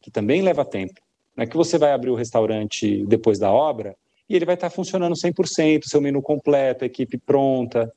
que 0.00 0.10
também 0.10 0.42
leva 0.42 0.64
tempo. 0.64 1.00
Não 1.34 1.44
é 1.44 1.46
que 1.46 1.56
você 1.56 1.78
vai 1.78 1.92
abrir 1.92 2.10
o 2.10 2.14
restaurante 2.14 3.04
depois 3.06 3.38
da 3.38 3.50
obra 3.50 3.96
e 4.28 4.36
ele 4.36 4.44
vai 4.44 4.56
estar 4.56 4.68
funcionando 4.68 5.14
100%, 5.14 5.84
seu 5.84 6.00
menu 6.00 6.20
completo, 6.20 6.84
a 6.84 6.86
equipe 6.86 7.16
pronta. 7.16 7.90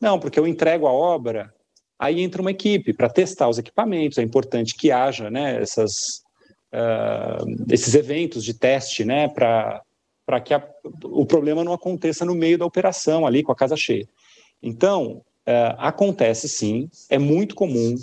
Não, 0.00 0.20
porque 0.20 0.38
eu 0.38 0.46
entrego 0.46 0.86
a 0.86 0.92
obra, 0.92 1.52
aí 1.98 2.20
entra 2.20 2.40
uma 2.40 2.52
equipe 2.52 2.92
para 2.92 3.08
testar 3.08 3.48
os 3.48 3.58
equipamentos. 3.58 4.18
É 4.18 4.22
importante 4.22 4.76
que 4.76 4.92
haja 4.92 5.28
né, 5.28 5.60
essas, 5.60 6.22
uh, 6.72 7.72
esses 7.72 7.94
eventos 7.94 8.44
de 8.44 8.54
teste 8.54 9.04
né, 9.04 9.28
para 9.28 9.82
que 10.44 10.54
a, 10.54 10.66
o 11.04 11.24
problema 11.26 11.64
não 11.64 11.72
aconteça 11.72 12.24
no 12.24 12.34
meio 12.34 12.58
da 12.58 12.66
operação, 12.66 13.26
ali 13.26 13.42
com 13.42 13.52
a 13.52 13.56
casa 13.56 13.76
cheia. 13.76 14.08
Então, 14.62 15.22
Uh, 15.46 15.78
acontece 15.78 16.48
sim, 16.48 16.90
é 17.08 17.18
muito 17.18 17.54
comum. 17.54 17.94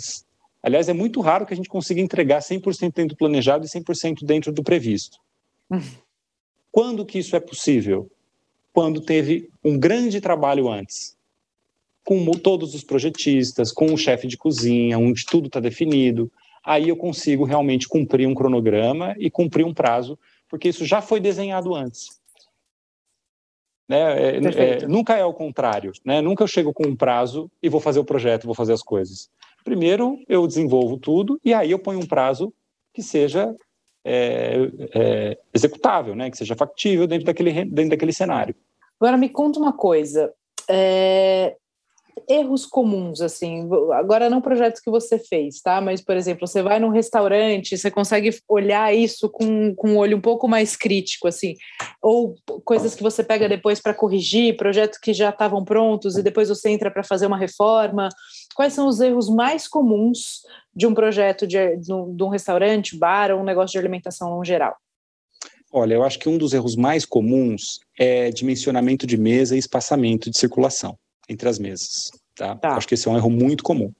Aliás, 0.62 0.88
é 0.88 0.94
muito 0.94 1.20
raro 1.20 1.44
que 1.44 1.52
a 1.52 1.56
gente 1.56 1.68
consiga 1.68 2.00
entregar 2.00 2.40
100% 2.40 2.94
dentro 2.94 3.08
do 3.08 3.16
planejado 3.16 3.66
e 3.66 3.68
100% 3.68 4.24
dentro 4.24 4.50
do 4.50 4.62
previsto. 4.62 5.18
Quando 6.72 7.04
que 7.04 7.18
isso 7.18 7.36
é 7.36 7.40
possível? 7.40 8.10
Quando 8.72 9.02
teve 9.02 9.50
um 9.62 9.78
grande 9.78 10.22
trabalho 10.22 10.70
antes, 10.70 11.14
com 12.02 12.24
todos 12.32 12.74
os 12.74 12.82
projetistas, 12.82 13.70
com 13.70 13.92
o 13.92 13.98
chefe 13.98 14.26
de 14.26 14.38
cozinha, 14.38 14.98
onde 14.98 15.26
tudo 15.26 15.46
está 15.46 15.60
definido. 15.60 16.32
Aí 16.64 16.88
eu 16.88 16.96
consigo 16.96 17.44
realmente 17.44 17.88
cumprir 17.88 18.26
um 18.26 18.34
cronograma 18.34 19.14
e 19.18 19.30
cumprir 19.30 19.66
um 19.66 19.74
prazo, 19.74 20.18
porque 20.48 20.68
isso 20.68 20.84
já 20.84 21.02
foi 21.02 21.20
desenhado 21.20 21.74
antes. 21.74 22.18
Né? 23.88 23.98
É, 23.98 24.36
é, 24.36 24.86
nunca 24.86 25.14
é 25.14 25.24
o 25.24 25.34
contrário, 25.34 25.92
né? 26.04 26.22
Nunca 26.22 26.42
eu 26.42 26.48
chego 26.48 26.72
com 26.72 26.86
um 26.86 26.96
prazo 26.96 27.50
e 27.62 27.68
vou 27.68 27.80
fazer 27.80 28.00
o 28.00 28.04
projeto, 28.04 28.46
vou 28.46 28.54
fazer 28.54 28.72
as 28.72 28.82
coisas. 28.82 29.28
Primeiro 29.62 30.18
eu 30.26 30.46
desenvolvo 30.46 30.96
tudo 30.96 31.38
e 31.44 31.52
aí 31.52 31.70
eu 31.70 31.78
ponho 31.78 31.98
um 31.98 32.06
prazo 32.06 32.52
que 32.94 33.02
seja 33.02 33.54
é, 34.02 34.70
é 34.94 35.38
executável, 35.52 36.14
né? 36.14 36.30
Que 36.30 36.38
seja 36.38 36.56
factível 36.56 37.06
dentro 37.06 37.26
daquele, 37.26 37.52
dentro 37.66 37.90
daquele 37.90 38.12
cenário. 38.12 38.54
Agora 38.98 39.18
me 39.18 39.28
conta 39.28 39.58
uma 39.58 39.72
coisa. 39.72 40.32
É, 40.68 41.56
erros 42.28 42.64
comuns, 42.64 43.20
assim, 43.20 43.68
agora 43.92 44.30
não 44.30 44.40
projetos 44.40 44.80
que 44.80 44.90
você 44.90 45.18
fez, 45.18 45.60
tá? 45.60 45.80
Mas, 45.80 46.00
por 46.00 46.16
exemplo, 46.16 46.46
você 46.46 46.62
vai 46.62 46.78
num 46.78 46.88
restaurante, 46.88 47.76
você 47.76 47.90
consegue 47.90 48.36
olhar 48.48 48.94
isso 48.94 49.28
com, 49.28 49.74
com 49.74 49.90
um 49.90 49.96
olho 49.96 50.16
um 50.16 50.20
pouco 50.20 50.48
mais 50.48 50.76
crítico, 50.76 51.28
assim, 51.28 51.54
ou 52.00 52.34
coisas 52.64 52.94
que 52.94 53.02
você 53.02 53.22
pega 53.22 53.48
depois 53.48 53.80
para 53.80 53.94
corrigir, 53.94 54.56
projetos 54.56 54.98
que 54.98 55.12
já 55.12 55.30
estavam 55.30 55.64
prontos 55.64 56.16
e 56.16 56.22
depois 56.22 56.48
você 56.48 56.70
entra 56.70 56.90
para 56.90 57.02
fazer 57.02 57.26
uma 57.26 57.38
reforma. 57.38 58.08
Quais 58.54 58.72
são 58.72 58.86
os 58.86 59.00
erros 59.00 59.28
mais 59.28 59.68
comuns 59.68 60.42
de 60.74 60.86
um 60.86 60.94
projeto 60.94 61.46
de, 61.46 61.76
de 61.76 61.92
um 61.92 62.28
restaurante, 62.28 62.96
bar 62.96 63.30
ou 63.30 63.40
um 63.40 63.44
negócio 63.44 63.72
de 63.72 63.78
alimentação 63.78 64.36
no 64.36 64.44
geral? 64.44 64.76
Olha, 65.72 65.94
eu 65.94 66.04
acho 66.04 66.20
que 66.20 66.28
um 66.28 66.38
dos 66.38 66.52
erros 66.52 66.76
mais 66.76 67.04
comuns 67.04 67.80
é 67.98 68.30
dimensionamento 68.30 69.06
de 69.06 69.16
mesa 69.16 69.56
e 69.56 69.58
espaçamento 69.58 70.30
de 70.30 70.38
circulação 70.38 70.96
entre 71.28 71.48
as 71.48 71.58
mesas. 71.58 72.10
Tá? 72.34 72.54
tá. 72.56 72.76
Acho 72.76 72.88
que 72.88 72.94
esse 72.94 73.08
é 73.08 73.10
um 73.10 73.16
erro 73.16 73.30
muito 73.30 73.62
comum. 73.62 73.92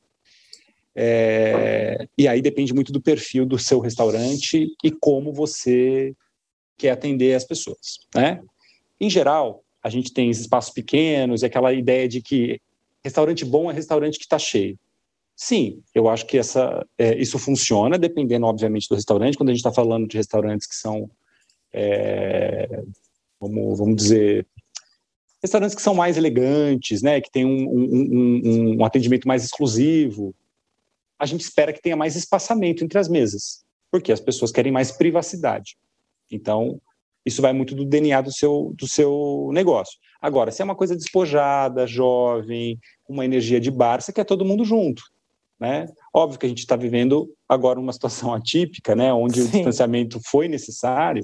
É, 0.97 2.07
e 2.17 2.29
aí 2.29 2.41
depende 2.41 2.73
muito 2.73 2.93
do 2.93 3.01
perfil 3.01 3.45
do 3.45 3.59
seu 3.59 3.81
restaurante 3.81 4.69
e 4.83 4.91
como 4.93 5.33
você 5.33 6.15
quer 6.77 6.91
atender 6.91 7.35
as 7.35 7.45
pessoas. 7.45 7.99
Né? 8.15 8.41
Em 9.01 9.11
geral, 9.11 9.65
a 9.83 9.91
gente 9.91 10.13
tem 10.13 10.31
espaços 10.31 10.73
pequenos 10.73 11.43
e 11.43 11.47
aquela 11.47 11.73
ideia 11.73 12.09
de 12.09 12.23
que 12.23 12.61
restaurante 13.03 13.45
bom 13.45 13.71
é 13.71 13.75
restaurante 13.75 14.19
que 14.19 14.25
está 14.25 14.39
cheio. 14.39 14.79
Sim, 15.37 15.83
eu 15.93 16.09
acho 16.09 16.27
que 16.27 16.39
essa, 16.39 16.87
é, 16.97 17.17
isso 17.17 17.39
funciona, 17.41 17.99
dependendo, 17.99 18.47
obviamente, 18.47 18.89
do 18.89 18.95
restaurante. 18.95 19.37
Quando 19.37 19.49
a 19.49 19.53
gente 19.53 19.61
está 19.61 19.73
falando 19.73 20.07
de 20.07 20.17
restaurantes 20.17 20.67
que 20.67 20.77
são, 20.77 21.11
é, 21.73 22.83
vamos, 23.41 23.79
vamos 23.79 23.97
dizer, 23.97 24.47
restaurantes 25.45 25.77
que 25.77 25.83
são 25.83 25.95
mais 25.95 26.17
elegantes, 26.17 27.03
né, 27.03 27.21
que 27.21 27.31
tem 27.31 27.45
um, 27.45 27.69
um, 27.69 27.91
um, 27.93 28.77
um, 28.79 28.85
atendimento 28.85 29.29
mais 29.29 29.45
exclusivo, 29.45 30.35
a 31.19 31.27
gente 31.27 31.43
espera 31.43 31.71
que 31.71 31.83
tenha 31.83 31.95
mais 31.95 32.17
espaçamento 32.17 32.83
entre 32.83 32.99
as 32.99 33.11
mesas, 33.11 33.63
porque 33.91 34.11
as 34.11 34.21
pessoas 34.21 34.51
querem 34.51 34.73
mais 34.73 34.91
privacidade. 34.91 35.77
Então, 36.31 36.81
isso 37.27 37.43
vai 37.43 37.53
muito 37.53 37.75
do 37.75 37.85
DNA 37.85 38.23
do 38.23 38.33
seu, 38.33 38.73
do 38.75 38.89
seu 38.89 39.51
negócio. 39.53 39.99
Agora, 40.19 40.51
se 40.51 40.63
é 40.63 40.65
uma 40.65 40.75
coisa 40.75 40.97
despojada, 40.97 41.87
jovem, 41.87 42.79
uma 43.07 43.27
energia 43.27 43.61
de 43.61 43.71
bar, 43.71 44.01
você 44.01 44.15
quer 44.15 44.25
todo 44.25 44.47
mundo 44.47 44.65
junto. 44.65 45.03
Né? 45.61 45.87
Óbvio 46.13 46.39
que 46.39 46.47
a 46.47 46.49
gente 46.49 46.61
está 46.61 46.75
vivendo 46.75 47.31
agora 47.47 47.79
uma 47.79 47.93
situação 47.93 48.33
atípica, 48.35 48.97
né, 48.97 49.13
onde 49.13 49.43
Sim. 49.43 49.49
o 49.49 49.51
distanciamento 49.51 50.19
foi 50.25 50.49
necessário, 50.49 51.23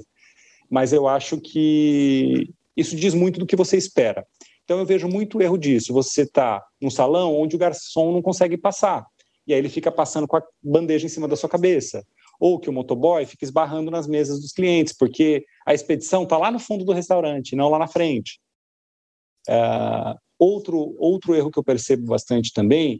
mas 0.69 0.93
eu 0.93 1.07
acho 1.07 1.41
que 1.41 2.53
isso 2.75 2.95
diz 2.95 3.13
muito 3.13 3.39
do 3.39 3.45
que 3.45 3.55
você 3.55 3.77
espera. 3.77 4.25
Então 4.63 4.79
eu 4.79 4.85
vejo 4.85 5.07
muito 5.07 5.41
erro 5.41 5.57
disso. 5.57 5.93
Você 5.93 6.21
está 6.23 6.63
num 6.81 6.89
salão 6.89 7.35
onde 7.35 7.55
o 7.55 7.59
garçom 7.59 8.11
não 8.11 8.21
consegue 8.21 8.57
passar, 8.57 9.05
e 9.45 9.53
aí 9.53 9.59
ele 9.59 9.69
fica 9.69 9.91
passando 9.91 10.27
com 10.27 10.37
a 10.37 10.43
bandeja 10.63 11.05
em 11.05 11.09
cima 11.09 11.27
da 11.27 11.35
sua 11.35 11.49
cabeça. 11.49 12.05
ou 12.39 12.59
que 12.59 12.67
o 12.67 12.73
motoboy 12.73 13.23
fica 13.27 13.45
esbarrando 13.45 13.91
nas 13.91 14.07
mesas 14.07 14.41
dos 14.41 14.51
clientes, 14.51 14.93
porque 14.97 15.45
a 15.63 15.75
expedição 15.75 16.23
está 16.23 16.39
lá 16.39 16.49
no 16.49 16.57
fundo 16.57 16.83
do 16.83 16.91
restaurante, 16.91 17.55
não 17.55 17.69
lá 17.69 17.77
na 17.77 17.87
frente. 17.87 18.39
Uh, 19.47 20.17
outro, 20.39 20.95
outro 20.97 21.35
erro 21.35 21.51
que 21.51 21.59
eu 21.59 21.63
percebo 21.63 22.07
bastante 22.07 22.51
também 22.51 22.99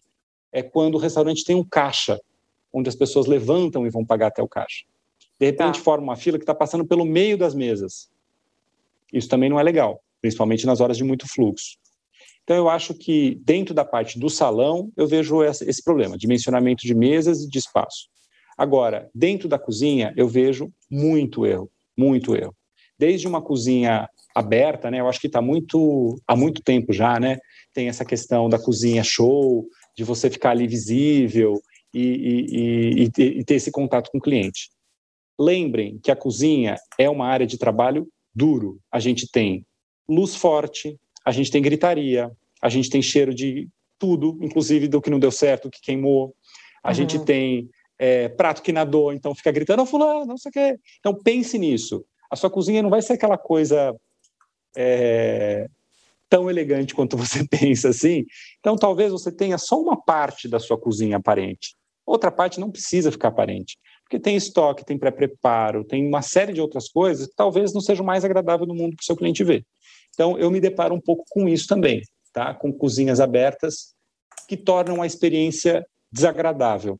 é 0.51 0.61
quando 0.61 0.93
o 0.93 0.99
restaurante 0.99 1.43
tem 1.43 1.55
um 1.55 1.63
caixa, 1.63 2.19
onde 2.71 2.87
as 2.87 2.95
pessoas 2.95 3.25
levantam 3.25 3.87
e 3.87 3.89
vão 3.89 4.05
pagar 4.05 4.27
até 4.27 4.43
o 4.43 4.47
caixa. 4.47 4.85
De 5.39 5.47
repente 5.47 5.79
tá. 5.79 5.83
forma 5.83 6.03
uma 6.03 6.15
fila 6.15 6.37
que 6.37 6.43
está 6.43 6.53
passando 6.53 6.85
pelo 6.85 7.03
meio 7.03 7.35
das 7.35 7.55
mesas. 7.55 8.11
Isso 9.11 9.27
também 9.27 9.49
não 9.49 9.59
é 9.59 9.63
legal, 9.63 10.01
principalmente 10.21 10.65
nas 10.65 10.79
horas 10.79 10.97
de 10.97 11.03
muito 11.03 11.27
fluxo. 11.27 11.77
Então, 12.43 12.55
eu 12.57 12.69
acho 12.69 12.93
que 12.93 13.39
dentro 13.43 13.73
da 13.73 13.85
parte 13.85 14.19
do 14.19 14.29
salão, 14.29 14.91
eu 14.97 15.07
vejo 15.07 15.43
esse 15.43 15.83
problema, 15.83 16.17
dimensionamento 16.17 16.85
de 16.85 16.95
mesas 16.95 17.43
e 17.43 17.49
de 17.49 17.59
espaço. 17.59 18.07
Agora, 18.57 19.09
dentro 19.13 19.47
da 19.47 19.57
cozinha, 19.57 20.13
eu 20.17 20.27
vejo 20.27 20.71
muito 20.89 21.45
erro, 21.45 21.69
muito 21.97 22.35
erro. 22.35 22.55
Desde 22.97 23.27
uma 23.27 23.41
cozinha 23.41 24.07
aberta, 24.35 24.89
né? 24.91 24.99
Eu 24.99 25.07
acho 25.07 25.19
que 25.19 25.27
está 25.27 25.41
muito 25.41 26.21
há 26.27 26.35
muito 26.35 26.61
tempo 26.61 26.93
já, 26.93 27.19
né? 27.19 27.37
Tem 27.73 27.87
essa 27.87 28.05
questão 28.05 28.49
da 28.49 28.59
cozinha 28.59 29.03
show, 29.03 29.65
de 29.95 30.03
você 30.03 30.29
ficar 30.29 30.51
ali 30.51 30.67
visível 30.67 31.61
e, 31.93 32.01
e, 32.01 33.03
e, 33.03 33.39
e 33.39 33.43
ter 33.43 33.55
esse 33.55 33.71
contato 33.71 34.09
com 34.11 34.17
o 34.17 34.21
cliente. 34.21 34.69
Lembrem 35.39 35.99
que 36.03 36.11
a 36.11 36.15
cozinha 36.15 36.75
é 36.97 37.09
uma 37.09 37.27
área 37.27 37.47
de 37.47 37.57
trabalho 37.57 38.07
duro. 38.33 38.79
A 38.91 38.99
gente 38.99 39.29
tem 39.29 39.65
luz 40.07 40.35
forte, 40.35 40.97
a 41.25 41.31
gente 41.31 41.51
tem 41.51 41.61
gritaria, 41.61 42.31
a 42.61 42.69
gente 42.69 42.89
tem 42.89 43.01
cheiro 43.01 43.33
de 43.33 43.67
tudo, 43.97 44.37
inclusive 44.41 44.87
do 44.87 45.01
que 45.01 45.09
não 45.09 45.19
deu 45.19 45.31
certo, 45.31 45.69
que 45.69 45.81
queimou. 45.81 46.35
A 46.83 46.89
uhum. 46.89 46.93
gente 46.95 47.23
tem 47.23 47.69
é, 47.99 48.29
prato 48.29 48.61
que 48.63 48.71
nadou, 48.71 49.13
então 49.13 49.35
fica 49.35 49.51
gritando, 49.51 49.83
oh, 49.83 49.85
fulano, 49.85 50.25
não 50.25 50.37
sei 50.37 50.49
o 50.49 50.53
quê. 50.53 50.79
Então 50.99 51.13
pense 51.13 51.57
nisso. 51.57 52.03
A 52.29 52.35
sua 52.35 52.49
cozinha 52.49 52.81
não 52.81 52.89
vai 52.89 53.01
ser 53.01 53.13
aquela 53.13 53.37
coisa 53.37 53.95
é, 54.75 55.67
tão 56.29 56.49
elegante 56.49 56.95
quanto 56.95 57.15
você 57.15 57.45
pensa 57.47 57.89
assim. 57.89 58.25
Então 58.59 58.75
talvez 58.75 59.11
você 59.11 59.31
tenha 59.31 59.57
só 59.57 59.79
uma 59.79 60.01
parte 60.01 60.47
da 60.47 60.59
sua 60.59 60.79
cozinha 60.79 61.17
aparente. 61.17 61.75
Outra 62.05 62.31
parte 62.31 62.59
não 62.59 62.71
precisa 62.71 63.11
ficar 63.11 63.27
aparente. 63.27 63.77
Porque 64.11 64.19
tem 64.19 64.35
estoque, 64.35 64.83
tem 64.83 64.97
pré-preparo, 64.97 65.85
tem 65.85 66.05
uma 66.05 66.21
série 66.21 66.51
de 66.51 66.59
outras 66.59 66.89
coisas 66.89 67.27
que 67.27 67.33
talvez 67.33 67.73
não 67.73 67.79
seja 67.79 68.03
o 68.03 68.05
mais 68.05 68.25
agradável 68.25 68.65
do 68.65 68.75
mundo 68.75 68.93
para 68.93 69.01
o 69.03 69.05
seu 69.05 69.15
cliente 69.15 69.41
ver. 69.41 69.65
Então, 70.09 70.37
eu 70.37 70.51
me 70.51 70.59
deparo 70.59 70.93
um 70.93 70.99
pouco 70.99 71.23
com 71.29 71.47
isso 71.47 71.65
também, 71.65 72.01
tá? 72.33 72.53
com 72.53 72.73
cozinhas 72.73 73.21
abertas 73.21 73.95
que 74.49 74.57
tornam 74.57 75.01
a 75.01 75.07
experiência 75.07 75.87
desagradável 76.11 76.99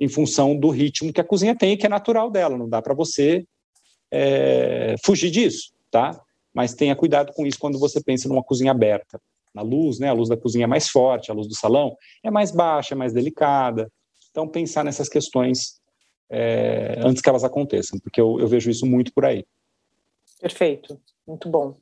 em 0.00 0.08
função 0.08 0.58
do 0.58 0.68
ritmo 0.68 1.12
que 1.12 1.20
a 1.20 1.24
cozinha 1.24 1.56
tem, 1.56 1.76
que 1.76 1.86
é 1.86 1.88
natural 1.88 2.28
dela, 2.28 2.58
não 2.58 2.68
dá 2.68 2.82
para 2.82 2.92
você 2.92 3.44
é, 4.10 4.96
fugir 5.04 5.30
disso, 5.30 5.72
tá? 5.92 6.20
Mas 6.52 6.74
tenha 6.74 6.96
cuidado 6.96 7.32
com 7.34 7.46
isso 7.46 7.60
quando 7.60 7.78
você 7.78 8.02
pensa 8.02 8.28
numa 8.28 8.42
cozinha 8.42 8.72
aberta. 8.72 9.20
Na 9.54 9.62
luz, 9.62 10.00
né? 10.00 10.08
A 10.08 10.12
luz 10.12 10.28
da 10.28 10.36
cozinha 10.36 10.64
é 10.64 10.66
mais 10.66 10.88
forte, 10.88 11.30
a 11.30 11.34
luz 11.34 11.46
do 11.46 11.54
salão 11.54 11.96
é 12.24 12.32
mais 12.32 12.50
baixa, 12.50 12.94
é 12.94 12.96
mais 12.96 13.12
delicada. 13.12 13.88
Então, 14.32 14.48
pensar 14.48 14.82
nessas 14.82 15.08
questões 15.08 15.80
é, 16.30 16.96
antes 17.04 17.22
que 17.22 17.28
elas 17.28 17.44
aconteçam, 17.44 18.00
porque 18.00 18.20
eu, 18.20 18.40
eu 18.40 18.48
vejo 18.48 18.70
isso 18.70 18.86
muito 18.86 19.12
por 19.12 19.24
aí. 19.24 19.44
Perfeito, 20.40 21.00
muito 21.26 21.48
bom. 21.48 21.76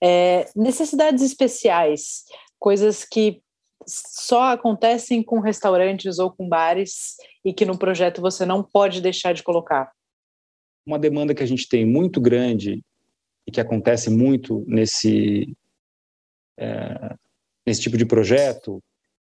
É, 0.00 0.48
necessidades 0.54 1.22
especiais, 1.22 2.24
coisas 2.58 3.04
que 3.04 3.42
só 3.86 4.52
acontecem 4.52 5.22
com 5.22 5.40
restaurantes 5.40 6.18
ou 6.18 6.30
com 6.30 6.46
bares 6.46 7.16
e 7.42 7.52
que 7.52 7.64
no 7.64 7.78
projeto 7.78 8.20
você 8.20 8.44
não 8.44 8.62
pode 8.62 9.00
deixar 9.00 9.32
de 9.32 9.42
colocar. 9.42 9.90
Uma 10.86 10.98
demanda 10.98 11.34
que 11.34 11.42
a 11.42 11.46
gente 11.46 11.66
tem 11.66 11.86
muito 11.86 12.20
grande 12.20 12.84
e 13.46 13.50
que 13.50 13.60
acontece 13.60 14.10
muito 14.10 14.62
nesse 14.66 15.56
é, 16.58 17.14
nesse 17.66 17.80
tipo 17.80 17.96
de 17.96 18.04
projeto 18.04 18.82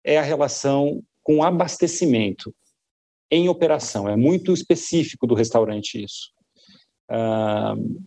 é 0.04 0.18
a 0.18 0.22
relação 0.22 1.02
com 1.22 1.42
abastecimento 1.42 2.54
em 3.30 3.48
operação. 3.48 4.08
É 4.08 4.16
muito 4.16 4.52
específico 4.52 5.26
do 5.26 5.34
restaurante 5.34 6.02
isso. 6.02 6.32
Uh, 7.10 8.02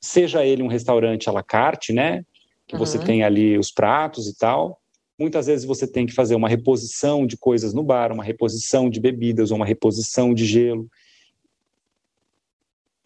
seja 0.00 0.44
ele 0.44 0.62
um 0.62 0.68
restaurante 0.68 1.28
à 1.28 1.32
la 1.32 1.42
carte, 1.42 1.92
né? 1.92 2.24
Que 2.66 2.74
uhum. 2.74 2.78
você 2.78 2.98
tem 2.98 3.22
ali 3.22 3.58
os 3.58 3.70
pratos 3.70 4.26
e 4.26 4.36
tal. 4.36 4.80
Muitas 5.18 5.46
vezes 5.46 5.64
você 5.64 5.86
tem 5.86 6.06
que 6.06 6.14
fazer 6.14 6.34
uma 6.34 6.48
reposição 6.48 7.26
de 7.26 7.36
coisas 7.36 7.74
no 7.74 7.82
bar, 7.82 8.12
uma 8.12 8.22
reposição 8.24 8.88
de 8.88 9.00
bebidas, 9.00 9.50
ou 9.50 9.56
uma 9.56 9.66
reposição 9.66 10.32
de 10.32 10.46
gelo. 10.46 10.88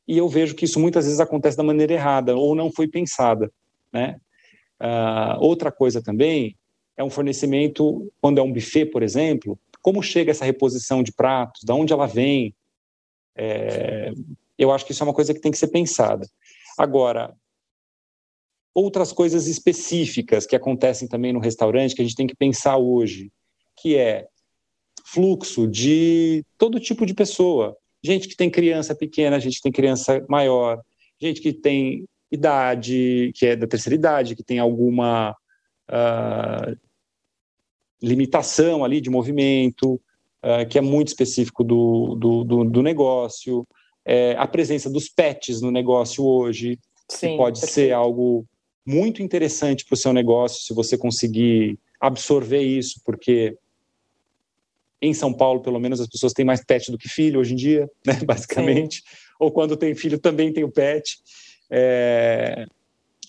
E 0.06 0.18
eu 0.18 0.28
vejo 0.28 0.54
que 0.54 0.64
isso 0.64 0.78
muitas 0.78 1.06
vezes 1.06 1.20
acontece 1.20 1.56
da 1.56 1.62
maneira 1.62 1.94
errada, 1.94 2.36
ou 2.36 2.54
não 2.54 2.70
foi 2.70 2.86
pensada, 2.86 3.50
né? 3.92 4.16
Uh, 4.80 5.38
outra 5.38 5.70
coisa 5.70 6.02
também 6.02 6.56
é 7.02 7.04
um 7.04 7.10
fornecimento, 7.10 8.10
quando 8.20 8.38
é 8.38 8.42
um 8.42 8.52
buffet, 8.52 8.86
por 8.86 9.02
exemplo, 9.02 9.58
como 9.82 10.02
chega 10.02 10.30
essa 10.30 10.44
reposição 10.44 11.02
de 11.02 11.12
pratos, 11.12 11.62
de 11.64 11.72
onde 11.72 11.92
ela 11.92 12.06
vem. 12.06 12.54
É, 13.36 14.12
eu 14.56 14.70
acho 14.70 14.86
que 14.86 14.92
isso 14.92 15.02
é 15.02 15.06
uma 15.06 15.14
coisa 15.14 15.34
que 15.34 15.40
tem 15.40 15.50
que 15.50 15.58
ser 15.58 15.68
pensada. 15.68 16.26
Agora, 16.78 17.34
outras 18.74 19.12
coisas 19.12 19.46
específicas 19.46 20.46
que 20.46 20.56
acontecem 20.56 21.08
também 21.08 21.32
no 21.32 21.40
restaurante 21.40 21.94
que 21.94 22.00
a 22.00 22.04
gente 22.04 22.16
tem 22.16 22.26
que 22.26 22.36
pensar 22.36 22.78
hoje, 22.78 23.30
que 23.76 23.96
é 23.96 24.26
fluxo 25.04 25.66
de 25.66 26.44
todo 26.56 26.80
tipo 26.80 27.04
de 27.04 27.12
pessoa. 27.12 27.76
Gente 28.02 28.28
que 28.28 28.36
tem 28.36 28.48
criança 28.48 28.94
pequena, 28.94 29.40
gente 29.40 29.56
que 29.56 29.62
tem 29.62 29.72
criança 29.72 30.24
maior, 30.28 30.80
gente 31.20 31.40
que 31.40 31.52
tem 31.52 32.06
idade, 32.30 33.32
que 33.34 33.46
é 33.46 33.56
da 33.56 33.66
terceira 33.66 33.94
idade, 33.94 34.34
que 34.34 34.42
tem 34.42 34.58
alguma 34.58 35.36
uh, 35.90 36.76
limitação 38.02 38.84
ali 38.84 39.00
de 39.00 39.10
movimento, 39.10 39.94
uh, 40.42 40.66
que 40.68 40.78
é 40.78 40.80
muito 40.80 41.08
específico 41.08 41.62
do, 41.62 42.16
do, 42.16 42.44
do, 42.44 42.64
do 42.64 42.82
negócio 42.82 43.66
é, 44.04 44.34
a 44.36 44.46
presença 44.46 44.90
dos 44.90 45.08
pets 45.08 45.60
no 45.60 45.70
negócio 45.70 46.24
hoje, 46.24 46.78
Sim, 47.08 47.30
que 47.30 47.36
pode 47.36 47.60
perfeito. 47.60 47.74
ser 47.74 47.92
algo 47.92 48.44
muito 48.84 49.22
interessante 49.22 49.84
para 49.84 49.94
o 49.94 49.98
seu 49.98 50.12
negócio 50.12 50.62
se 50.62 50.74
você 50.74 50.98
conseguir 50.98 51.78
absorver 52.00 52.62
isso, 52.62 53.00
porque 53.04 53.56
em 55.00 55.14
São 55.14 55.32
Paulo, 55.32 55.60
pelo 55.60 55.80
menos, 55.80 56.00
as 56.00 56.08
pessoas 56.08 56.32
têm 56.32 56.44
mais 56.44 56.64
pet 56.64 56.90
do 56.90 56.98
que 56.98 57.08
filho 57.08 57.40
hoje 57.40 57.52
em 57.52 57.56
dia, 57.56 57.88
né, 58.06 58.14
basicamente. 58.24 58.96
Sim. 58.96 59.02
Ou 59.40 59.50
quando 59.50 59.76
tem 59.76 59.94
filho, 59.94 60.18
também 60.18 60.52
tem 60.52 60.64
o 60.64 60.70
pet. 60.70 61.18
É... 61.70 62.66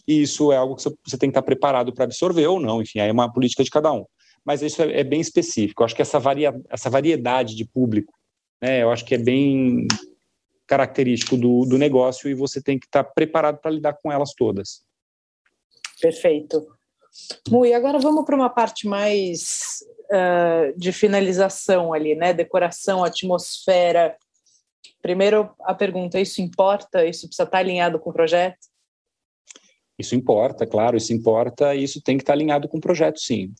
E 0.07 0.21
isso 0.21 0.51
é 0.51 0.57
algo 0.57 0.75
que 0.75 0.83
você 0.83 1.17
tem 1.17 1.29
que 1.29 1.31
estar 1.31 1.41
preparado 1.41 1.93
para 1.93 2.03
absorver 2.03 2.45
ou 2.45 2.59
não, 2.59 2.81
enfim, 2.81 2.99
aí 2.99 3.09
é 3.09 3.11
uma 3.11 3.31
política 3.31 3.63
de 3.63 3.69
cada 3.69 3.91
um. 3.91 4.05
Mas 4.45 4.61
isso 4.61 4.81
é, 4.81 4.99
é 4.99 5.03
bem 5.03 5.21
específico. 5.21 5.81
Eu 5.81 5.85
acho 5.85 5.95
que 5.95 6.01
essa, 6.01 6.19
varia... 6.19 6.53
essa 6.69 6.89
variedade 6.89 7.55
de 7.55 7.65
público, 7.65 8.13
né, 8.61 8.83
eu 8.83 8.91
acho 8.91 9.05
que 9.05 9.15
é 9.15 9.17
bem 9.17 9.87
característico 10.67 11.37
do, 11.37 11.65
do 11.65 11.77
negócio 11.77 12.29
e 12.29 12.33
você 12.33 12.61
tem 12.61 12.79
que 12.79 12.85
estar 12.85 13.03
preparado 13.03 13.59
para 13.59 13.71
lidar 13.71 13.93
com 13.93 14.11
elas 14.11 14.33
todas. 14.33 14.83
Perfeito. 16.01 16.65
Mu, 17.49 17.65
e 17.65 17.73
agora 17.73 17.99
vamos 17.99 18.25
para 18.25 18.35
uma 18.35 18.49
parte 18.49 18.87
mais 18.87 19.83
uh, 20.05 20.77
de 20.77 20.91
finalização 20.91 21.93
ali, 21.93 22.15
né? 22.15 22.33
Decoração, 22.33 23.03
atmosfera. 23.03 24.17
Primeiro, 25.01 25.53
a 25.61 25.75
pergunta: 25.75 26.19
isso 26.19 26.41
importa? 26.41 27.05
Isso 27.05 27.27
precisa 27.27 27.43
estar 27.43 27.59
alinhado 27.59 27.99
com 27.99 28.09
o 28.09 28.13
projeto? 28.13 28.57
Isso 29.99 30.15
importa, 30.15 30.65
claro, 30.65 30.97
isso 30.97 31.13
importa 31.13 31.75
e 31.75 31.83
isso 31.83 32.01
tem 32.01 32.17
que 32.17 32.23
estar 32.23 32.33
alinhado 32.33 32.67
com 32.67 32.77
o 32.77 32.81
projeto, 32.81 33.19
sim. 33.19 33.53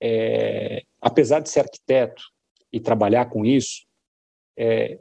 É, 0.00 0.82
apesar 1.00 1.40
de 1.40 1.50
ser 1.50 1.60
arquiteto 1.60 2.22
e 2.72 2.80
trabalhar 2.80 3.26
com 3.26 3.44
isso, 3.44 3.86
é, 4.56 4.98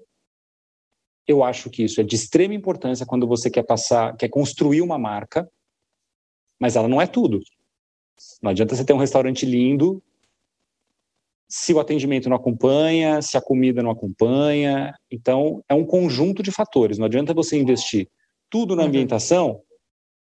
eu 1.28 1.44
acho 1.44 1.70
que 1.70 1.84
isso 1.84 2.02
é 2.02 2.04
de 2.04 2.16
extrema 2.16 2.54
importância 2.54 3.06
quando 3.06 3.28
você 3.28 3.50
quer 3.50 3.64
passar, 3.64 4.16
quer 4.18 4.30
construir 4.30 4.82
uma 4.82 4.98
marca, 4.98 5.50
mas 6.60 6.76
ela 6.76 6.88
não 6.88 7.02
é 7.02 7.08
tudo. 7.08 7.40
Não 8.42 8.52
adianta 8.52 8.76
você 8.76 8.86
ter 8.86 8.94
um 8.94 8.98
restaurante 8.98 9.46
lindo 9.46 10.02
se 11.50 11.74
o 11.74 11.80
atendimento 11.80 12.28
não 12.28 12.36
acompanha, 12.36 13.22
se 13.22 13.38
a 13.38 13.42
comida 13.42 13.84
não 13.84 13.92
acompanha. 13.92 14.94
Então, 15.12 15.64
é 15.70 15.74
um 15.76 15.86
conjunto 15.86 16.42
de 16.42 16.52
fatores. 16.52 16.98
Não 16.98 17.06
adianta 17.06 17.34
você 17.34 17.58
investir 17.58 18.10
tudo 18.50 18.76
na 18.76 18.82
uhum. 18.82 18.88
ambientação 18.88 19.62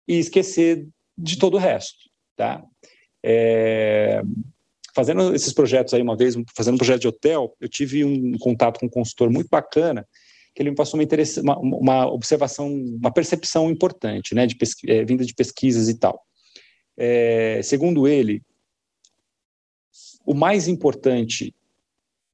e 0.07 0.18
esquecer 0.18 0.86
de 1.16 1.38
todo 1.38 1.54
o 1.54 1.59
resto, 1.59 2.11
tá? 2.36 2.62
É... 3.29 4.22
Fazendo 4.95 5.35
esses 5.35 5.53
projetos 5.53 5.93
aí 5.93 6.01
uma 6.01 6.16
vez, 6.16 6.37
fazendo 6.57 6.77
um 6.77 6.79
projeto 6.79 7.03
de 7.03 7.09
hotel, 7.09 7.55
eu 7.61 7.68
tive 7.68 8.05
um 8.05 8.39
contato 8.39 8.79
com 8.79 8.87
um 8.87 8.91
consultor 8.91 9.29
muito 9.29 9.49
bacana 9.51 10.07
que 10.55 10.62
ele 10.62 10.70
me 10.70 10.77
passou 10.77 10.99
uma, 10.99 11.59
uma, 11.59 11.77
uma 11.77 12.07
observação, 12.07 12.72
uma 12.72 13.12
percepção 13.12 13.70
importante, 13.70 14.35
né, 14.35 14.47
de 14.47 14.57
é, 14.87 15.05
vinda 15.05 15.22
de 15.22 15.35
pesquisas 15.35 15.87
e 15.87 15.99
tal. 15.99 16.18
É, 16.97 17.61
segundo 17.62 18.09
ele, 18.09 18.43
o 20.24 20.33
mais 20.33 20.66
importante 20.66 21.55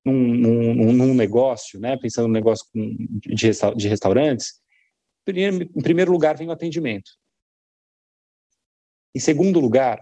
num, 0.05 0.15
num, 0.15 0.93
num 0.93 1.15
negócio, 1.15 1.81
né, 1.81 1.97
pensando 1.97 2.29
no 2.29 2.33
negócio 2.33 2.65
de, 2.73 3.51
de 3.77 3.89
restaurantes, 3.89 4.61
em 5.27 5.83
primeiro 5.83 6.13
lugar 6.13 6.37
vem 6.37 6.47
o 6.47 6.53
atendimento. 6.53 7.11
Em 9.13 9.19
segundo 9.19 9.59
lugar, 9.59 10.01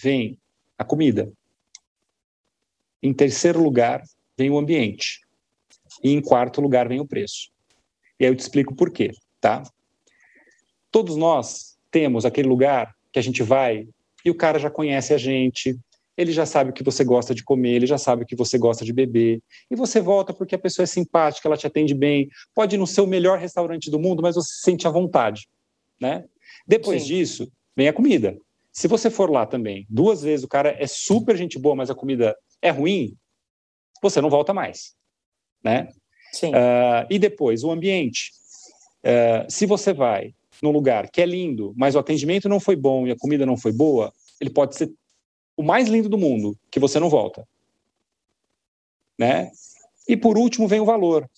vem 0.00 0.38
a 0.78 0.84
comida. 0.84 1.32
Em 3.02 3.12
terceiro 3.12 3.62
lugar, 3.62 4.02
vem 4.36 4.50
o 4.50 4.58
ambiente. 4.58 5.20
E 6.02 6.12
em 6.12 6.20
quarto 6.20 6.60
lugar, 6.60 6.88
vem 6.88 7.00
o 7.00 7.06
preço. 7.06 7.50
E 8.18 8.24
aí 8.24 8.30
eu 8.30 8.36
te 8.36 8.40
explico 8.40 8.74
por 8.74 8.90
quê, 8.90 9.12
tá? 9.40 9.62
Todos 10.90 11.16
nós 11.16 11.76
temos 11.90 12.24
aquele 12.24 12.48
lugar 12.48 12.94
que 13.12 13.18
a 13.18 13.22
gente 13.22 13.42
vai 13.42 13.88
e 14.24 14.30
o 14.30 14.34
cara 14.34 14.58
já 14.58 14.70
conhece 14.70 15.12
a 15.12 15.18
gente, 15.18 15.78
ele 16.16 16.32
já 16.32 16.46
sabe 16.46 16.70
o 16.70 16.72
que 16.72 16.82
você 16.82 17.04
gosta 17.04 17.34
de 17.34 17.42
comer, 17.42 17.74
ele 17.74 17.86
já 17.86 17.98
sabe 17.98 18.22
o 18.22 18.26
que 18.26 18.36
você 18.36 18.56
gosta 18.56 18.84
de 18.84 18.92
beber, 18.92 19.42
e 19.70 19.76
você 19.76 20.00
volta 20.00 20.32
porque 20.32 20.54
a 20.54 20.58
pessoa 20.58 20.84
é 20.84 20.86
simpática, 20.86 21.48
ela 21.48 21.56
te 21.56 21.66
atende 21.66 21.94
bem, 21.94 22.28
pode 22.54 22.76
ir 22.76 22.78
no 22.78 22.86
seu 22.86 23.06
melhor 23.06 23.38
restaurante 23.38 23.90
do 23.90 23.98
mundo, 23.98 24.22
mas 24.22 24.36
você 24.36 24.52
se 24.52 24.60
sente 24.60 24.86
à 24.86 24.90
vontade, 24.90 25.48
né? 26.00 26.24
Depois 26.66 27.02
Sim. 27.02 27.08
disso, 27.08 27.52
vem 27.76 27.88
a 27.88 27.92
comida. 27.92 28.38
Se 28.74 28.88
você 28.88 29.08
for 29.08 29.30
lá 29.30 29.46
também, 29.46 29.86
duas 29.88 30.22
vezes 30.22 30.44
o 30.44 30.48
cara 30.48 30.76
é 30.80 30.86
super 30.86 31.36
gente 31.36 31.56
boa, 31.60 31.76
mas 31.76 31.90
a 31.90 31.94
comida 31.94 32.36
é 32.60 32.70
ruim, 32.70 33.16
você 34.02 34.20
não 34.20 34.28
volta 34.28 34.52
mais, 34.52 34.96
né? 35.62 35.88
Sim. 36.32 36.50
Uh, 36.50 37.06
e 37.08 37.16
depois, 37.16 37.62
o 37.62 37.70
ambiente. 37.70 38.32
Uh, 39.04 39.48
se 39.48 39.64
você 39.64 39.92
vai 39.92 40.34
num 40.60 40.72
lugar 40.72 41.08
que 41.08 41.22
é 41.22 41.26
lindo, 41.26 41.72
mas 41.76 41.94
o 41.94 42.00
atendimento 42.00 42.48
não 42.48 42.58
foi 42.58 42.74
bom 42.74 43.06
e 43.06 43.12
a 43.12 43.16
comida 43.16 43.46
não 43.46 43.56
foi 43.56 43.72
boa, 43.72 44.12
ele 44.40 44.50
pode 44.50 44.74
ser 44.74 44.92
o 45.56 45.62
mais 45.62 45.88
lindo 45.88 46.08
do 46.08 46.18
mundo, 46.18 46.58
que 46.68 46.80
você 46.80 46.98
não 46.98 47.08
volta. 47.08 47.46
Né? 49.16 49.52
E 50.08 50.16
por 50.16 50.36
último 50.36 50.66
vem 50.66 50.80
o 50.80 50.84
valor. 50.84 51.30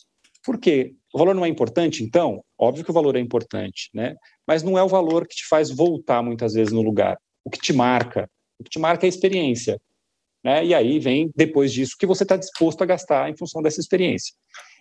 Por 0.42 0.58
quê? 0.58 0.94
O 1.12 1.18
valor 1.18 1.34
não 1.34 1.44
é 1.44 1.48
importante, 1.48 2.02
então? 2.02 2.42
Óbvio 2.58 2.82
que 2.82 2.90
o 2.90 2.94
valor 2.94 3.14
é 3.14 3.20
importante, 3.20 3.90
né? 3.92 4.16
Mas 4.46 4.62
não 4.62 4.78
é 4.78 4.82
o 4.82 4.88
valor 4.88 5.26
que 5.26 5.36
te 5.36 5.46
faz 5.46 5.70
voltar 5.70 6.22
muitas 6.22 6.54
vezes 6.54 6.72
no 6.72 6.82
lugar. 6.82 7.18
O 7.44 7.50
que 7.50 7.58
te 7.58 7.72
marca, 7.72 8.28
o 8.58 8.64
que 8.64 8.70
te 8.70 8.78
marca 8.78 9.04
é 9.04 9.08
a 9.08 9.08
experiência. 9.08 9.80
Né? 10.44 10.64
E 10.66 10.74
aí 10.74 10.98
vem, 10.98 11.30
depois 11.34 11.72
disso, 11.72 11.94
o 11.94 11.98
que 11.98 12.06
você 12.06 12.22
está 12.22 12.36
disposto 12.36 12.82
a 12.82 12.86
gastar 12.86 13.28
em 13.28 13.36
função 13.36 13.60
dessa 13.60 13.80
experiência. 13.80 14.32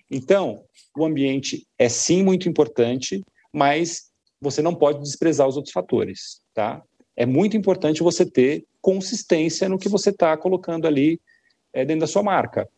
Então, 0.10 0.64
o 0.96 1.06
ambiente 1.06 1.66
é 1.78 1.90
sim 1.90 2.24
muito 2.24 2.48
importante, 2.48 3.24
mas 3.52 4.12
você 4.40 4.62
não 4.62 4.76
pode 4.76 5.02
desprezar 5.02 5.48
os 5.48 5.56
outros 5.56 5.74
fatores, 5.74 6.42
tá? 6.54 6.84
É 7.16 7.26
muito 7.26 7.58
importante 7.58 8.04
você 8.04 8.26
ter 8.26 8.66
consistência 8.82 9.68
no 9.68 9.80
que 9.80 9.90
você 9.90 10.12
está 10.12 10.38
colocando 10.38 10.86
ali 10.86 11.20
é, 11.74 11.84
dentro 11.84 12.02
da 12.02 12.08
sua 12.08 12.22
marca. 12.22 12.70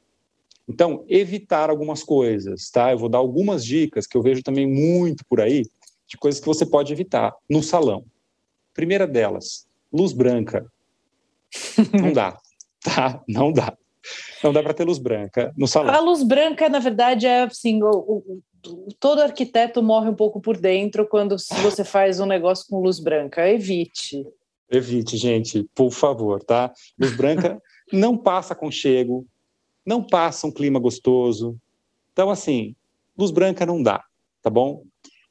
Então, 0.69 1.05
evitar 1.07 1.69
algumas 1.69 2.03
coisas, 2.03 2.69
tá? 2.69 2.91
Eu 2.91 2.97
vou 2.97 3.09
dar 3.09 3.17
algumas 3.17 3.65
dicas 3.65 4.05
que 4.05 4.15
eu 4.15 4.21
vejo 4.21 4.43
também 4.43 4.67
muito 4.67 5.25
por 5.25 5.41
aí, 5.41 5.63
de 6.07 6.17
coisas 6.17 6.39
que 6.39 6.45
você 6.45 6.65
pode 6.65 6.91
evitar 6.93 7.33
no 7.49 7.61
salão. 7.61 8.05
Primeira 8.73 9.05
delas, 9.05 9.67
luz 9.91 10.13
branca. 10.13 10.65
Não 11.93 12.13
dá, 12.13 12.37
tá? 12.81 13.23
Não 13.27 13.51
dá. 13.51 13.77
Não 14.43 14.53
dá 14.53 14.63
para 14.63 14.73
ter 14.73 14.85
luz 14.85 14.97
branca 14.97 15.53
no 15.57 15.67
salão. 15.67 15.93
A 15.93 15.99
luz 15.99 16.23
branca, 16.23 16.69
na 16.69 16.79
verdade, 16.79 17.25
é 17.25 17.43
assim, 17.43 17.81
o, 17.83 17.89
o, 17.89 18.41
todo 18.99 19.21
arquiteto 19.21 19.81
morre 19.81 20.09
um 20.09 20.15
pouco 20.15 20.39
por 20.39 20.57
dentro 20.57 21.07
quando 21.07 21.35
você 21.61 21.83
faz 21.83 22.19
um 22.19 22.25
negócio 22.25 22.65
com 22.69 22.79
luz 22.79 22.99
branca. 22.99 23.49
Evite. 23.49 24.25
Evite, 24.69 25.17
gente, 25.17 25.63
por 25.73 25.91
favor, 25.91 26.43
tá? 26.43 26.71
Luz 26.99 27.15
branca 27.15 27.61
não 27.91 28.17
passa 28.17 28.55
conchego, 28.55 29.25
não 29.85 30.03
passa 30.03 30.47
um 30.47 30.51
clima 30.51 30.79
gostoso. 30.79 31.57
Então, 32.11 32.29
assim, 32.29 32.75
luz 33.17 33.31
branca 33.31 33.65
não 33.65 33.81
dá, 33.81 34.03
tá 34.41 34.49
bom? 34.49 34.83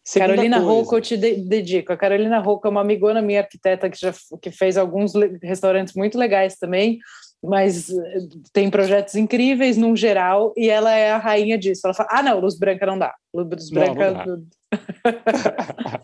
Segunda 0.07 0.35
Carolina 0.35 0.57
coisa... 0.59 0.73
Rocco, 0.73 0.97
eu 0.97 1.01
te 1.01 1.17
dedico. 1.17 1.93
A 1.93 1.97
Carolina 1.97 2.39
Rocco 2.39 2.69
é 2.69 2.71
uma 2.71 2.81
amigona 2.81 3.21
minha 3.21 3.41
arquiteta 3.41 3.91
que 3.91 3.99
já 3.99 4.15
que 4.41 4.53
fez 4.53 4.77
alguns 4.77 5.15
restaurantes 5.43 5.95
muito 5.95 6.17
legais 6.17 6.57
também, 6.57 7.01
mas 7.43 7.91
eh, 7.91 8.21
tem 8.53 8.71
projetos 8.71 9.17
incríveis 9.17 9.77
num 9.77 9.97
geral 9.97 10.55
e 10.57 10.71
ela 10.71 10.95
é 10.95 11.11
a 11.11 11.19
rainha 11.19 11.59
disso. 11.59 11.81
Ela 11.85 11.93
fala: 11.93 12.09
ah, 12.13 12.23
não, 12.23 12.39
luz 12.39 12.57
branca 12.57 12.87
não 12.87 12.97
dá. 12.97 13.13
Luz 13.35 13.69
branca. 13.69 14.13
Não, 14.13 14.37
não, 14.37 14.47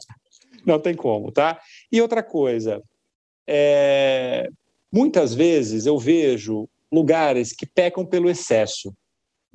não 0.66 0.80
tem 0.80 0.96
como, 0.96 1.30
tá? 1.30 1.60
E 1.90 2.02
outra 2.02 2.24
coisa, 2.24 2.82
é, 3.46 4.48
muitas 4.92 5.32
vezes 5.32 5.86
eu 5.86 5.96
vejo 5.96 6.68
lugares 6.92 7.52
que 7.52 7.66
pecam 7.66 8.04
pelo 8.04 8.28
excesso, 8.28 8.92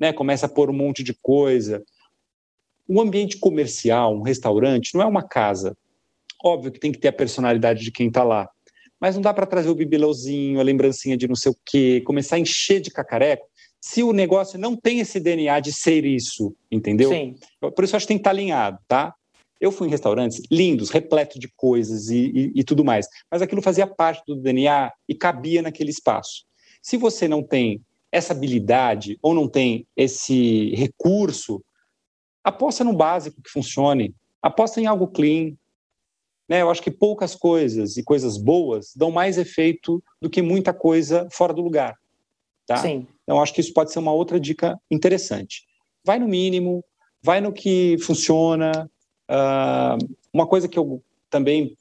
né? 0.00 0.10
Começa 0.10 0.46
a 0.46 0.48
pôr 0.48 0.70
um 0.70 0.74
monte 0.74 1.04
de 1.04 1.12
coisa. 1.12 1.84
Um 2.88 3.00
ambiente 3.00 3.38
comercial, 3.38 4.14
um 4.14 4.22
restaurante, 4.22 4.94
não 4.94 5.02
é 5.02 5.06
uma 5.06 5.22
casa. 5.22 5.76
Óbvio 6.42 6.72
que 6.72 6.80
tem 6.80 6.92
que 6.92 6.98
ter 6.98 7.08
a 7.08 7.12
personalidade 7.12 7.82
de 7.82 7.92
quem 7.92 8.08
está 8.08 8.22
lá, 8.22 8.48
mas 9.00 9.14
não 9.14 9.22
dá 9.22 9.34
para 9.34 9.46
trazer 9.46 9.68
o 9.68 9.74
bibelôzinho, 9.74 10.60
a 10.60 10.62
lembrancinha 10.62 11.16
de 11.16 11.28
não 11.28 11.34
sei 11.34 11.52
o 11.52 11.56
quê, 11.64 12.02
começar 12.04 12.36
a 12.36 12.40
encher 12.40 12.80
de 12.80 12.90
cacareco, 12.90 13.46
se 13.80 14.02
o 14.02 14.12
negócio 14.12 14.58
não 14.58 14.76
tem 14.76 15.00
esse 15.00 15.20
DNA 15.20 15.60
de 15.60 15.72
ser 15.72 16.04
isso, 16.04 16.54
entendeu? 16.70 17.10
Sim. 17.10 17.34
Por 17.60 17.84
isso 17.84 17.94
eu 17.94 17.96
acho 17.96 18.06
que 18.06 18.08
tem 18.08 18.16
que 18.16 18.22
estar 18.22 18.30
tá 18.30 18.36
alinhado, 18.36 18.78
tá? 18.88 19.14
Eu 19.60 19.72
fui 19.72 19.88
em 19.88 19.90
restaurantes 19.90 20.40
lindos, 20.50 20.90
repletos 20.90 21.38
de 21.38 21.48
coisas 21.56 22.10
e, 22.10 22.30
e, 22.34 22.52
e 22.56 22.64
tudo 22.64 22.84
mais, 22.84 23.06
mas 23.30 23.42
aquilo 23.42 23.62
fazia 23.62 23.86
parte 23.86 24.22
do 24.26 24.36
DNA 24.36 24.92
e 25.08 25.14
cabia 25.14 25.62
naquele 25.62 25.90
espaço. 25.90 26.44
Se 26.82 26.96
você 26.96 27.26
não 27.26 27.42
tem 27.42 27.80
essa 28.10 28.32
habilidade 28.32 29.18
ou 29.20 29.34
não 29.34 29.48
tem 29.48 29.86
esse 29.96 30.70
recurso, 30.74 31.62
aposta 32.48 32.84
no 32.84 32.92
básico 32.92 33.42
que 33.42 33.50
funcione, 33.50 34.14
aposta 34.42 34.80
em 34.80 34.86
algo 34.86 35.08
clean. 35.08 35.54
Né? 36.48 36.62
Eu 36.62 36.70
acho 36.70 36.82
que 36.82 36.90
poucas 36.90 37.34
coisas 37.34 37.96
e 37.96 38.02
coisas 38.02 38.36
boas 38.36 38.92
dão 38.94 39.10
mais 39.10 39.38
efeito 39.38 40.02
do 40.20 40.30
que 40.30 40.42
muita 40.42 40.72
coisa 40.72 41.28
fora 41.30 41.52
do 41.52 41.62
lugar. 41.62 41.96
Tá? 42.66 42.76
Sim. 42.76 43.06
Então, 43.22 43.40
acho 43.40 43.52
que 43.52 43.60
isso 43.60 43.72
pode 43.72 43.92
ser 43.92 43.98
uma 43.98 44.12
outra 44.12 44.38
dica 44.38 44.78
interessante. 44.90 45.64
Vai 46.04 46.18
no 46.18 46.28
mínimo, 46.28 46.84
vai 47.22 47.40
no 47.40 47.52
que 47.52 47.96
funciona, 47.98 48.88
Uh, 49.28 50.16
uma 50.32 50.46
coisa 50.46 50.66
que 50.66 50.78
eu 50.78 51.02
também 51.28 51.76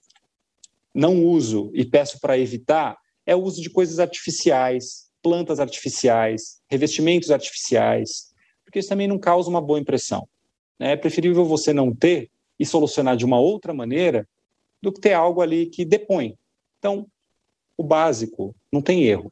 não 0.94 1.24
uso 1.24 1.72
e 1.74 1.86
peço 1.86 2.20
para 2.20 2.38
evitar 2.38 2.98
é 3.26 3.34
o 3.34 3.42
uso 3.42 3.62
de 3.62 3.70
coisas 3.70 4.00
artificiais, 4.00 5.10
plantas 5.22 5.60
artificiais, 5.60 6.60
revestimentos 6.70 7.32
artificiais, 7.32 8.34
porque 8.66 8.80
isso 8.80 8.90
também 8.90 9.08
não 9.08 9.18
causa 9.18 9.50
uma 9.50 9.62
boa 9.62 9.80
impressão. 9.80 10.28
Né? 10.80 10.92
É 10.92 10.96
preferível 10.96 11.46
você 11.46 11.74
não 11.74 11.94
ter 11.94 12.30
e 12.60 12.66
solucionar 12.66 13.16
de 13.16 13.26
uma 13.26 13.40
outra 13.40 13.74
maneira 13.74 14.28
do 14.82 14.92
que 14.92 15.02
ter 15.02 15.14
algo 15.14 15.42
ali 15.42 15.68
que 15.68 15.86
depõe. 15.86 16.36
Então, 16.80 17.08
o 17.78 17.84
básico 17.84 18.56
não 18.72 18.82
tem 18.82 19.04
erro. 19.04 19.32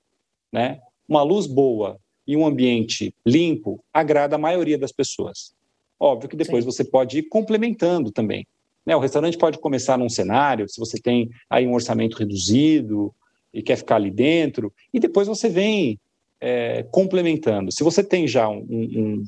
Né? 0.51 0.79
Uma 1.07 1.23
luz 1.23 1.47
boa 1.47 1.99
e 2.27 2.35
um 2.35 2.45
ambiente 2.45 3.13
limpo 3.25 3.83
agrada 3.93 4.35
a 4.35 4.39
maioria 4.39 4.77
das 4.77 4.91
pessoas. 4.91 5.53
Óbvio 5.99 6.29
que 6.29 6.35
depois 6.35 6.63
Sim. 6.63 6.71
você 6.71 6.83
pode 6.83 7.19
ir 7.19 7.23
complementando 7.23 8.11
também. 8.11 8.45
Né? 8.85 8.95
O 8.95 8.99
restaurante 8.99 9.37
pode 9.37 9.57
começar 9.59 9.97
num 9.97 10.09
cenário, 10.09 10.67
se 10.69 10.79
você 10.79 10.99
tem 10.99 11.29
aí 11.49 11.67
um 11.67 11.73
orçamento 11.73 12.17
reduzido 12.17 13.13
e 13.53 13.61
quer 13.61 13.77
ficar 13.77 13.95
ali 13.95 14.11
dentro, 14.11 14.73
e 14.93 14.99
depois 14.99 15.27
você 15.27 15.49
vem 15.49 15.99
é, 16.39 16.83
complementando. 16.91 17.71
Se 17.71 17.83
você 17.83 18.03
tem 18.03 18.27
já 18.27 18.49
um, 18.49 18.65
um, 18.69 19.23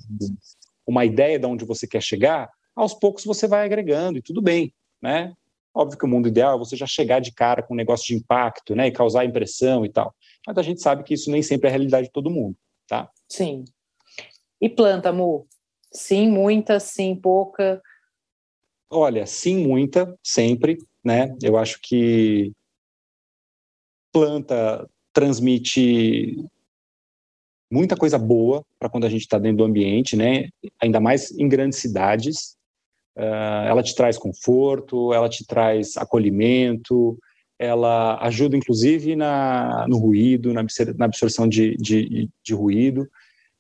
uma 0.88 1.04
ideia 1.04 1.38
de 1.38 1.46
onde 1.46 1.66
você 1.66 1.86
quer 1.86 2.02
chegar, 2.02 2.50
aos 2.76 2.94
poucos 2.94 3.26
você 3.26 3.48
vai 3.48 3.66
agregando 3.66 4.18
e 4.18 4.22
tudo 4.22 4.42
bem, 4.42 4.74
né? 5.02 5.34
Óbvio 5.74 6.00
que 6.00 6.06
o 6.06 6.08
mundo 6.08 6.28
ideal 6.28 6.56
é 6.56 6.60
você 6.60 6.76
já 6.76 6.88
chegar 6.88 7.20
de 7.20 7.32
cara 7.32 7.62
com 7.62 7.74
um 7.74 7.78
negócio 7.78 8.08
de 8.08 8.16
impacto, 8.16 8.76
né, 8.76 8.88
e 8.88 8.92
causar 8.92 9.26
impressão 9.26 9.86
e 9.86 9.90
tal. 9.90 10.16
Mas 10.46 10.58
a 10.58 10.62
gente 10.64 10.82
sabe 10.82 11.04
que 11.04 11.14
isso 11.14 11.30
nem 11.30 11.44
sempre 11.44 11.68
é 11.68 11.70
a 11.70 11.72
realidade 11.72 12.08
de 12.08 12.14
todo 12.14 12.32
mundo, 12.32 12.56
tá? 12.88 13.12
Sim. 13.30 13.66
E 14.60 14.70
planta, 14.70 15.12
Mu? 15.12 15.48
Sim, 15.92 16.30
muita, 16.30 16.80
sim, 16.80 17.16
pouca. 17.16 17.82
Olha, 18.90 19.26
sim, 19.26 19.68
muita, 19.68 20.18
sempre, 20.24 20.78
né? 21.04 21.36
Eu 21.44 21.58
acho 21.58 21.80
que 21.82 22.52
planta 24.12 24.90
transmite 25.14 26.38
muita 27.72 27.96
coisa 27.96 28.18
boa 28.18 28.64
para 28.80 28.90
quando 28.90 29.06
a 29.06 29.10
gente 29.10 29.22
está 29.22 29.38
dentro 29.38 29.58
do 29.58 29.64
ambiente, 29.64 30.16
né? 30.16 30.50
Ainda 30.82 31.00
mais 31.00 31.32
em 31.32 31.48
grandes 31.48 31.80
cidades. 31.80 32.56
Uh, 33.18 33.66
ela 33.68 33.82
te 33.82 33.96
traz 33.96 34.18
conforto, 34.18 35.12
ela 35.12 35.28
te 35.28 35.46
traz 35.46 35.98
acolhimento, 35.98 37.18
ela 37.58 38.24
ajuda 38.24 38.56
inclusive 38.56 39.16
na, 39.16 39.88
no 39.88 39.98
ruído, 39.98 40.54
na, 40.54 40.64
absorção 41.06 41.48
de, 41.48 41.76
de, 41.78 42.30
de 42.44 42.54
ruído 42.54 43.08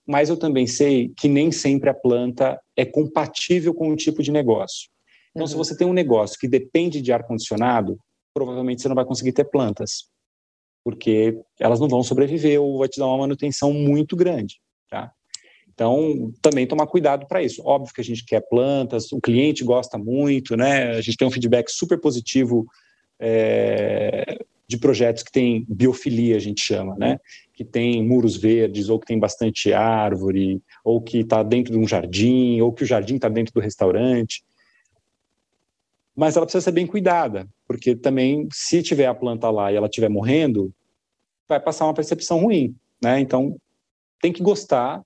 mas 0.07 0.29
eu 0.29 0.37
também 0.37 0.65
sei 0.65 1.11
que 1.17 1.27
nem 1.27 1.51
sempre 1.51 1.89
a 1.89 1.93
planta 1.93 2.57
é 2.77 2.85
compatível 2.85 3.73
com 3.73 3.89
o 3.89 3.95
tipo 3.95 4.23
de 4.23 4.31
negócio. 4.31 4.89
Então, 5.31 5.43
uhum. 5.43 5.47
se 5.47 5.55
você 5.55 5.75
tem 5.77 5.85
um 5.85 5.93
negócio 5.93 6.39
que 6.39 6.47
depende 6.47 7.01
de 7.01 7.11
ar-condicionado, 7.11 7.99
provavelmente 8.33 8.81
você 8.81 8.87
não 8.87 8.95
vai 8.95 9.03
conseguir 9.03 9.33
ter 9.33 9.43
plantas, 9.43 10.05
porque 10.87 11.37
elas 11.59 11.81
não 11.81 11.89
vão 11.89 12.01
sobreviver 12.01 12.61
ou 12.61 12.77
vai 12.77 12.87
te 12.87 12.97
dar 12.97 13.07
uma 13.07 13.17
manutenção 13.17 13.73
muito 13.73 14.15
grande. 14.15 14.61
tá? 14.89 15.11
Então, 15.67 16.31
também 16.41 16.65
tomar 16.65 16.87
cuidado 16.87 17.27
para 17.27 17.43
isso. 17.43 17.61
Óbvio 17.65 17.93
que 17.93 17.99
a 17.99 18.03
gente 18.05 18.23
quer 18.23 18.39
plantas, 18.47 19.11
o 19.11 19.19
cliente 19.19 19.65
gosta 19.65 19.97
muito, 19.97 20.55
né? 20.55 20.91
A 20.91 21.01
gente 21.01 21.17
tem 21.17 21.27
um 21.27 21.31
feedback 21.31 21.69
super 21.69 21.99
positivo 21.99 22.65
é, 23.19 24.39
de 24.65 24.77
projetos 24.77 25.23
que 25.23 25.31
tem 25.31 25.65
biofilia, 25.67 26.37
a 26.37 26.39
gente 26.39 26.61
chama, 26.61 26.95
né? 26.95 27.19
Que 27.53 27.65
tem 27.65 28.01
muros 28.01 28.37
verdes, 28.37 28.87
ou 28.87 28.97
que 28.97 29.07
tem 29.07 29.19
bastante 29.19 29.73
árvore, 29.73 30.61
ou 30.85 31.01
que 31.01 31.19
está 31.19 31.43
dentro 31.43 31.73
de 31.73 31.79
um 31.79 31.85
jardim, 31.85 32.61
ou 32.61 32.71
que 32.71 32.83
o 32.83 32.87
jardim 32.87 33.17
está 33.17 33.27
dentro 33.27 33.53
do 33.53 33.59
restaurante. 33.59 34.41
Mas 36.15 36.37
ela 36.37 36.45
precisa 36.45 36.63
ser 36.63 36.71
bem 36.71 36.87
cuidada, 36.87 37.45
porque 37.67 37.95
também, 37.95 38.47
se 38.51 38.81
tiver 38.81 39.07
a 39.07 39.15
planta 39.15 39.49
lá 39.49 39.71
e 39.71 39.75
ela 39.75 39.87
estiver 39.87 40.09
morrendo, 40.09 40.73
vai 41.47 41.59
passar 41.59 41.85
uma 41.85 41.93
percepção 41.93 42.39
ruim, 42.39 42.75
né? 43.01 43.19
Então, 43.19 43.55
tem 44.21 44.31
que 44.31 44.41
gostar, 44.41 45.01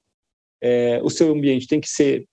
é, 0.62 1.01
o 1.03 1.09
seu 1.09 1.32
ambiente 1.32 1.68
tem 1.68 1.82
que 1.82 1.89
ser 1.89 2.26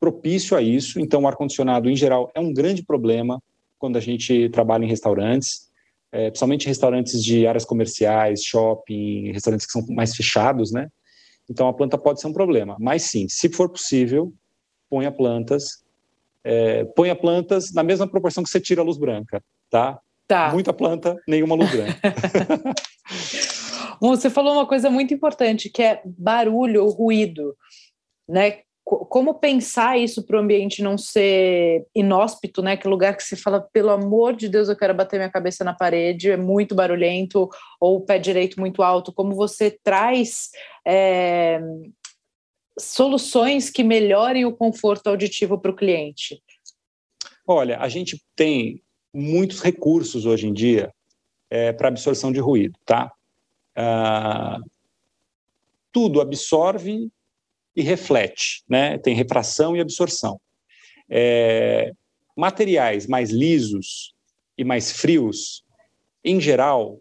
propício 0.00 0.56
a 0.56 0.62
isso. 0.62 1.00
Então, 1.00 1.22
o 1.22 1.28
ar-condicionado, 1.28 1.88
em 1.88 1.96
geral, 1.96 2.30
é 2.34 2.40
um 2.40 2.52
grande 2.52 2.84
problema 2.84 3.40
quando 3.78 3.96
a 3.96 4.00
gente 4.00 4.48
trabalha 4.50 4.84
em 4.84 4.88
restaurantes 4.88 5.66
é, 6.12 6.30
principalmente 6.30 6.66
restaurantes 6.66 7.22
de 7.22 7.46
áreas 7.46 7.64
comerciais, 7.64 8.42
shopping, 8.42 9.32
restaurantes 9.32 9.66
que 9.66 9.72
são 9.72 9.84
mais 9.88 10.14
fechados, 10.14 10.72
né? 10.72 10.88
Então 11.48 11.68
a 11.68 11.74
planta 11.74 11.98
pode 11.98 12.20
ser 12.20 12.26
um 12.26 12.32
problema. 12.32 12.76
Mas 12.80 13.02
sim, 13.02 13.28
se 13.28 13.48
for 13.50 13.68
possível, 13.68 14.32
ponha 14.88 15.12
plantas, 15.12 15.84
é, 16.42 16.84
ponha 16.84 17.14
plantas 17.14 17.72
na 17.72 17.82
mesma 17.82 18.08
proporção 18.08 18.42
que 18.42 18.48
você 18.48 18.60
tira 18.60 18.80
a 18.80 18.84
luz 18.84 18.96
branca, 18.96 19.42
tá? 19.70 20.00
Tá. 20.26 20.50
Muita 20.52 20.72
planta, 20.72 21.16
nenhuma 21.26 21.54
luz 21.54 21.70
branca. 21.70 22.00
Você 24.00 24.28
falou 24.28 24.54
uma 24.54 24.66
coisa 24.66 24.90
muito 24.90 25.14
importante, 25.14 25.70
que 25.70 25.82
é 25.82 26.02
barulho 26.04 26.84
ou 26.84 26.90
ruído, 26.90 27.56
né? 28.28 28.60
como 28.86 29.34
pensar 29.34 29.98
isso 29.98 30.24
para 30.24 30.36
o 30.36 30.40
ambiente 30.40 30.80
não 30.80 30.96
ser 30.96 31.84
inóspito, 31.92 32.62
né? 32.62 32.76
Que 32.76 32.86
lugar 32.86 33.16
que 33.16 33.24
se 33.24 33.34
fala, 33.34 33.60
pelo 33.60 33.90
amor 33.90 34.36
de 34.36 34.48
Deus, 34.48 34.68
eu 34.68 34.76
quero 34.76 34.94
bater 34.94 35.16
minha 35.16 35.30
cabeça 35.30 35.64
na 35.64 35.74
parede, 35.74 36.30
é 36.30 36.36
muito 36.36 36.72
barulhento, 36.72 37.48
ou 37.80 37.96
o 37.96 38.00
pé 38.02 38.16
direito 38.16 38.60
muito 38.60 38.84
alto. 38.84 39.12
Como 39.12 39.34
você 39.34 39.76
traz 39.82 40.50
é, 40.86 41.60
soluções 42.78 43.70
que 43.70 43.82
melhorem 43.82 44.44
o 44.44 44.56
conforto 44.56 45.08
auditivo 45.08 45.58
para 45.58 45.72
o 45.72 45.76
cliente? 45.76 46.40
Olha, 47.44 47.80
a 47.80 47.88
gente 47.88 48.22
tem 48.36 48.80
muitos 49.12 49.60
recursos 49.60 50.26
hoje 50.26 50.46
em 50.46 50.52
dia 50.52 50.92
é, 51.50 51.72
para 51.72 51.88
absorção 51.88 52.32
de 52.32 52.40
ruído, 52.40 52.78
tá? 52.84 53.12
Ah, 53.74 54.58
tudo 55.92 56.20
absorve 56.20 57.10
e 57.74 57.82
reflete, 57.82 58.62
né? 58.68 58.98
Tem 58.98 59.14
refração 59.14 59.76
e 59.76 59.80
absorção. 59.80 60.40
É, 61.08 61.92
materiais 62.36 63.06
mais 63.06 63.30
lisos 63.30 64.14
e 64.58 64.64
mais 64.64 64.90
frios, 64.90 65.64
em 66.24 66.40
geral, 66.40 66.98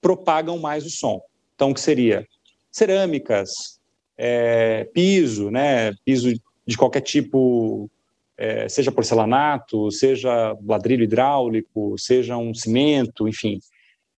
propagam 0.00 0.58
mais 0.58 0.84
o 0.84 0.90
som. 0.90 1.20
Então, 1.54 1.72
que 1.72 1.80
seria 1.80 2.26
cerâmicas, 2.70 3.80
é, 4.16 4.84
piso, 4.92 5.50
né? 5.50 5.92
Piso 6.04 6.32
de 6.66 6.76
qualquer 6.76 7.02
tipo, 7.02 7.90
é, 8.36 8.68
seja 8.68 8.92
porcelanato, 8.92 9.90
seja 9.90 10.56
ladrilho 10.66 11.04
hidráulico, 11.04 11.96
seja 11.98 12.36
um 12.36 12.54
cimento, 12.54 13.28
enfim, 13.28 13.58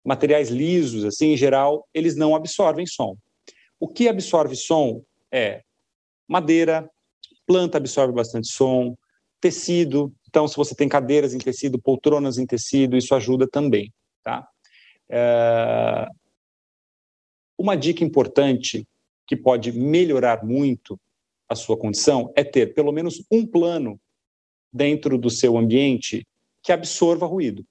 materiais 0.04 0.50
lisos, 0.50 1.06
assim, 1.06 1.34
em 1.34 1.38
geral, 1.38 1.88
eles 1.94 2.16
não 2.16 2.36
absorvem 2.36 2.86
som. 2.86 3.16
O 3.80 3.88
que 3.88 4.08
absorve 4.08 4.56
som 4.56 5.02
é 5.32 5.62
madeira, 6.28 6.90
planta 7.46 7.78
absorve 7.78 8.14
bastante 8.14 8.48
som, 8.48 8.96
tecido. 9.40 10.14
Então, 10.28 10.48
se 10.48 10.56
você 10.56 10.74
tem 10.74 10.88
cadeiras 10.88 11.34
em 11.34 11.38
tecido, 11.38 11.82
poltronas 11.82 12.38
em 12.38 12.46
tecido, 12.46 12.98
isso 12.98 13.14
ajuda 13.14 13.48
também. 13.48 13.94
Tá? 14.24 14.48
É... 15.10 16.08
Uma 17.58 17.76
dica 17.76 18.04
importante 18.04 18.88
que 19.28 19.36
pode 19.36 19.72
melhorar 19.72 20.44
muito 20.44 21.00
a 21.54 21.56
sua 21.56 21.78
condição 21.78 22.32
é 22.36 22.44
ter 22.44 22.74
pelo 22.74 22.92
menos 22.92 23.24
um 23.32 23.46
plano 23.46 24.00
dentro 24.72 25.18
do 25.18 25.30
seu 25.30 25.58
ambiente 25.58 26.28
que 26.62 26.72
absorva 26.72 27.26
ruído. 27.26 27.64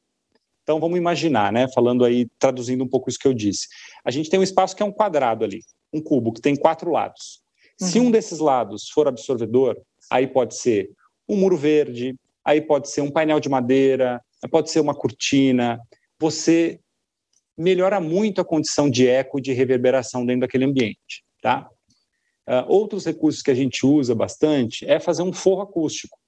Então 0.62 0.78
vamos 0.78 0.96
imaginar, 0.96 1.52
né, 1.52 1.66
falando 1.74 2.04
aí, 2.04 2.28
traduzindo 2.38 2.84
um 2.84 2.88
pouco 2.88 3.10
isso 3.10 3.18
que 3.18 3.26
eu 3.26 3.34
disse. 3.34 3.66
A 4.04 4.10
gente 4.10 4.30
tem 4.30 4.38
um 4.38 4.44
espaço 4.44 4.76
que 4.76 4.82
é 4.82 4.86
um 4.86 4.92
quadrado 4.92 5.44
ali, 5.44 5.60
um 5.92 6.00
cubo 6.00 6.32
que 6.32 6.40
tem 6.40 6.54
quatro 6.54 6.90
lados. 6.90 7.42
Uhum. 7.80 7.86
Se 7.88 8.00
um 8.00 8.10
desses 8.10 8.38
lados 8.38 8.88
for 8.88 9.08
absorvedor, 9.08 9.76
aí 10.10 10.26
pode 10.26 10.56
ser 10.56 10.90
um 11.28 11.36
muro 11.36 11.56
verde, 11.56 12.14
aí 12.44 12.60
pode 12.60 12.88
ser 12.88 13.00
um 13.00 13.10
painel 13.10 13.40
de 13.40 13.48
madeira, 13.48 14.22
pode 14.50 14.70
ser 14.70 14.80
uma 14.80 14.94
cortina. 14.94 15.80
Você 16.20 16.78
melhora 17.58 18.00
muito 18.00 18.40
a 18.40 18.44
condição 18.44 18.88
de 18.88 19.08
eco 19.08 19.38
e 19.38 19.42
de 19.42 19.52
reverberação 19.52 20.24
dentro 20.24 20.42
daquele 20.42 20.64
ambiente, 20.64 21.24
tá? 21.40 21.68
Uh, 22.48 22.66
outros 22.66 23.04
recursos 23.04 23.40
que 23.40 23.50
a 23.50 23.54
gente 23.54 23.86
usa 23.86 24.14
bastante 24.14 24.84
é 24.86 24.98
fazer 24.98 25.22
um 25.22 25.32
forro 25.32 25.62
acústico. 25.62 26.18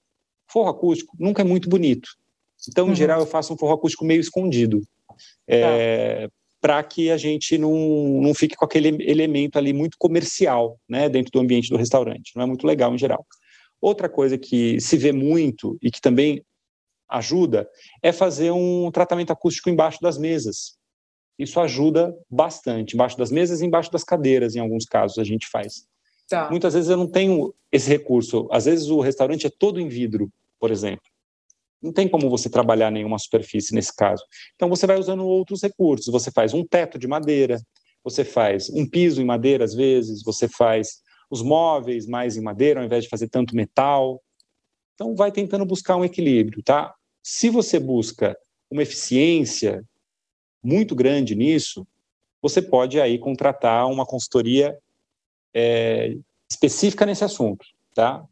Forro 0.48 0.68
acústico 0.68 1.16
nunca 1.18 1.42
é 1.42 1.44
muito 1.44 1.68
bonito. 1.68 2.08
Então, 2.68 2.86
em 2.86 2.90
uhum. 2.90 2.94
geral, 2.94 3.20
eu 3.20 3.26
faço 3.26 3.52
um 3.52 3.58
forro 3.58 3.74
acústico 3.74 4.04
meio 4.04 4.20
escondido. 4.20 4.80
É, 5.46 6.26
tá 6.26 6.32
para 6.64 6.82
que 6.82 7.10
a 7.10 7.18
gente 7.18 7.58
não, 7.58 8.22
não 8.22 8.32
fique 8.32 8.56
com 8.56 8.64
aquele 8.64 8.88
elemento 9.02 9.58
ali 9.58 9.74
muito 9.74 9.98
comercial 9.98 10.80
né, 10.88 11.10
dentro 11.10 11.30
do 11.30 11.38
ambiente 11.38 11.68
do 11.68 11.76
restaurante. 11.76 12.32
Não 12.34 12.42
é 12.42 12.46
muito 12.46 12.66
legal 12.66 12.94
em 12.94 12.96
geral. 12.96 13.26
Outra 13.82 14.08
coisa 14.08 14.38
que 14.38 14.80
se 14.80 14.96
vê 14.96 15.12
muito 15.12 15.76
e 15.82 15.90
que 15.90 16.00
também 16.00 16.42
ajuda 17.06 17.68
é 18.02 18.12
fazer 18.12 18.50
um 18.50 18.90
tratamento 18.90 19.30
acústico 19.30 19.68
embaixo 19.68 19.98
das 20.00 20.16
mesas. 20.16 20.78
Isso 21.38 21.60
ajuda 21.60 22.16
bastante. 22.30 22.94
Embaixo 22.94 23.18
das 23.18 23.30
mesas 23.30 23.60
e 23.60 23.66
embaixo 23.66 23.92
das 23.92 24.02
cadeiras, 24.02 24.56
em 24.56 24.60
alguns 24.60 24.86
casos, 24.86 25.18
a 25.18 25.24
gente 25.24 25.46
faz. 25.48 25.86
Tá. 26.28 26.50
Muitas 26.50 26.74
vezes 26.74 26.90
eu 26.90 26.96
não 26.96 27.06
tenho 27.06 27.54
esse 27.70 27.88
recurso. 27.88 28.48
Às 28.50 28.64
vezes 28.64 28.88
o 28.88 29.00
restaurante 29.00 29.46
é 29.46 29.50
todo 29.50 29.80
em 29.80 29.88
vidro, 29.88 30.30
por 30.58 30.70
exemplo. 30.70 31.04
Não 31.82 31.92
tem 31.92 32.08
como 32.08 32.30
você 32.30 32.48
trabalhar 32.48 32.90
nenhuma 32.90 33.18
superfície 33.18 33.74
nesse 33.74 33.94
caso. 33.94 34.24
Então 34.54 34.68
você 34.68 34.86
vai 34.86 34.98
usando 34.98 35.24
outros 35.24 35.62
recursos. 35.62 36.10
Você 36.10 36.30
faz 36.30 36.54
um 36.54 36.64
teto 36.64 36.98
de 36.98 37.06
madeira, 37.06 37.60
você 38.02 38.24
faz 38.24 38.70
um 38.70 38.88
piso 38.88 39.20
em 39.20 39.24
madeira 39.24 39.64
às 39.64 39.74
vezes, 39.74 40.22
você 40.22 40.48
faz 40.48 41.02
os 41.30 41.42
móveis 41.42 42.06
mais 42.06 42.36
em 42.36 42.42
madeira 42.42 42.80
ao 42.80 42.86
invés 42.86 43.04
de 43.04 43.10
fazer 43.10 43.28
tanto 43.28 43.54
metal. 43.54 44.22
Então 44.94 45.14
vai 45.14 45.30
tentando 45.30 45.66
buscar 45.66 45.96
um 45.96 46.04
equilíbrio, 46.04 46.62
tá? 46.62 46.94
Se 47.22 47.50
você 47.50 47.78
busca 47.78 48.36
uma 48.70 48.82
eficiência 48.82 49.84
muito 50.62 50.94
grande 50.94 51.34
nisso, 51.34 51.86
você 52.40 52.62
pode 52.62 53.00
aí 53.00 53.18
contratar 53.18 53.86
uma 53.86 54.06
consultoria 54.06 54.78
é, 55.54 56.16
específica 56.50 57.06
nesse 57.06 57.24
assunto, 57.24 57.64
tá? 57.94 58.24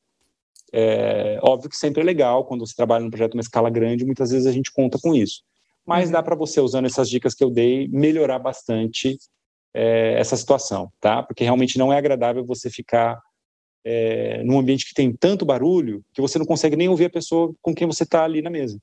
É, 0.72 1.38
óbvio 1.42 1.68
que 1.68 1.76
sempre 1.76 2.00
é 2.00 2.04
legal, 2.04 2.44
quando 2.44 2.66
você 2.66 2.74
trabalha 2.74 3.04
num 3.04 3.10
projeto 3.10 3.34
uma 3.34 3.42
escala 3.42 3.70
grande, 3.70 4.06
muitas 4.06 4.30
vezes 4.30 4.46
a 4.46 4.52
gente 4.52 4.72
conta 4.72 4.98
com 4.98 5.14
isso. 5.14 5.42
Mas 5.86 6.06
uhum. 6.06 6.12
dá 6.12 6.22
para 6.22 6.34
você, 6.34 6.60
usando 6.60 6.86
essas 6.86 7.08
dicas 7.08 7.34
que 7.34 7.44
eu 7.44 7.50
dei, 7.50 7.88
melhorar 7.88 8.38
bastante 8.38 9.18
é, 9.74 10.14
essa 10.18 10.36
situação, 10.36 10.90
tá? 11.00 11.22
Porque 11.22 11.44
realmente 11.44 11.78
não 11.78 11.92
é 11.92 11.98
agradável 11.98 12.44
você 12.44 12.70
ficar 12.70 13.20
é, 13.84 14.42
num 14.44 14.58
ambiente 14.58 14.86
que 14.86 14.94
tem 14.94 15.12
tanto 15.12 15.44
barulho 15.44 16.04
que 16.14 16.20
você 16.20 16.38
não 16.38 16.46
consegue 16.46 16.76
nem 16.76 16.88
ouvir 16.88 17.06
a 17.06 17.10
pessoa 17.10 17.52
com 17.60 17.74
quem 17.74 17.86
você 17.86 18.04
está 18.04 18.24
ali 18.24 18.40
na 18.40 18.50
mesa. 18.50 18.78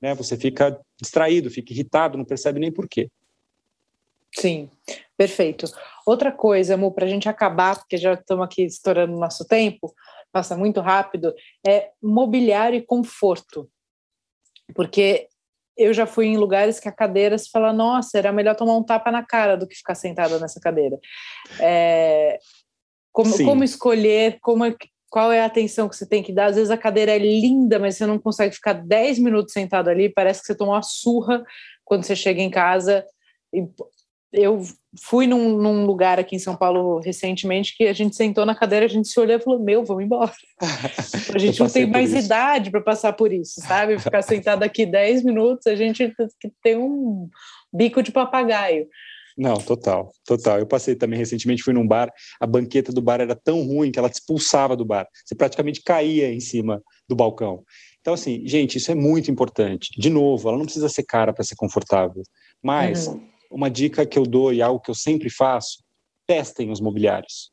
Né? 0.00 0.14
Você 0.14 0.36
fica 0.36 0.78
distraído, 1.00 1.50
fica 1.50 1.72
irritado, 1.72 2.16
não 2.16 2.24
percebe 2.24 2.60
nem 2.60 2.70
por 2.70 2.88
quê. 2.88 3.10
Sim, 4.32 4.70
perfeito. 5.16 5.66
Outra 6.06 6.30
coisa, 6.30 6.76
Mu, 6.76 6.92
para 6.92 7.04
a 7.04 7.08
gente 7.08 7.28
acabar, 7.28 7.76
porque 7.76 7.96
já 7.96 8.14
estamos 8.14 8.44
aqui 8.44 8.62
estourando 8.62 9.16
o 9.16 9.18
nosso 9.18 9.44
tempo, 9.44 9.92
passa 10.30 10.56
muito 10.56 10.80
rápido, 10.80 11.34
é 11.66 11.90
mobiliário 12.00 12.78
e 12.78 12.86
conforto. 12.86 13.68
Porque 14.72 15.26
eu 15.76 15.92
já 15.92 16.06
fui 16.06 16.26
em 16.26 16.36
lugares 16.36 16.78
que 16.78 16.88
a 16.88 16.92
cadeira 16.92 17.36
se 17.36 17.50
fala, 17.50 17.72
nossa, 17.72 18.16
era 18.16 18.32
melhor 18.32 18.54
tomar 18.54 18.76
um 18.76 18.84
tapa 18.84 19.10
na 19.10 19.24
cara 19.24 19.56
do 19.56 19.66
que 19.66 19.74
ficar 19.74 19.96
sentada 19.96 20.38
nessa 20.38 20.60
cadeira. 20.60 20.96
É, 21.60 22.38
como, 23.12 23.36
como 23.44 23.64
escolher, 23.64 24.38
como, 24.40 24.64
é 24.64 24.74
qual 25.10 25.32
é 25.32 25.40
a 25.40 25.46
atenção 25.46 25.88
que 25.88 25.96
você 25.96 26.06
tem 26.06 26.22
que 26.22 26.32
dar? 26.32 26.46
Às 26.46 26.56
vezes 26.56 26.70
a 26.70 26.78
cadeira 26.78 27.12
é 27.12 27.18
linda, 27.18 27.78
mas 27.78 27.96
você 27.96 28.06
não 28.06 28.18
consegue 28.18 28.54
ficar 28.54 28.74
10 28.74 29.18
minutos 29.18 29.52
sentado 29.52 29.88
ali, 29.88 30.08
parece 30.08 30.40
que 30.40 30.46
você 30.46 30.54
tomou 30.54 30.74
uma 30.74 30.82
surra 30.82 31.44
quando 31.84 32.04
você 32.04 32.14
chega 32.14 32.40
em 32.40 32.50
casa. 32.50 33.04
E 33.52 33.62
eu 34.32 34.62
fui 35.02 35.26
num, 35.26 35.56
num, 35.58 35.86
lugar 35.86 36.18
aqui 36.18 36.36
em 36.36 36.38
São 36.38 36.56
Paulo 36.56 37.00
recentemente 37.00 37.74
que 37.76 37.84
a 37.84 37.92
gente 37.92 38.16
sentou 38.16 38.44
na 38.44 38.54
cadeira, 38.54 38.86
a 38.86 38.88
gente 38.88 39.08
se 39.08 39.18
olhou 39.18 39.36
e 39.36 39.40
falou: 39.40 39.62
Meu, 39.62 39.84
vamos 39.84 40.04
embora. 40.04 40.32
A 41.34 41.38
gente 41.38 41.60
não 41.60 41.68
tem 41.68 41.86
mais 41.86 42.12
isso. 42.12 42.24
idade 42.24 42.70
para 42.70 42.80
passar 42.80 43.12
por 43.12 43.32
isso, 43.32 43.60
sabe? 43.60 43.98
Ficar 43.98 44.22
sentado 44.22 44.62
aqui 44.62 44.86
10 44.86 45.22
minutos, 45.22 45.66
a 45.66 45.74
gente 45.74 46.12
tem 46.62 46.78
um 46.78 47.28
bico 47.72 48.02
de 48.02 48.10
papagaio. 48.10 48.86
Não, 49.36 49.58
total, 49.58 50.10
total. 50.24 50.58
Eu 50.58 50.66
passei 50.66 50.94
também 50.94 51.18
recentemente, 51.18 51.62
fui 51.62 51.74
num 51.74 51.86
bar, 51.86 52.10
a 52.40 52.46
banqueta 52.46 52.90
do 52.90 53.02
bar 53.02 53.20
era 53.20 53.36
tão 53.36 53.62
ruim 53.66 53.92
que 53.92 53.98
ela 53.98 54.08
te 54.08 54.14
expulsava 54.14 54.74
do 54.74 54.84
bar. 54.84 55.06
Você 55.24 55.34
praticamente 55.34 55.82
caía 55.82 56.32
em 56.32 56.40
cima 56.40 56.82
do 57.06 57.14
balcão. 57.14 57.62
Então, 58.00 58.14
assim, 58.14 58.46
gente, 58.46 58.78
isso 58.78 58.90
é 58.90 58.94
muito 58.94 59.30
importante. 59.30 59.90
De 59.98 60.08
novo, 60.08 60.48
ela 60.48 60.56
não 60.56 60.64
precisa 60.64 60.88
ser 60.88 61.02
cara 61.02 61.34
para 61.34 61.44
ser 61.44 61.56
confortável. 61.56 62.22
Mas 62.62 63.08
uhum. 63.08 63.20
Uma 63.50 63.70
dica 63.70 64.06
que 64.06 64.18
eu 64.18 64.24
dou 64.24 64.52
e 64.52 64.62
algo 64.62 64.80
que 64.80 64.90
eu 64.90 64.94
sempre 64.94 65.30
faço, 65.30 65.82
testem 66.26 66.70
os 66.70 66.80
mobiliários. 66.80 67.50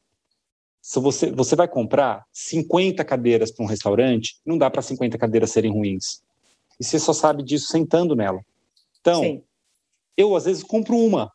Se 0.82 1.00
você, 1.00 1.32
você 1.32 1.56
vai 1.56 1.68
comprar 1.68 2.26
50 2.34 3.04
cadeiras 3.06 3.52
para 3.52 3.64
um 3.64 3.68
restaurante, 3.68 4.38
não 4.46 4.58
dá 4.58 4.70
para 4.70 4.82
50 4.82 5.18
cadeiras 5.18 5.52
serem 5.52 5.72
ruins. 5.72 6.22
E 6.80 6.84
você 6.84 7.00
só 7.00 7.14
sabe 7.14 7.44
disso 7.44 7.68
sentando 7.68 8.16
nela. 8.16 8.42
Então, 9.00 9.22
Sim. 9.22 9.44
eu 10.18 10.36
às 10.36 10.46
vezes 10.46 10.64
compro 10.64 10.98
uma, 10.98 11.32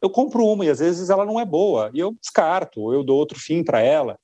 eu 0.00 0.10
compro 0.10 0.44
uma 0.44 0.64
e 0.64 0.70
às 0.70 0.78
vezes 0.78 1.10
ela 1.10 1.24
não 1.24 1.38
é 1.38 1.44
boa 1.44 1.90
e 1.92 1.98
eu 1.98 2.14
descarto, 2.20 2.80
ou 2.80 2.92
eu 2.92 3.02
dou 3.02 3.18
outro 3.18 3.38
fim 3.38 3.64
para 3.64 3.80
ela, 3.80 4.18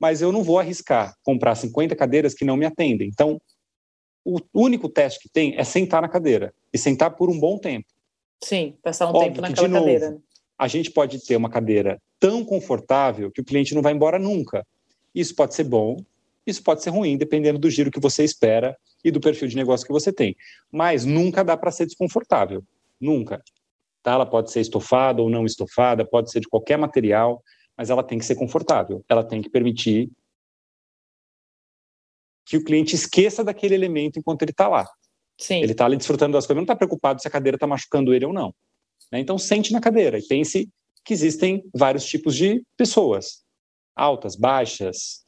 mas 0.00 0.20
eu 0.20 0.32
não 0.32 0.42
vou 0.42 0.58
arriscar 0.58 1.14
comprar 1.22 1.54
50 1.54 1.94
cadeiras 1.94 2.34
que 2.34 2.44
não 2.44 2.56
me 2.56 2.66
atendem. 2.66 3.08
Então, 3.08 3.40
o 4.24 4.38
único 4.54 4.88
teste 4.88 5.20
que 5.20 5.28
tem 5.28 5.54
é 5.56 5.64
sentar 5.64 6.00
na 6.00 6.08
cadeira 6.08 6.54
e 6.72 6.78
sentar 6.78 7.14
por 7.14 7.28
um 7.28 7.38
bom 7.38 7.58
tempo. 7.58 7.86
Sim, 8.42 8.76
passar 8.82 9.06
um 9.06 9.10
Óbvio 9.10 9.22
tempo 9.28 9.40
naquela 9.40 9.66
que, 9.66 9.72
novo, 9.72 9.84
cadeira. 9.84 10.18
A 10.58 10.68
gente 10.68 10.90
pode 10.90 11.24
ter 11.24 11.36
uma 11.36 11.50
cadeira 11.50 12.00
tão 12.18 12.44
confortável 12.44 13.30
que 13.30 13.40
o 13.40 13.44
cliente 13.44 13.74
não 13.74 13.82
vai 13.82 13.92
embora 13.92 14.18
nunca. 14.18 14.66
Isso 15.14 15.34
pode 15.34 15.54
ser 15.54 15.64
bom, 15.64 15.96
isso 16.46 16.62
pode 16.62 16.82
ser 16.82 16.90
ruim, 16.90 17.16
dependendo 17.16 17.58
do 17.58 17.70
giro 17.70 17.90
que 17.90 18.00
você 18.00 18.24
espera 18.24 18.76
e 19.04 19.10
do 19.10 19.20
perfil 19.20 19.48
de 19.48 19.56
negócio 19.56 19.86
que 19.86 19.92
você 19.92 20.12
tem. 20.12 20.36
Mas 20.70 21.04
nunca 21.04 21.42
dá 21.42 21.56
para 21.56 21.70
ser 21.70 21.86
desconfortável. 21.86 22.62
Nunca. 23.00 23.42
Tá? 24.02 24.12
Ela 24.12 24.26
pode 24.26 24.50
ser 24.50 24.60
estofada 24.60 25.22
ou 25.22 25.30
não 25.30 25.46
estofada, 25.46 26.04
pode 26.04 26.30
ser 26.30 26.40
de 26.40 26.48
qualquer 26.48 26.76
material, 26.76 27.42
mas 27.76 27.90
ela 27.90 28.02
tem 28.02 28.18
que 28.18 28.24
ser 28.24 28.34
confortável. 28.34 29.04
Ela 29.08 29.24
tem 29.24 29.40
que 29.40 29.48
permitir 29.48 30.10
que 32.46 32.56
o 32.58 32.64
cliente 32.64 32.94
esqueça 32.94 33.42
daquele 33.42 33.74
elemento 33.74 34.18
enquanto 34.18 34.42
ele 34.42 34.50
está 34.50 34.68
lá. 34.68 34.86
Sim. 35.38 35.62
Ele 35.62 35.72
está 35.72 35.84
ali 35.84 35.96
desfrutando 35.96 36.32
das 36.32 36.46
coisas, 36.46 36.56
não 36.56 36.64
está 36.64 36.76
preocupado 36.76 37.20
se 37.20 37.28
a 37.28 37.30
cadeira 37.30 37.56
está 37.56 37.66
machucando 37.66 38.14
ele 38.14 38.24
ou 38.24 38.32
não. 38.32 38.54
Né? 39.10 39.20
Então, 39.20 39.38
sente 39.38 39.72
na 39.72 39.80
cadeira 39.80 40.18
e 40.18 40.22
pense 40.22 40.68
que 41.04 41.12
existem 41.12 41.64
vários 41.74 42.04
tipos 42.04 42.34
de 42.34 42.62
pessoas, 42.76 43.42
altas, 43.94 44.36
baixas, 44.36 45.24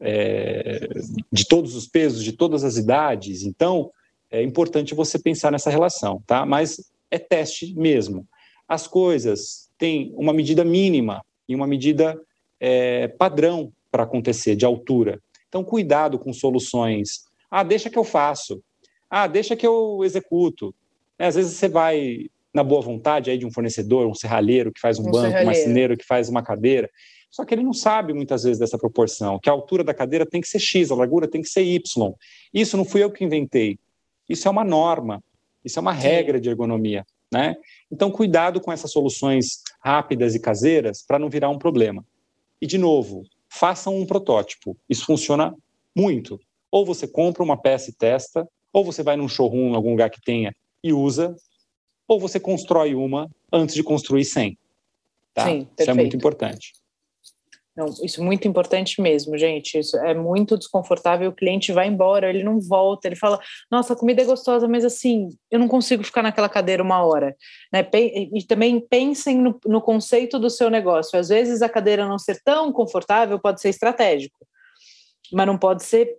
é, 0.00 0.88
de 1.32 1.46
todos 1.46 1.74
os 1.74 1.86
pesos, 1.86 2.22
de 2.22 2.32
todas 2.32 2.62
as 2.62 2.76
idades. 2.76 3.42
Então, 3.42 3.90
é 4.30 4.42
importante 4.42 4.94
você 4.94 5.18
pensar 5.18 5.50
nessa 5.50 5.70
relação, 5.70 6.22
tá? 6.26 6.46
Mas 6.46 6.90
é 7.10 7.18
teste 7.18 7.74
mesmo. 7.74 8.26
As 8.68 8.86
coisas 8.86 9.68
têm 9.78 10.12
uma 10.14 10.32
medida 10.32 10.64
mínima 10.64 11.24
e 11.48 11.54
uma 11.54 11.66
medida 11.66 12.20
é, 12.60 13.08
padrão 13.08 13.72
para 13.90 14.02
acontecer, 14.02 14.54
de 14.54 14.66
altura. 14.66 15.20
Então, 15.48 15.64
cuidado 15.64 16.18
com 16.18 16.32
soluções. 16.32 17.24
Ah, 17.50 17.62
deixa 17.62 17.88
que 17.88 17.98
eu 17.98 18.04
faço. 18.04 18.62
Ah, 19.10 19.26
deixa 19.26 19.56
que 19.56 19.66
eu 19.66 20.00
executo. 20.04 20.74
É, 21.18 21.26
às 21.26 21.34
vezes 21.34 21.56
você 21.56 21.68
vai 21.68 22.26
na 22.52 22.62
boa 22.62 22.80
vontade 22.80 23.30
aí 23.30 23.38
de 23.38 23.46
um 23.46 23.52
fornecedor, 23.52 24.06
um 24.06 24.14
serralheiro 24.14 24.72
que 24.72 24.80
faz 24.80 24.98
um, 24.98 25.02
um 25.02 25.04
banco, 25.06 25.16
serralheiro. 25.16 25.42
um 25.42 25.46
marceneiro 25.46 25.96
que 25.96 26.04
faz 26.04 26.28
uma 26.28 26.42
cadeira. 26.42 26.90
Só 27.30 27.44
que 27.44 27.54
ele 27.54 27.62
não 27.62 27.74
sabe 27.74 28.12
muitas 28.12 28.42
vezes 28.42 28.58
dessa 28.58 28.78
proporção, 28.78 29.38
que 29.38 29.50
a 29.50 29.52
altura 29.52 29.84
da 29.84 29.92
cadeira 29.92 30.24
tem 30.24 30.40
que 30.40 30.48
ser 30.48 30.58
X, 30.58 30.90
a 30.90 30.94
largura 30.94 31.28
tem 31.28 31.42
que 31.42 31.48
ser 31.48 31.62
Y. 31.62 32.12
Isso 32.52 32.76
não 32.76 32.84
fui 32.84 33.02
eu 33.02 33.10
que 33.10 33.24
inventei. 33.24 33.78
Isso 34.28 34.48
é 34.48 34.50
uma 34.50 34.64
norma. 34.64 35.22
Isso 35.64 35.78
é 35.78 35.82
uma 35.82 35.92
regra 35.92 36.40
de 36.40 36.48
ergonomia, 36.48 37.04
né? 37.30 37.56
Então, 37.90 38.10
cuidado 38.10 38.60
com 38.60 38.72
essas 38.72 38.90
soluções 38.90 39.62
rápidas 39.82 40.34
e 40.34 40.40
caseiras 40.40 41.02
para 41.02 41.18
não 41.18 41.28
virar 41.28 41.50
um 41.50 41.58
problema. 41.58 42.04
E, 42.60 42.66
de 42.66 42.78
novo, 42.78 43.24
façam 43.48 43.96
um 43.96 44.06
protótipo. 44.06 44.76
Isso 44.88 45.04
funciona 45.04 45.54
muito. 45.94 46.40
Ou 46.70 46.86
você 46.86 47.06
compra 47.06 47.42
uma 47.42 47.56
peça 47.56 47.90
e 47.90 47.92
testa, 47.92 48.48
ou 48.78 48.84
você 48.84 49.02
vai 49.02 49.16
num 49.16 49.28
showroom, 49.28 49.70
em 49.70 49.74
algum 49.74 49.90
lugar 49.90 50.08
que 50.08 50.20
tenha, 50.20 50.54
e 50.84 50.92
usa, 50.92 51.34
ou 52.06 52.20
você 52.20 52.38
constrói 52.38 52.94
uma 52.94 53.28
antes 53.52 53.74
de 53.74 53.82
construir 53.82 54.24
100. 54.24 54.56
Tá? 55.34 55.44
Sim, 55.44 55.68
Isso 55.78 55.90
é 55.90 55.94
muito 55.94 56.16
importante. 56.16 56.72
Não, 57.76 57.86
isso 58.02 58.20
é 58.20 58.24
muito 58.24 58.46
importante 58.46 59.00
mesmo, 59.00 59.38
gente. 59.38 59.78
Isso 59.78 59.96
é 59.98 60.12
muito 60.12 60.56
desconfortável. 60.56 61.30
O 61.30 61.34
cliente 61.34 61.72
vai 61.72 61.86
embora, 61.86 62.28
ele 62.28 62.42
não 62.42 62.60
volta, 62.60 63.06
ele 63.06 63.14
fala: 63.14 63.40
Nossa, 63.70 63.92
a 63.92 63.96
comida 63.96 64.22
é 64.22 64.24
gostosa, 64.24 64.66
mas 64.66 64.84
assim, 64.84 65.28
eu 65.48 65.60
não 65.60 65.68
consigo 65.68 66.02
ficar 66.02 66.22
naquela 66.22 66.48
cadeira 66.48 66.82
uma 66.82 67.04
hora. 67.04 67.36
Né? 67.72 67.88
E 68.34 68.44
também 68.44 68.80
pensem 68.80 69.38
no, 69.38 69.60
no 69.64 69.80
conceito 69.80 70.40
do 70.40 70.50
seu 70.50 70.70
negócio. 70.70 71.18
Às 71.18 71.28
vezes 71.28 71.62
a 71.62 71.68
cadeira 71.68 72.06
não 72.06 72.18
ser 72.18 72.40
tão 72.44 72.72
confortável 72.72 73.38
pode 73.38 73.60
ser 73.60 73.68
estratégico 73.68 74.47
mas 75.32 75.46
não 75.46 75.58
pode 75.58 75.82
ser 75.82 76.16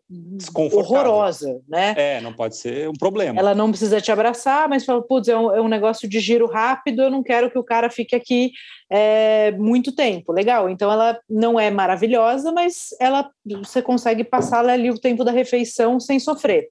horrorosa, 0.55 1.61
né? 1.67 1.93
É, 1.97 2.21
não 2.21 2.33
pode 2.33 2.55
ser 2.55 2.87
um 2.89 2.93
problema. 2.93 3.39
Ela 3.39 3.55
não 3.55 3.69
precisa 3.69 3.99
te 3.99 4.11
abraçar, 4.11 4.69
mas 4.69 4.85
fala, 4.85 5.01
putz, 5.01 5.27
é 5.27 5.37
um, 5.37 5.55
é 5.55 5.61
um 5.61 5.67
negócio 5.67 6.07
de 6.07 6.19
giro 6.19 6.47
rápido, 6.47 7.01
eu 7.01 7.09
não 7.09 7.23
quero 7.23 7.49
que 7.49 7.57
o 7.57 7.63
cara 7.63 7.89
fique 7.89 8.15
aqui 8.15 8.51
é, 8.89 9.51
muito 9.51 9.91
tempo. 9.91 10.31
Legal, 10.31 10.69
então 10.69 10.91
ela 10.91 11.19
não 11.29 11.59
é 11.59 11.71
maravilhosa, 11.71 12.51
mas 12.51 12.89
ela 12.99 13.29
você 13.45 13.81
consegue 13.81 14.23
passar 14.23 14.67
ali 14.67 14.91
o 14.91 14.99
tempo 14.99 15.23
da 15.23 15.31
refeição 15.31 15.99
sem 15.99 16.19
sofrer. 16.19 16.69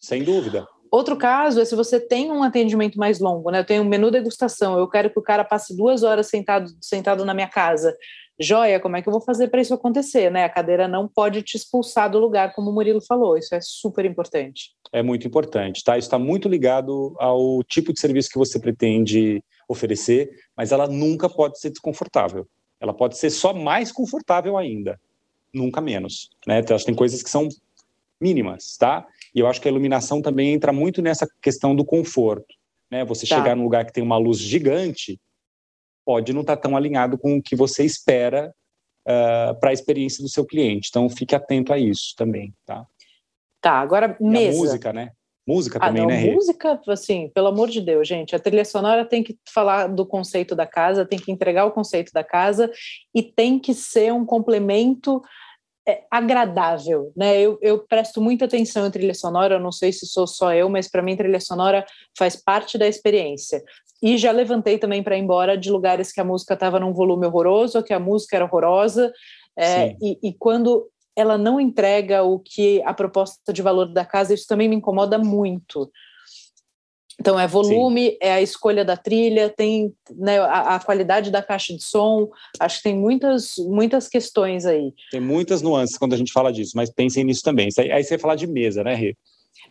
Sem 0.00 0.22
dúvida. 0.22 0.66
Outro 0.90 1.16
caso 1.16 1.60
é 1.60 1.64
se 1.64 1.74
você 1.74 1.98
tem 2.00 2.30
um 2.30 2.42
atendimento 2.42 2.98
mais 2.98 3.18
longo, 3.18 3.50
né? 3.50 3.60
Eu 3.60 3.64
tenho 3.64 3.82
um 3.82 3.88
menu 3.88 4.10
degustação, 4.10 4.78
eu 4.78 4.88
quero 4.88 5.10
que 5.10 5.18
o 5.18 5.22
cara 5.22 5.44
passe 5.44 5.76
duas 5.76 6.02
horas 6.02 6.28
sentado, 6.28 6.70
sentado 6.80 7.24
na 7.24 7.34
minha 7.34 7.48
casa 7.48 7.96
joia, 8.38 8.78
como 8.80 8.96
é 8.96 9.02
que 9.02 9.08
eu 9.08 9.12
vou 9.12 9.20
fazer 9.20 9.48
para 9.48 9.60
isso 9.60 9.74
acontecer, 9.74 10.30
né? 10.30 10.44
A 10.44 10.48
cadeira 10.48 10.86
não 10.86 11.08
pode 11.08 11.42
te 11.42 11.56
expulsar 11.56 12.10
do 12.10 12.18
lugar, 12.18 12.54
como 12.54 12.70
o 12.70 12.74
Murilo 12.74 13.00
falou, 13.00 13.36
isso 13.36 13.54
é 13.54 13.60
super 13.60 14.04
importante. 14.04 14.72
É 14.92 15.02
muito 15.02 15.26
importante, 15.26 15.82
tá? 15.82 15.96
Isso 15.96 16.06
está 16.06 16.18
muito 16.18 16.48
ligado 16.48 17.14
ao 17.18 17.62
tipo 17.64 17.92
de 17.92 18.00
serviço 18.00 18.30
que 18.30 18.38
você 18.38 18.58
pretende 18.58 19.42
oferecer, 19.68 20.30
mas 20.56 20.72
ela 20.72 20.86
nunca 20.86 21.28
pode 21.28 21.58
ser 21.58 21.70
desconfortável. 21.70 22.46
Ela 22.80 22.92
pode 22.92 23.16
ser 23.16 23.30
só 23.30 23.54
mais 23.54 23.90
confortável 23.90 24.56
ainda, 24.56 25.00
nunca 25.52 25.80
menos, 25.80 26.30
né? 26.46 26.58
Então, 26.58 26.76
tem 26.78 26.94
coisas 26.94 27.22
que 27.22 27.30
são 27.30 27.48
mínimas, 28.20 28.76
tá? 28.76 29.06
E 29.34 29.40
eu 29.40 29.46
acho 29.46 29.60
que 29.60 29.68
a 29.68 29.70
iluminação 29.70 30.22
também 30.22 30.52
entra 30.52 30.72
muito 30.72 31.02
nessa 31.02 31.26
questão 31.40 31.74
do 31.74 31.84
conforto, 31.84 32.54
né? 32.90 33.04
Você 33.04 33.26
tá. 33.26 33.36
chegar 33.36 33.56
num 33.56 33.64
lugar 33.64 33.84
que 33.84 33.92
tem 33.92 34.02
uma 34.02 34.18
luz 34.18 34.38
gigante, 34.38 35.18
pode 36.06 36.32
não 36.32 36.42
estar 36.42 36.56
tá 36.56 36.62
tão 36.62 36.76
alinhado 36.76 37.18
com 37.18 37.36
o 37.36 37.42
que 37.42 37.56
você 37.56 37.84
espera 37.84 38.54
uh, 39.06 39.58
para 39.58 39.70
a 39.70 39.72
experiência 39.72 40.22
do 40.22 40.28
seu 40.28 40.46
cliente. 40.46 40.88
Então, 40.88 41.10
fique 41.10 41.34
atento 41.34 41.72
a 41.72 41.78
isso 41.78 42.14
também, 42.16 42.54
tá? 42.64 42.86
Tá, 43.60 43.72
agora 43.72 44.16
mesa. 44.20 44.56
Música, 44.56 44.92
né? 44.92 45.10
Música 45.46 45.78
ah, 45.78 45.86
também, 45.86 46.02
não, 46.02 46.08
né? 46.08 46.32
Música, 46.32 46.80
assim, 46.88 47.30
pelo 47.32 47.48
amor 47.48 47.68
de 47.68 47.80
Deus, 47.80 48.06
gente, 48.06 48.34
a 48.34 48.38
trilha 48.38 48.64
sonora 48.64 49.04
tem 49.04 49.22
que 49.22 49.38
falar 49.52 49.86
do 49.86 50.04
conceito 50.04 50.56
da 50.56 50.66
casa, 50.66 51.06
tem 51.06 51.18
que 51.18 51.30
entregar 51.30 51.64
o 51.66 51.72
conceito 51.72 52.12
da 52.12 52.24
casa 52.24 52.70
e 53.14 53.22
tem 53.22 53.58
que 53.58 53.72
ser 53.72 54.12
um 54.12 54.24
complemento 54.24 55.22
é, 55.88 56.02
agradável, 56.10 57.12
né? 57.16 57.40
Eu, 57.40 57.58
eu, 57.62 57.78
presto 57.78 58.20
muita 58.20 58.46
atenção 58.46 58.88
em 58.88 58.90
trilha 58.90 59.14
sonora, 59.14 59.60
não 59.60 59.70
sei 59.70 59.92
se 59.92 60.04
sou 60.04 60.26
só 60.26 60.52
eu, 60.52 60.68
mas 60.68 60.88
para 60.88 61.00
mim 61.00 61.16
trilha 61.16 61.38
sonora 61.38 61.86
faz 62.18 62.34
parte 62.34 62.76
da 62.76 62.88
experiência. 62.88 63.62
E 64.02 64.18
já 64.18 64.30
levantei 64.30 64.78
também 64.78 65.02
para 65.02 65.16
ir 65.16 65.22
embora 65.22 65.56
de 65.56 65.70
lugares 65.70 66.12
que 66.12 66.20
a 66.20 66.24
música 66.24 66.54
estava 66.54 66.78
num 66.78 66.92
volume 66.92 67.26
horroroso, 67.26 67.82
que 67.82 67.94
a 67.94 67.98
música 67.98 68.36
era 68.36 68.44
horrorosa, 68.44 69.12
é, 69.58 69.96
e, 70.02 70.18
e, 70.22 70.34
quando 70.34 70.86
ela 71.16 71.38
não 71.38 71.58
entrega 71.58 72.22
o 72.22 72.38
que 72.38 72.82
a 72.82 72.92
proposta 72.92 73.52
de 73.52 73.62
valor 73.62 73.86
da 73.86 74.04
casa, 74.04 74.34
isso 74.34 74.46
também 74.46 74.68
me 74.68 74.76
incomoda 74.76 75.16
muito. 75.18 75.90
Então, 77.18 77.40
é 77.40 77.46
volume, 77.46 78.10
Sim. 78.10 78.16
é 78.20 78.32
a 78.34 78.42
escolha 78.42 78.84
da 78.84 78.94
trilha, 78.94 79.48
tem 79.48 79.94
né, 80.14 80.38
a, 80.38 80.74
a, 80.74 80.80
qualidade 80.80 81.30
da 81.30 81.42
caixa 81.42 81.74
de 81.74 81.82
som, 81.82 82.28
acho 82.60 82.76
que 82.76 82.82
tem 82.82 82.94
muitas, 82.94 83.54
muitas 83.56 84.06
questões 84.06 84.66
aí. 84.66 84.92
Tem 85.10 85.20
muitas 85.20 85.62
nuances 85.62 85.96
quando 85.96 86.12
a 86.12 86.18
gente 86.18 86.32
fala 86.32 86.52
disso, 86.52 86.72
mas 86.76 86.90
pensem 86.90 87.24
nisso 87.24 87.40
também. 87.42 87.68
Aí 87.90 88.04
você 88.04 88.18
falar 88.18 88.34
de 88.34 88.46
mesa, 88.46 88.84
né, 88.84 88.94
Rê? 88.94 89.16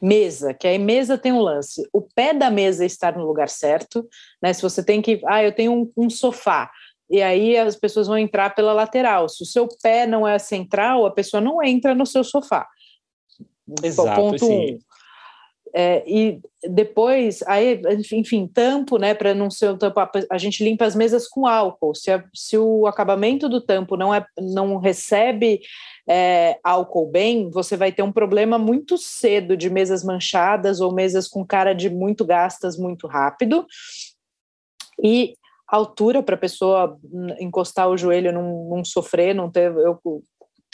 Mesa, 0.02 0.54
que 0.54 0.68
aí 0.68 0.78
mesa 0.78 1.18
tem 1.18 1.32
um 1.32 1.40
lance. 1.40 1.88
O 1.94 2.02
pé 2.02 2.34
da 2.34 2.50
mesa 2.50 2.86
estar 2.86 3.18
no 3.18 3.26
lugar 3.26 3.50
certo, 3.50 4.08
né? 4.42 4.54
Se 4.54 4.62
você 4.62 4.84
tem 4.84 5.02
que. 5.02 5.22
Ah, 5.26 5.44
eu 5.44 5.54
tenho 5.54 5.72
um, 5.74 5.92
um 5.96 6.10
sofá. 6.10 6.70
E 7.10 7.22
aí 7.22 7.56
as 7.58 7.76
pessoas 7.76 8.08
vão 8.08 8.18
entrar 8.18 8.56
pela 8.56 8.74
lateral. 8.74 9.30
Se 9.30 9.44
o 9.44 9.46
seu 9.46 9.68
pé 9.82 10.08
não 10.08 10.28
é 10.28 10.40
central, 10.40 11.06
a 11.06 11.12
pessoa 11.12 11.40
não 11.40 11.64
entra 11.64 11.94
no 11.94 12.06
seu 12.06 12.24
sofá. 12.24 12.68
Exato. 13.84 14.20
Ponto 14.20 14.46
um. 14.48 14.80
É, 15.78 16.06
e 16.08 16.40
depois, 16.70 17.44
aí, 17.46 17.82
enfim, 18.14 18.48
tampo, 18.48 18.98
né, 18.98 19.14
para 19.14 19.36
não 19.36 19.52
ser 19.52 19.72
o 19.72 19.78
tampo, 19.78 20.00
a 20.32 20.38
gente 20.38 20.64
limpa 20.64 20.86
as 20.86 20.96
mesas 20.96 21.28
com 21.28 21.46
álcool. 21.46 21.94
Se, 21.94 22.10
a, 22.10 22.24
se 22.34 22.58
o 22.58 22.88
acabamento 22.88 23.50
do 23.50 23.60
tampo 23.60 23.98
não, 23.98 24.16
é, 24.16 24.26
não 24.40 24.78
recebe 24.78 25.60
é, 26.08 26.58
álcool 26.64 27.12
bem, 27.12 27.50
você 27.50 27.76
vai 27.76 27.92
ter 27.92 28.04
um 28.04 28.12
problema 28.12 28.58
muito 28.58 28.98
cedo 28.98 29.58
de 29.58 29.70
mesas 29.70 30.02
manchadas 30.02 30.80
ou 30.80 30.94
mesas 30.94 31.28
com 31.28 31.46
cara 31.46 31.74
de 31.74 31.90
muito 31.90 32.24
gastas 32.24 32.78
muito 32.78 33.06
rápido. 33.06 33.66
E 35.04 35.34
altura 35.68 36.24
para 36.24 36.36
a 36.36 36.40
pessoa 36.40 36.98
encostar 37.38 37.90
o 37.90 37.98
joelho, 37.98 38.32
não, 38.32 38.70
não 38.70 38.86
sofrer, 38.86 39.36
não 39.36 39.52
ter. 39.52 39.72
Eu, 39.76 40.00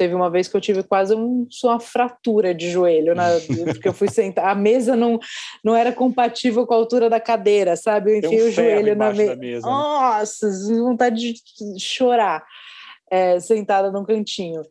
teve 0.02 0.16
uma 0.16 0.32
vez 0.32 0.48
que 0.48 0.58
eu 0.58 0.62
tive 0.62 0.82
quase 0.82 1.14
um, 1.14 1.48
uma 1.64 1.80
fratura 1.80 2.56
de 2.56 2.72
joelho, 2.72 3.14
né? 3.14 3.24
porque 3.72 3.88
eu 3.88 3.94
fui 3.94 4.10
sentar, 4.10 4.48
a 4.48 4.56
mesa 4.56 4.96
não, 4.96 5.20
não 5.64 5.76
era 5.76 5.92
compatível 5.92 6.66
com 6.66 6.74
a 6.74 6.78
altura 6.78 7.08
da 7.08 7.20
cadeira, 7.20 7.76
sabe? 7.76 8.14
Eu 8.14 8.18
enfiei 8.18 8.44
um 8.44 8.48
o 8.48 8.52
joelho 8.52 8.96
na 8.96 9.14
me... 9.14 9.36
mesa. 9.36 9.68
Né? 9.68 9.72
Nossa, 9.72 10.50
vontade 10.80 11.34
de 11.34 11.80
chorar, 11.80 12.44
é, 13.12 13.40
sentada 13.40 13.92
num 13.92 14.04
cantinho. 14.04 14.64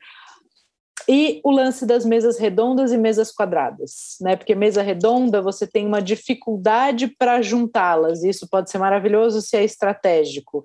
E 1.08 1.40
o 1.44 1.52
lance 1.52 1.86
das 1.86 2.04
mesas 2.04 2.36
redondas 2.36 2.90
e 2.90 2.98
mesas 2.98 3.30
quadradas, 3.30 4.16
né? 4.20 4.34
Porque 4.34 4.56
mesa 4.56 4.82
redonda 4.82 5.40
você 5.40 5.64
tem 5.64 5.86
uma 5.86 6.02
dificuldade 6.02 7.06
para 7.06 7.40
juntá-las. 7.40 8.24
Isso 8.24 8.48
pode 8.50 8.68
ser 8.68 8.78
maravilhoso 8.78 9.40
se 9.40 9.56
é 9.56 9.62
estratégico. 9.62 10.64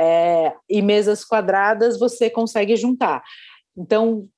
É, 0.00 0.54
e 0.68 0.80
mesas 0.80 1.22
quadradas 1.22 1.98
você 1.98 2.30
consegue 2.30 2.76
juntar. 2.76 3.22
Então, 3.76 4.28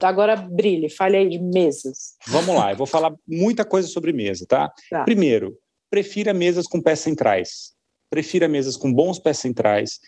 agora 0.00 0.36
brilhe, 0.36 0.88
fale 0.88 1.16
aí 1.16 1.28
de 1.28 1.38
mesas. 1.38 2.16
Vamos 2.26 2.54
lá, 2.54 2.72
eu 2.72 2.76
vou 2.76 2.86
falar 2.86 3.14
muita 3.26 3.64
coisa 3.64 3.88
sobre 3.88 4.12
mesa, 4.12 4.46
tá? 4.46 4.72
tá. 4.90 5.04
Primeiro, 5.04 5.56
prefira 5.90 6.32
mesas 6.32 6.66
com 6.66 6.80
pés 6.80 7.00
centrais. 7.00 7.74
Prefira 8.08 8.48
mesas 8.48 8.76
com 8.76 8.92
bons 8.92 9.18
pés 9.18 9.38
centrais. 9.38 10.00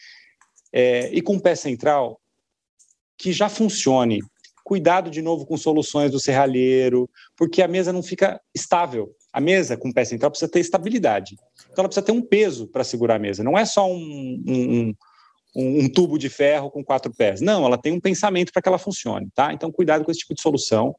É, 0.73 1.11
e 1.13 1.23
com 1.23 1.39
pé 1.39 1.55
central 1.55 2.21
que 3.17 3.33
já 3.33 3.49
funcione 3.49 4.21
Cuidado 4.69 5.11
de 5.11 5.23
novo 5.23 5.47
com 5.47 5.57
soluções 5.57 6.11
do 6.11 6.21
serralheiro, 6.21 7.09
porque 7.35 7.63
a 7.63 7.67
mesa 7.67 7.91
não 7.91 8.03
fica 8.03 8.39
estável. 8.55 9.17
A 9.33 9.41
mesa 9.41 9.79
com 9.79 9.91
pé 9.91 10.05
central 10.05 10.31
precisa 10.31 10.51
ter 10.51 10.61
estabilidade. 10.61 11.39
Então 11.73 11.77
ela 11.83 11.89
precisa 11.89 12.05
ter 12.05 12.13
um 12.13 12.21
peso 12.21 12.69
para 12.69 12.85
segurar 12.85 13.15
a 13.15 13.19
mesa. 13.19 13.43
Não 13.43 13.57
é 13.57 13.65
só 13.65 13.91
um, 13.91 14.45
um, 14.47 14.95
um, 15.59 15.85
um, 15.85 15.89
tubo 15.89 16.17
de 16.17 16.29
ferro 16.29 16.71
com 16.71 16.85
quatro 16.85 17.13
pés. 17.13 17.41
Não, 17.41 17.67
ela 17.67 17.77
tem 17.77 17.93
um 17.93 18.01
pensamento 18.01 18.53
para 18.53 18.63
que 18.63 18.69
ela 18.69 18.79
funcione, 18.79 19.29
tá? 19.35 19.53
Então 19.53 19.73
cuidado 19.73 20.05
com 20.05 20.11
esse 20.11 20.21
tipo 20.21 20.35
de 20.35 20.41
solução. 20.41 20.95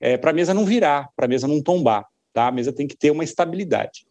É, 0.00 0.16
para 0.16 0.30
a 0.30 0.34
mesa 0.34 0.52
não 0.52 0.64
virar, 0.64 1.08
para 1.14 1.26
a 1.26 1.28
mesa 1.28 1.46
não 1.46 1.62
tombar, 1.62 2.04
tá? 2.32 2.48
A 2.48 2.52
mesa 2.52 2.72
tem 2.72 2.88
que 2.88 2.96
ter 2.96 3.12
uma 3.12 3.22
estabilidade. 3.22 4.04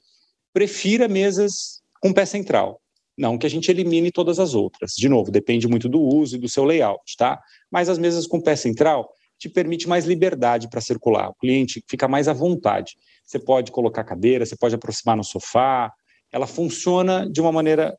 Prefira 0.53 1.07
mesas 1.07 1.81
com 2.01 2.13
pé 2.13 2.25
central. 2.25 2.79
Não 3.17 3.37
que 3.37 3.45
a 3.45 3.49
gente 3.49 3.69
elimine 3.69 4.11
todas 4.11 4.39
as 4.39 4.53
outras. 4.53 4.93
De 4.93 5.09
novo, 5.09 5.29
depende 5.29 5.67
muito 5.67 5.89
do 5.89 5.99
uso 5.99 6.37
e 6.37 6.39
do 6.39 6.47
seu 6.47 6.63
layout, 6.63 7.17
tá? 7.17 7.41
Mas 7.69 7.89
as 7.89 7.97
mesas 7.97 8.25
com 8.25 8.39
pé 8.39 8.55
central 8.55 9.09
te 9.37 9.49
permite 9.49 9.89
mais 9.89 10.05
liberdade 10.05 10.69
para 10.69 10.79
circular. 10.79 11.29
O 11.29 11.35
cliente 11.35 11.83
fica 11.89 12.07
mais 12.07 12.29
à 12.29 12.33
vontade. 12.33 12.95
Você 13.25 13.37
pode 13.37 13.71
colocar 13.71 14.05
cadeira, 14.05 14.45
você 14.45 14.55
pode 14.55 14.75
aproximar 14.75 15.17
no 15.17 15.23
sofá. 15.23 15.91
Ela 16.31 16.47
funciona 16.47 17.29
de 17.29 17.41
uma 17.41 17.51
maneira 17.51 17.97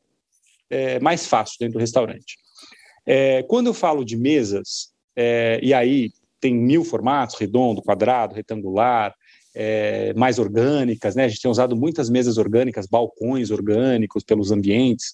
é, 0.71 0.99
mais 0.99 1.27
fácil 1.27 1.57
dentro 1.59 1.73
do 1.73 1.79
restaurante. 1.79 2.37
É, 3.05 3.43
quando 3.43 3.67
eu 3.67 3.73
falo 3.73 4.05
de 4.05 4.17
mesas, 4.17 4.91
é, 5.15 5.59
e 5.61 5.73
aí 5.73 6.11
tem 6.39 6.55
mil 6.55 6.83
formatos, 6.83 7.35
redondo, 7.35 7.81
quadrado, 7.81 8.33
retangular, 8.33 9.13
é, 9.53 10.13
mais 10.13 10.39
orgânicas, 10.39 11.15
né? 11.15 11.25
A 11.25 11.27
gente 11.27 11.41
tem 11.41 11.51
usado 11.51 11.75
muitas 11.75 12.09
mesas 12.09 12.37
orgânicas, 12.37 12.87
balcões 12.87 13.51
orgânicos 13.51 14.23
pelos 14.23 14.51
ambientes. 14.51 15.13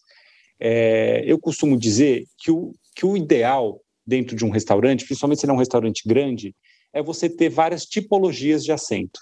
É, 0.60 1.24
eu 1.26 1.40
costumo 1.40 1.78
dizer 1.78 2.26
que 2.38 2.52
o, 2.52 2.74
que 2.96 3.06
o 3.06 3.18
ideal 3.18 3.82
dentro 4.06 4.36
de 4.36 4.46
um 4.46 4.50
restaurante, 4.50 5.06
principalmente 5.06 5.42
se 5.42 5.48
não 5.48 5.56
é 5.56 5.58
um 5.58 5.60
restaurante 5.60 6.04
grande, 6.08 6.56
é 6.94 7.02
você 7.02 7.30
ter 7.30 7.50
várias 7.50 7.84
tipologias 7.84 8.64
de 8.64 8.72
assento. 8.72 9.20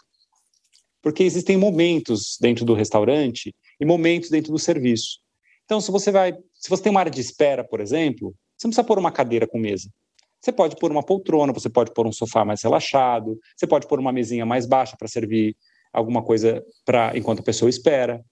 Porque 1.01 1.23
existem 1.23 1.57
momentos 1.57 2.37
dentro 2.39 2.65
do 2.65 2.73
restaurante 2.73 3.55
e 3.79 3.85
momentos 3.85 4.29
dentro 4.29 4.51
do 4.51 4.59
serviço. 4.59 5.19
Então, 5.65 5.81
se 5.81 5.91
você 5.91 6.11
vai, 6.11 6.33
se 6.53 6.69
você 6.69 6.83
tem 6.83 6.91
uma 6.91 6.99
área 6.99 7.11
de 7.11 7.19
espera, 7.19 7.63
por 7.63 7.79
exemplo, 7.79 8.33
você 8.57 8.67
não 8.67 8.71
precisa 8.71 8.87
pôr 8.87 8.97
uma 8.97 9.11
cadeira 9.11 9.47
com 9.47 9.59
mesa. 9.59 9.89
Você 10.39 10.51
pode 10.51 10.75
pôr 10.77 10.91
uma 10.91 11.03
poltrona, 11.03 11.51
você 11.51 11.69
pode 11.69 11.91
pôr 11.91 12.05
um 12.05 12.11
sofá 12.11 12.45
mais 12.45 12.61
relaxado, 12.61 13.39
você 13.57 13.65
pode 13.65 13.87
pôr 13.87 13.99
uma 13.99 14.11
mesinha 14.11 14.45
mais 14.45 14.67
baixa 14.67 14.95
para 14.97 15.07
servir 15.07 15.55
alguma 15.91 16.23
coisa 16.23 16.63
para 16.85 17.17
enquanto 17.17 17.39
a 17.39 17.43
pessoa 17.43 17.69
espera. 17.69 18.23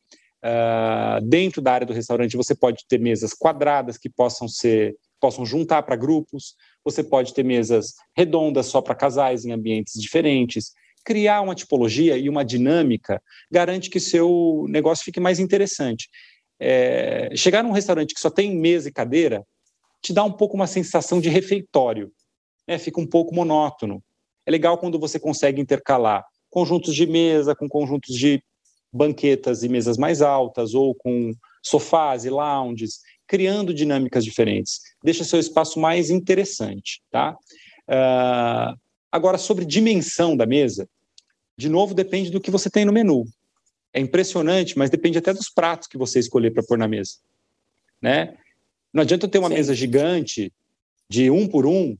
Uh, 0.44 1.26
dentro 1.26 1.62
da 1.62 1.74
área 1.74 1.88
do 1.88 1.94
restaurante, 1.94 2.38
você 2.38 2.54
pode 2.54 2.86
ter 2.88 3.00
mesas 3.00 3.34
quadradas 3.34 3.98
que 3.98 4.10
possam 4.10 4.48
ser 4.48 4.96
possam 5.20 5.46
juntar 5.46 5.82
para 5.84 5.96
grupos. 5.96 6.54
Você 6.84 7.02
pode 7.02 7.34
ter 7.34 7.44
mesas 7.44 7.94
redondas 8.16 8.66
só 8.66 8.82
para 8.82 8.94
casais 8.94 9.46
em 9.46 9.54
ambientes 9.54 9.94
diferentes. 10.00 10.74
Criar 11.06 11.42
uma 11.42 11.56
tipologia 11.56 12.18
e 12.18 12.28
uma 12.28 12.44
dinâmica 12.44 13.22
garante 13.50 13.90
que 13.90 14.02
seu 14.02 14.66
negócio 14.68 15.06
fique 15.06 15.22
mais 15.22 15.40
interessante. 15.40 16.10
É, 16.66 17.30
chegar 17.36 17.62
num 17.62 17.72
restaurante 17.72 18.14
que 18.14 18.20
só 18.22 18.30
tem 18.30 18.56
mesa 18.56 18.88
e 18.88 18.92
cadeira 18.92 19.46
te 20.02 20.14
dá 20.14 20.24
um 20.24 20.32
pouco 20.32 20.56
uma 20.56 20.68
sensação 20.68 21.20
de 21.20 21.30
refeitório, 21.30 22.12
né? 22.68 22.78
fica 22.78 23.02
um 23.02 23.08
pouco 23.08 23.36
monótono. 23.36 24.02
É 24.46 24.52
legal 24.52 24.78
quando 24.78 25.00
você 25.00 25.20
consegue 25.20 25.62
intercalar 25.62 26.24
conjuntos 26.50 26.96
de 26.96 27.06
mesa 27.06 27.56
com 27.56 27.68
conjuntos 27.68 28.16
de 28.16 28.42
banquetas 28.94 29.64
e 29.64 29.70
mesas 29.70 29.98
mais 29.98 30.22
altas, 30.22 30.74
ou 30.74 30.94
com 30.94 31.34
sofás 31.64 32.26
e 32.26 32.30
lounges, 32.30 33.00
criando 33.28 33.74
dinâmicas 33.74 34.24
diferentes. 34.24 34.80
Deixa 35.04 35.24
seu 35.24 35.40
espaço 35.40 35.80
mais 35.80 36.10
interessante, 36.10 37.02
tá? 37.10 37.36
Uh, 37.90 38.78
agora, 39.12 39.38
sobre 39.38 39.66
dimensão 39.66 40.38
da 40.38 40.46
mesa, 40.46 40.88
de 41.58 41.70
novo, 41.70 41.94
depende 41.94 42.30
do 42.30 42.40
que 42.40 42.52
você 42.52 42.70
tem 42.70 42.86
no 42.86 42.94
menu. 42.94 43.26
É 43.94 44.00
impressionante, 44.00 44.78
mas 44.78 44.90
depende 44.90 45.18
até 45.18 45.34
dos 45.34 45.50
pratos 45.50 45.88
que 45.88 45.98
você 45.98 46.20
escolher 46.20 46.52
para 46.52 46.64
pôr 46.64 46.78
na 46.78 46.88
mesa. 46.88 47.14
Né? 48.02 48.36
Não 48.92 49.04
adianta 49.04 49.28
ter 49.28 49.38
uma 49.38 49.50
Sim. 49.50 49.56
mesa 49.56 49.74
gigante 49.74 50.52
de 51.10 51.30
um 51.30 51.48
por 51.48 51.66
um, 51.66 51.96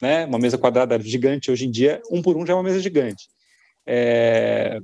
né? 0.00 0.26
Uma 0.26 0.38
mesa 0.38 0.58
quadrada 0.58 0.98
gigante 1.00 1.50
hoje 1.50 1.66
em 1.66 1.70
dia, 1.70 2.02
um 2.10 2.20
por 2.20 2.36
um 2.36 2.44
já 2.44 2.52
é 2.52 2.56
uma 2.56 2.62
mesa 2.62 2.80
gigante. 2.80 3.28
É... 3.86 4.80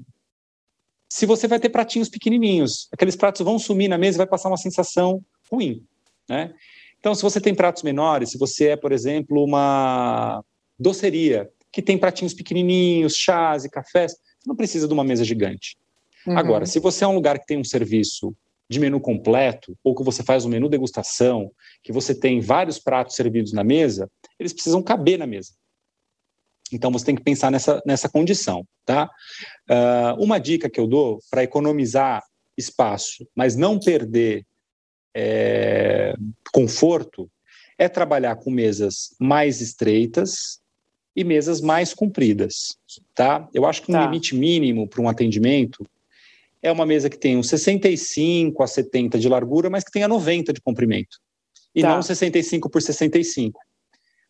Se 1.08 1.26
você 1.26 1.46
vai 1.46 1.60
ter 1.60 1.68
pratinhos 1.68 2.08
pequenininhos, 2.08 2.88
aqueles 2.92 3.16
pratos 3.16 3.42
vão 3.42 3.58
sumir 3.58 3.88
na 3.88 3.98
mesa 3.98 4.16
e 4.16 4.18
vai 4.18 4.26
passar 4.26 4.48
uma 4.48 4.56
sensação 4.56 5.22
ruim, 5.50 5.84
né? 6.28 6.54
Então, 6.98 7.14
se 7.14 7.22
você 7.22 7.40
tem 7.40 7.54
pratos 7.54 7.82
menores, 7.82 8.30
se 8.30 8.38
você 8.38 8.68
é, 8.68 8.76
por 8.76 8.92
exemplo, 8.92 9.44
uma 9.44 10.42
doceria 10.78 11.50
que 11.70 11.82
tem 11.82 11.98
pratinhos 11.98 12.32
pequenininhos, 12.32 13.16
chás 13.16 13.64
e 13.64 13.70
cafés, 13.70 14.12
você 14.12 14.48
não 14.48 14.54
precisa 14.54 14.86
de 14.86 14.94
uma 14.94 15.02
mesa 15.02 15.24
gigante. 15.24 15.76
Uhum. 16.26 16.38
Agora, 16.38 16.66
se 16.66 16.78
você 16.78 17.04
é 17.04 17.08
um 17.08 17.14
lugar 17.14 17.38
que 17.38 17.46
tem 17.46 17.58
um 17.58 17.64
serviço 17.64 18.34
de 18.68 18.80
menu 18.80 19.00
completo, 19.00 19.76
ou 19.84 19.94
que 19.94 20.02
você 20.02 20.22
faz 20.22 20.44
um 20.44 20.48
menu 20.48 20.68
degustação, 20.68 21.50
que 21.82 21.92
você 21.92 22.14
tem 22.14 22.40
vários 22.40 22.78
pratos 22.78 23.14
servidos 23.16 23.52
na 23.52 23.62
mesa, 23.62 24.10
eles 24.38 24.52
precisam 24.52 24.82
caber 24.82 25.18
na 25.18 25.26
mesa. 25.26 25.52
Então 26.72 26.90
você 26.90 27.04
tem 27.04 27.14
que 27.14 27.22
pensar 27.22 27.50
nessa, 27.50 27.82
nessa 27.84 28.08
condição, 28.08 28.66
tá? 28.84 29.10
Uh, 29.70 30.22
uma 30.22 30.38
dica 30.38 30.70
que 30.70 30.80
eu 30.80 30.86
dou 30.86 31.18
para 31.30 31.42
economizar 31.42 32.22
espaço, 32.56 33.26
mas 33.36 33.56
não 33.56 33.78
perder 33.78 34.46
é, 35.14 36.14
conforto, 36.52 37.30
é 37.78 37.88
trabalhar 37.88 38.36
com 38.36 38.50
mesas 38.50 39.14
mais 39.20 39.60
estreitas 39.60 40.60
e 41.14 41.24
mesas 41.24 41.60
mais 41.60 41.92
compridas, 41.92 42.76
tá? 43.14 43.46
Eu 43.52 43.66
acho 43.66 43.82
que 43.82 43.90
um 43.90 43.94
tá. 43.94 44.04
limite 44.04 44.34
mínimo 44.34 44.88
para 44.88 45.02
um 45.02 45.08
atendimento 45.08 45.86
é 46.62 46.70
uma 46.70 46.86
mesa 46.86 47.10
que 47.10 47.18
tem 47.18 47.36
uns 47.36 47.48
65 47.48 48.62
a 48.62 48.66
70 48.66 49.18
de 49.18 49.28
largura, 49.28 49.68
mas 49.68 49.82
que 49.82 49.90
tenha 49.90 50.06
90 50.06 50.52
de 50.52 50.60
comprimento. 50.60 51.18
E 51.74 51.82
tá. 51.82 51.94
não 51.94 52.02
65 52.02 52.70
por 52.70 52.80
65. 52.80 53.58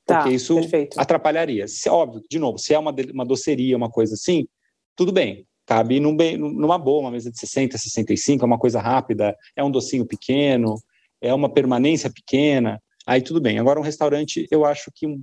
Tá, 0.05 0.23
porque 0.23 0.35
isso 0.35 0.55
perfeito. 0.55 0.99
atrapalharia. 0.99 1.69
Se, 1.69 1.89
óbvio, 1.89 2.23
de 2.29 2.39
novo, 2.39 2.59
se 2.59 2.75
é 2.75 2.79
uma, 2.79 2.95
uma 3.13 3.25
doceria, 3.25 3.77
uma 3.77 3.91
coisa 3.91 4.15
assim, 4.15 4.47
tudo 4.97 5.13
bem. 5.13 5.47
Cabe 5.65 6.01
num, 6.01 6.17
numa 6.37 6.79
boa, 6.79 7.03
uma 7.03 7.11
mesa 7.11 7.31
de 7.31 7.39
60, 7.39 7.79
65, 7.79 8.45
é 8.45 8.47
uma 8.47 8.59
coisa 8.59 8.81
rápida, 8.81 9.37
é 9.55 9.63
um 9.63 9.71
docinho 9.71 10.05
pequeno, 10.05 10.75
é 11.21 11.33
uma 11.33 11.49
permanência 11.49 12.11
pequena, 12.11 12.83
aí 13.07 13.23
tudo 13.23 13.41
bem. 13.41 13.59
Agora, 13.59 13.79
um 13.79 13.83
restaurante, 13.83 14.47
eu 14.51 14.65
acho 14.65 14.91
que 14.93 15.07
um, 15.07 15.23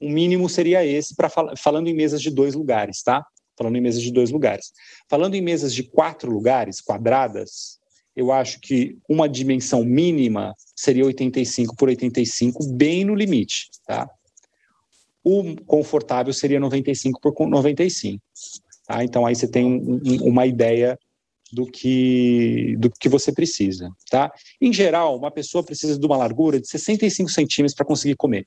um 0.00 0.10
mínimo 0.10 0.48
seria 0.48 0.84
esse, 0.84 1.14
para 1.14 1.28
fal 1.28 1.52
falando 1.58 1.88
em 1.88 1.94
mesas 1.94 2.22
de 2.22 2.30
dois 2.30 2.54
lugares, 2.54 3.02
tá? 3.02 3.24
Falando 3.56 3.76
em 3.76 3.80
mesas 3.80 4.02
de 4.02 4.12
dois 4.12 4.30
lugares. 4.30 4.72
Falando 5.08 5.34
em 5.34 5.40
mesas 5.40 5.74
de 5.74 5.82
quatro 5.82 6.30
lugares, 6.30 6.80
quadradas, 6.80 7.78
eu 8.14 8.32
acho 8.32 8.60
que 8.60 8.96
uma 9.08 9.28
dimensão 9.28 9.84
mínima 9.84 10.54
seria 10.74 11.04
85 11.04 11.76
por 11.76 11.88
85, 11.88 12.66
bem 12.72 13.04
no 13.04 13.14
limite, 13.14 13.70
tá? 13.86 14.08
O 15.22 15.56
confortável 15.66 16.32
seria 16.32 16.60
95 16.60 17.20
por 17.20 17.48
95. 17.48 18.22
Tá? 18.86 19.02
Então 19.02 19.26
aí 19.26 19.34
você 19.34 19.48
tem 19.48 19.64
um, 19.64 20.00
um, 20.04 20.28
uma 20.28 20.46
ideia 20.46 20.98
do 21.52 21.66
que 21.66 22.76
do 22.78 22.90
que 22.90 23.08
você 23.08 23.32
precisa, 23.32 23.90
tá? 24.10 24.32
Em 24.60 24.72
geral, 24.72 25.16
uma 25.16 25.30
pessoa 25.30 25.62
precisa 25.62 25.98
de 25.98 26.06
uma 26.06 26.16
largura 26.16 26.60
de 26.60 26.68
65 26.68 27.30
centímetros 27.30 27.74
para 27.74 27.86
conseguir 27.86 28.16
comer. 28.16 28.46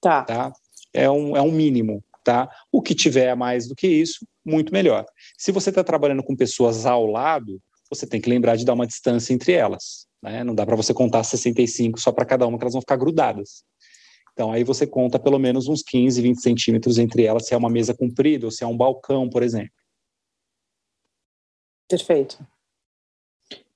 Tá. 0.00 0.24
tá? 0.24 0.52
É 0.92 1.08
um, 1.10 1.36
é 1.36 1.40
um 1.40 1.52
mínimo, 1.52 2.02
tá? 2.24 2.48
O 2.70 2.80
que 2.82 2.94
tiver 2.94 3.34
mais 3.34 3.66
do 3.68 3.74
que 3.74 3.86
isso, 3.86 4.26
muito 4.44 4.72
melhor. 4.72 5.04
Se 5.38 5.52
você 5.52 5.70
está 5.70 5.84
trabalhando 5.84 6.22
com 6.22 6.36
pessoas 6.36 6.86
ao 6.86 7.06
lado, 7.06 7.60
você 7.90 8.06
tem 8.06 8.20
que 8.20 8.30
lembrar 8.30 8.56
de 8.56 8.64
dar 8.64 8.74
uma 8.74 8.86
distância 8.86 9.32
entre 9.32 9.52
elas, 9.52 10.06
Né? 10.22 10.42
Não 10.44 10.54
dá 10.54 10.64
para 10.64 10.76
você 10.76 10.94
contar 10.94 11.24
65 11.24 12.00
só 12.00 12.12
para 12.12 12.24
cada 12.24 12.46
uma, 12.46 12.56
que 12.56 12.64
elas 12.64 12.74
vão 12.74 12.80
ficar 12.80 12.96
grudadas. 12.96 13.64
Então, 14.32 14.50
aí 14.50 14.64
você 14.64 14.86
conta 14.86 15.18
pelo 15.18 15.38
menos 15.38 15.68
uns 15.68 15.82
15, 15.82 16.22
20 16.22 16.40
centímetros 16.40 16.98
entre 16.98 17.24
elas, 17.24 17.46
se 17.46 17.54
é 17.54 17.56
uma 17.56 17.68
mesa 17.68 17.92
comprida 17.92 18.46
ou 18.46 18.50
se 18.50 18.64
é 18.64 18.66
um 18.66 18.76
balcão, 18.76 19.28
por 19.28 19.42
exemplo. 19.42 19.72
Perfeito. 21.88 22.38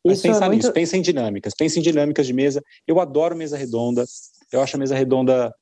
Mas 0.03 0.19
Isso 0.19 0.23
pensa 0.23 0.47
é 0.47 0.49
nisso, 0.49 0.73
pensa 0.73 0.97
em 0.97 1.03
dinâmicas, 1.03 1.53
pensa 1.55 1.79
em 1.79 1.83
dinâmicas 1.83 2.27
de 2.27 2.33
mesa. 2.33 2.63
Eu 2.87 3.01
adoro 3.01 3.37
mesa 3.37 3.57
redonda, 3.57 4.05
eu 4.53 4.63
acho 4.63 4.77
a 4.77 4.79
mesa 4.79 4.95
redonda 4.95 5.53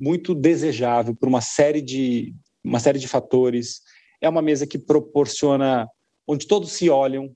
muito 0.00 0.34
desejável 0.34 1.14
por 1.14 1.28
uma 1.28 1.42
série 1.42 1.82
de, 1.82 2.34
uma 2.64 2.80
série 2.80 2.98
de 2.98 3.06
fatores. 3.06 3.82
É 4.20 4.28
uma 4.28 4.40
mesa 4.40 4.66
que 4.66 4.78
proporciona 4.78 5.86
onde 6.26 6.46
todos 6.46 6.72
se 6.72 6.88
olham. 6.88 7.30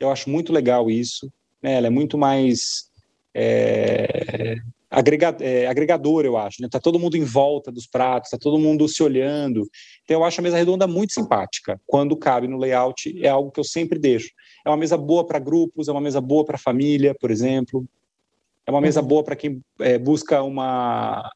Eu 0.00 0.10
acho 0.10 0.28
muito 0.28 0.52
legal 0.52 0.90
isso. 0.90 1.32
Né? 1.62 1.74
Ela 1.74 1.86
é 1.86 1.90
muito 1.90 2.18
mais 2.18 2.90
é, 3.32 4.56
é, 5.40 5.66
agregador, 5.66 6.24
eu 6.24 6.36
acho. 6.36 6.60
Né? 6.60 6.68
Tá 6.68 6.80
todo 6.80 6.98
mundo 6.98 7.16
em 7.16 7.24
volta 7.24 7.70
dos 7.70 7.86
pratos, 7.86 8.30
tá 8.30 8.38
todo 8.38 8.58
mundo 8.58 8.88
se 8.88 9.02
olhando. 9.02 9.68
Então 10.02 10.18
eu 10.18 10.24
acho 10.24 10.40
a 10.40 10.42
mesa 10.42 10.56
redonda 10.56 10.86
muito 10.86 11.12
simpática. 11.12 11.80
Quando 11.86 12.16
cabe 12.16 12.48
no 12.48 12.58
layout, 12.58 13.22
é 13.24 13.28
algo 13.28 13.50
que 13.50 13.60
eu 13.60 13.64
sempre 13.64 13.98
deixo. 13.98 14.30
É 14.64 14.68
uma 14.68 14.76
mesa 14.76 14.96
boa 14.96 15.24
para 15.26 15.38
grupos, 15.38 15.88
é 15.88 15.92
uma 15.92 16.00
mesa 16.00 16.20
boa 16.20 16.44
para 16.44 16.58
família, 16.58 17.14
por 17.14 17.30
exemplo. 17.30 17.84
É 18.66 18.70
uma 18.70 18.80
mesa 18.80 19.00
uhum. 19.00 19.06
boa 19.06 19.22
para 19.22 19.36
quem 19.36 19.60
é, 19.80 19.98
busca 19.98 20.42
uma, 20.42 21.30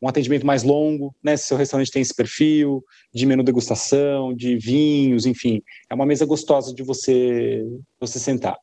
um 0.00 0.08
atendimento 0.08 0.46
mais 0.46 0.62
longo, 0.62 1.14
né? 1.22 1.36
Se 1.36 1.46
seu 1.46 1.56
restaurante 1.56 1.90
tem 1.90 2.02
esse 2.02 2.14
perfil 2.14 2.84
de 3.12 3.26
menu 3.26 3.42
degustação, 3.42 4.34
de 4.34 4.56
vinhos, 4.56 5.26
enfim, 5.26 5.62
é 5.88 5.94
uma 5.94 6.06
mesa 6.06 6.24
gostosa 6.24 6.74
de 6.74 6.82
você 6.82 7.64
você 7.98 8.18
sentar. 8.18 8.56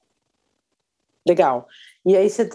Legal. 1.28 1.68
E 2.06 2.16
aí 2.16 2.30
você 2.30 2.50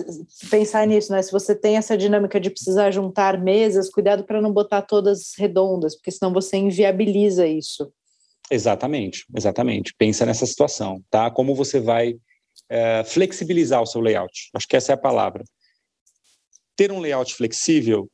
pensar 0.50 0.86
nisso, 0.86 1.12
né? 1.12 1.20
Se 1.20 1.30
você 1.30 1.54
tem 1.54 1.76
essa 1.76 1.96
dinâmica 1.96 2.40
de 2.40 2.48
precisar 2.50 2.90
juntar 2.90 3.38
mesas, 3.38 3.90
cuidado 3.90 4.24
para 4.24 4.40
não 4.40 4.50
botar 4.50 4.82
todas 4.82 5.34
redondas, 5.36 5.94
porque 5.94 6.10
senão 6.10 6.32
você 6.32 6.56
inviabiliza 6.56 7.46
isso. 7.46 7.92
Exatamente, 8.50 9.26
exatamente. 9.36 9.94
Pensa 9.96 10.26
nessa 10.26 10.46
situação, 10.46 11.02
tá? 11.10 11.30
Como 11.30 11.54
você 11.54 11.80
vai 11.80 12.14
é, 12.68 13.04
flexibilizar 13.04 13.82
o 13.82 13.86
seu 13.86 14.00
layout? 14.00 14.50
Acho 14.54 14.66
que 14.66 14.76
essa 14.76 14.92
é 14.92 14.94
a 14.94 14.98
palavra. 14.98 15.44
Ter 16.74 16.90
um 16.90 16.98
layout 16.98 17.34
flexível 17.34 18.10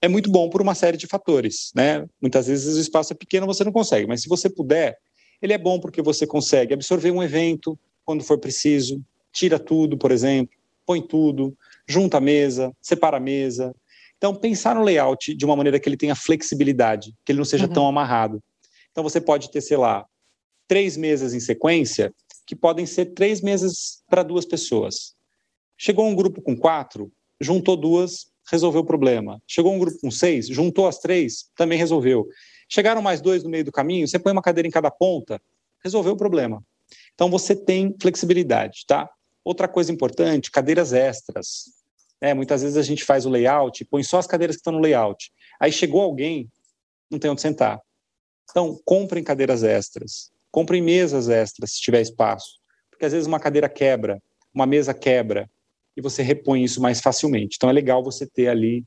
é 0.00 0.08
muito 0.08 0.30
bom 0.30 0.48
por 0.48 0.60
uma 0.60 0.74
série 0.74 0.96
de 0.96 1.06
fatores, 1.06 1.70
né? 1.74 2.06
Muitas 2.20 2.46
vezes 2.46 2.76
o 2.76 2.80
espaço 2.80 3.12
é 3.12 3.16
pequeno, 3.16 3.46
você 3.46 3.64
não 3.64 3.72
consegue, 3.72 4.06
mas 4.06 4.22
se 4.22 4.28
você 4.28 4.48
puder, 4.48 4.96
ele 5.40 5.52
é 5.52 5.58
bom 5.58 5.80
porque 5.80 6.02
você 6.02 6.26
consegue 6.26 6.74
absorver 6.74 7.10
um 7.10 7.22
evento 7.22 7.78
quando 8.04 8.22
for 8.22 8.38
preciso, 8.38 9.02
tira 9.32 9.58
tudo, 9.58 9.98
por 9.98 10.10
exemplo, 10.10 10.54
põe 10.86 11.02
tudo, 11.02 11.56
junta 11.86 12.18
a 12.18 12.20
mesa, 12.20 12.72
separa 12.80 13.16
a 13.16 13.20
mesa. 13.20 13.74
Então, 14.16 14.34
pensar 14.34 14.74
no 14.74 14.82
layout 14.82 15.34
de 15.34 15.44
uma 15.44 15.56
maneira 15.56 15.78
que 15.78 15.88
ele 15.88 15.96
tenha 15.96 16.14
flexibilidade, 16.14 17.12
que 17.24 17.32
ele 17.32 17.38
não 17.38 17.44
seja 17.44 17.66
uhum. 17.66 17.72
tão 17.72 17.86
amarrado. 17.86 18.42
Então, 18.90 19.02
você 19.02 19.20
pode 19.20 19.50
ter, 19.50 19.60
sei 19.60 19.76
lá, 19.76 20.06
três 20.66 20.96
mesas 20.96 21.34
em 21.34 21.40
sequência, 21.40 22.14
que 22.46 22.54
podem 22.54 22.86
ser 22.86 23.06
três 23.06 23.40
mesas 23.40 24.02
para 24.08 24.22
duas 24.22 24.46
pessoas. 24.46 25.14
Chegou 25.76 26.06
um 26.06 26.14
grupo 26.14 26.40
com 26.40 26.56
quatro, 26.56 27.12
juntou 27.40 27.76
duas, 27.76 28.28
resolveu 28.50 28.82
o 28.82 28.86
problema. 28.86 29.40
Chegou 29.46 29.72
um 29.72 29.78
grupo 29.78 29.98
com 30.00 30.10
seis, 30.10 30.46
juntou 30.46 30.86
as 30.86 30.98
três, 30.98 31.50
também 31.56 31.78
resolveu. 31.78 32.26
Chegaram 32.68 33.02
mais 33.02 33.20
dois 33.20 33.42
no 33.42 33.50
meio 33.50 33.64
do 33.64 33.72
caminho, 33.72 34.06
você 34.06 34.18
põe 34.18 34.32
uma 34.32 34.42
cadeira 34.42 34.66
em 34.66 34.70
cada 34.70 34.90
ponta, 34.90 35.40
resolveu 35.82 36.12
o 36.12 36.16
problema. 36.16 36.62
Então 37.14 37.30
você 37.30 37.54
tem 37.54 37.94
flexibilidade, 38.00 38.84
tá? 38.86 39.08
Outra 39.44 39.68
coisa 39.68 39.92
importante, 39.92 40.50
cadeiras 40.50 40.92
extras. 40.92 41.64
É, 42.20 42.34
muitas 42.34 42.62
vezes 42.62 42.76
a 42.76 42.82
gente 42.82 43.04
faz 43.04 43.26
o 43.26 43.30
layout, 43.30 43.84
põe 43.84 44.02
só 44.02 44.18
as 44.18 44.26
cadeiras 44.26 44.56
que 44.56 44.60
estão 44.60 44.72
no 44.72 44.80
layout. 44.80 45.30
Aí 45.60 45.70
chegou 45.70 46.00
alguém, 46.00 46.50
não 47.10 47.18
tem 47.18 47.30
onde 47.30 47.40
sentar. 47.40 47.80
Então, 48.50 48.80
comprem 48.84 49.22
cadeiras 49.22 49.62
extras. 49.62 50.30
Comprem 50.50 50.80
mesas 50.80 51.28
extras, 51.28 51.72
se 51.72 51.80
tiver 51.80 52.00
espaço. 52.00 52.58
Porque 52.90 53.04
às 53.04 53.12
vezes 53.12 53.26
uma 53.26 53.38
cadeira 53.38 53.68
quebra, 53.68 54.22
uma 54.54 54.66
mesa 54.66 54.94
quebra, 54.94 55.50
e 55.96 56.00
você 56.00 56.22
repõe 56.22 56.62
isso 56.62 56.80
mais 56.80 57.00
facilmente. 57.00 57.56
Então, 57.56 57.70
é 57.70 57.72
legal 57.72 58.02
você 58.04 58.26
ter 58.26 58.48
ali 58.48 58.84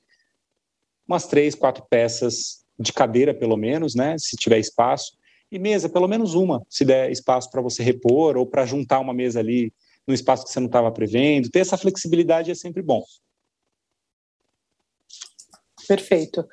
umas 1.08 1.26
três, 1.26 1.56
quatro 1.56 1.84
peças 1.90 2.64
de 2.80 2.94
cadeira, 2.94 3.34
pelo 3.34 3.58
menos, 3.58 3.96
né? 3.96 4.16
Se 4.18 4.38
tiver 4.38 4.60
espaço. 4.60 5.18
E 5.52 5.58
mesa, 5.58 5.90
pelo 5.90 6.08
menos 6.08 6.36
uma, 6.36 6.64
se 6.70 6.86
der 6.86 7.12
espaço 7.12 7.50
para 7.50 7.62
você 7.62 7.82
repor 7.82 8.38
ou 8.38 8.46
para 8.46 8.66
juntar 8.66 9.00
uma 9.00 9.14
mesa 9.14 9.40
ali 9.40 9.74
no 10.06 10.14
espaço 10.14 10.46
que 10.46 10.52
você 10.52 10.60
não 10.60 10.68
estava 10.68 10.92
prevendo. 10.92 11.50
Ter 11.50 11.60
essa 11.60 11.78
flexibilidade 11.78 12.52
é 12.52 12.56
sempre 12.56 12.84
bom. 12.84 13.04
Perfeito. 15.88 16.48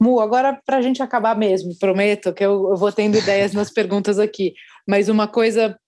Mu, 0.00 0.20
agora 0.20 0.58
para 0.64 0.78
a 0.78 0.82
gente 0.82 1.02
acabar 1.02 1.36
mesmo, 1.36 1.76
prometo 1.78 2.32
que 2.32 2.44
eu, 2.44 2.70
eu 2.70 2.76
vou 2.76 2.90
tendo 2.90 3.18
ideias 3.18 3.52
nas 3.52 3.70
perguntas 3.70 4.18
aqui, 4.18 4.54
mas 4.86 5.08
uma 5.08 5.28
coisa 5.28 5.78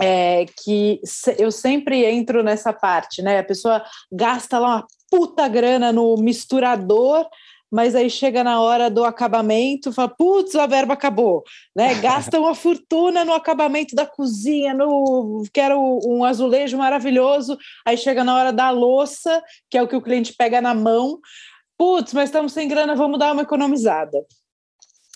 é, 0.00 0.46
que 0.62 1.00
eu 1.38 1.50
sempre 1.50 2.04
entro 2.04 2.42
nessa 2.42 2.72
parte, 2.72 3.22
né? 3.22 3.38
A 3.38 3.44
pessoa 3.44 3.82
gasta 4.10 4.58
lá 4.58 4.68
uma 4.76 4.86
puta 5.10 5.46
grana 5.48 5.92
no 5.92 6.16
misturador 6.16 7.26
mas 7.72 7.94
aí 7.94 8.10
chega 8.10 8.44
na 8.44 8.60
hora 8.60 8.90
do 8.90 9.02
acabamento, 9.02 9.94
fala, 9.94 10.10
putz, 10.10 10.54
a 10.54 10.66
verba 10.66 10.92
acabou, 10.92 11.42
né? 11.74 11.94
Gasta 12.04 12.38
uma 12.38 12.54
fortuna 12.54 13.24
no 13.24 13.32
acabamento 13.32 13.96
da 13.96 14.04
cozinha, 14.04 14.74
no 14.74 15.42
quero 15.50 15.80
um 16.06 16.22
azulejo 16.22 16.76
maravilhoso, 16.76 17.56
aí 17.86 17.96
chega 17.96 18.22
na 18.22 18.36
hora 18.36 18.52
da 18.52 18.68
louça, 18.68 19.42
que 19.70 19.78
é 19.78 19.82
o 19.82 19.88
que 19.88 19.96
o 19.96 20.02
cliente 20.02 20.34
pega 20.36 20.60
na 20.60 20.74
mão, 20.74 21.18
putz, 21.78 22.12
mas 22.12 22.28
estamos 22.28 22.52
sem 22.52 22.68
grana, 22.68 22.94
vamos 22.94 23.18
dar 23.18 23.32
uma 23.32 23.42
economizada. 23.42 24.22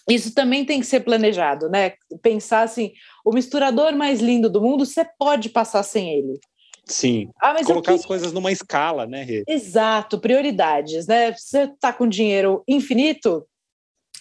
Isso 0.08 0.32
também 0.32 0.64
tem 0.64 0.80
que 0.80 0.86
ser 0.86 1.00
planejado, 1.00 1.68
né? 1.68 1.92
Pensar 2.22 2.62
assim, 2.62 2.92
o 3.26 3.32
misturador 3.32 3.92
mais 3.92 4.20
lindo 4.20 4.48
do 4.48 4.62
mundo, 4.62 4.86
você 4.86 5.04
pode 5.18 5.48
passar 5.48 5.82
sem 5.82 6.16
ele. 6.16 6.38
Sim. 6.84 7.28
Ah, 7.42 7.56
Colocar 7.64 7.94
as 7.94 8.06
coisas 8.06 8.32
numa 8.32 8.52
escala, 8.52 9.04
né, 9.04 9.24
Rê? 9.24 9.42
Exato, 9.48 10.20
prioridades, 10.20 11.08
né? 11.08 11.32
Você 11.32 11.62
está 11.62 11.92
com 11.92 12.06
dinheiro 12.06 12.62
infinito, 12.68 13.44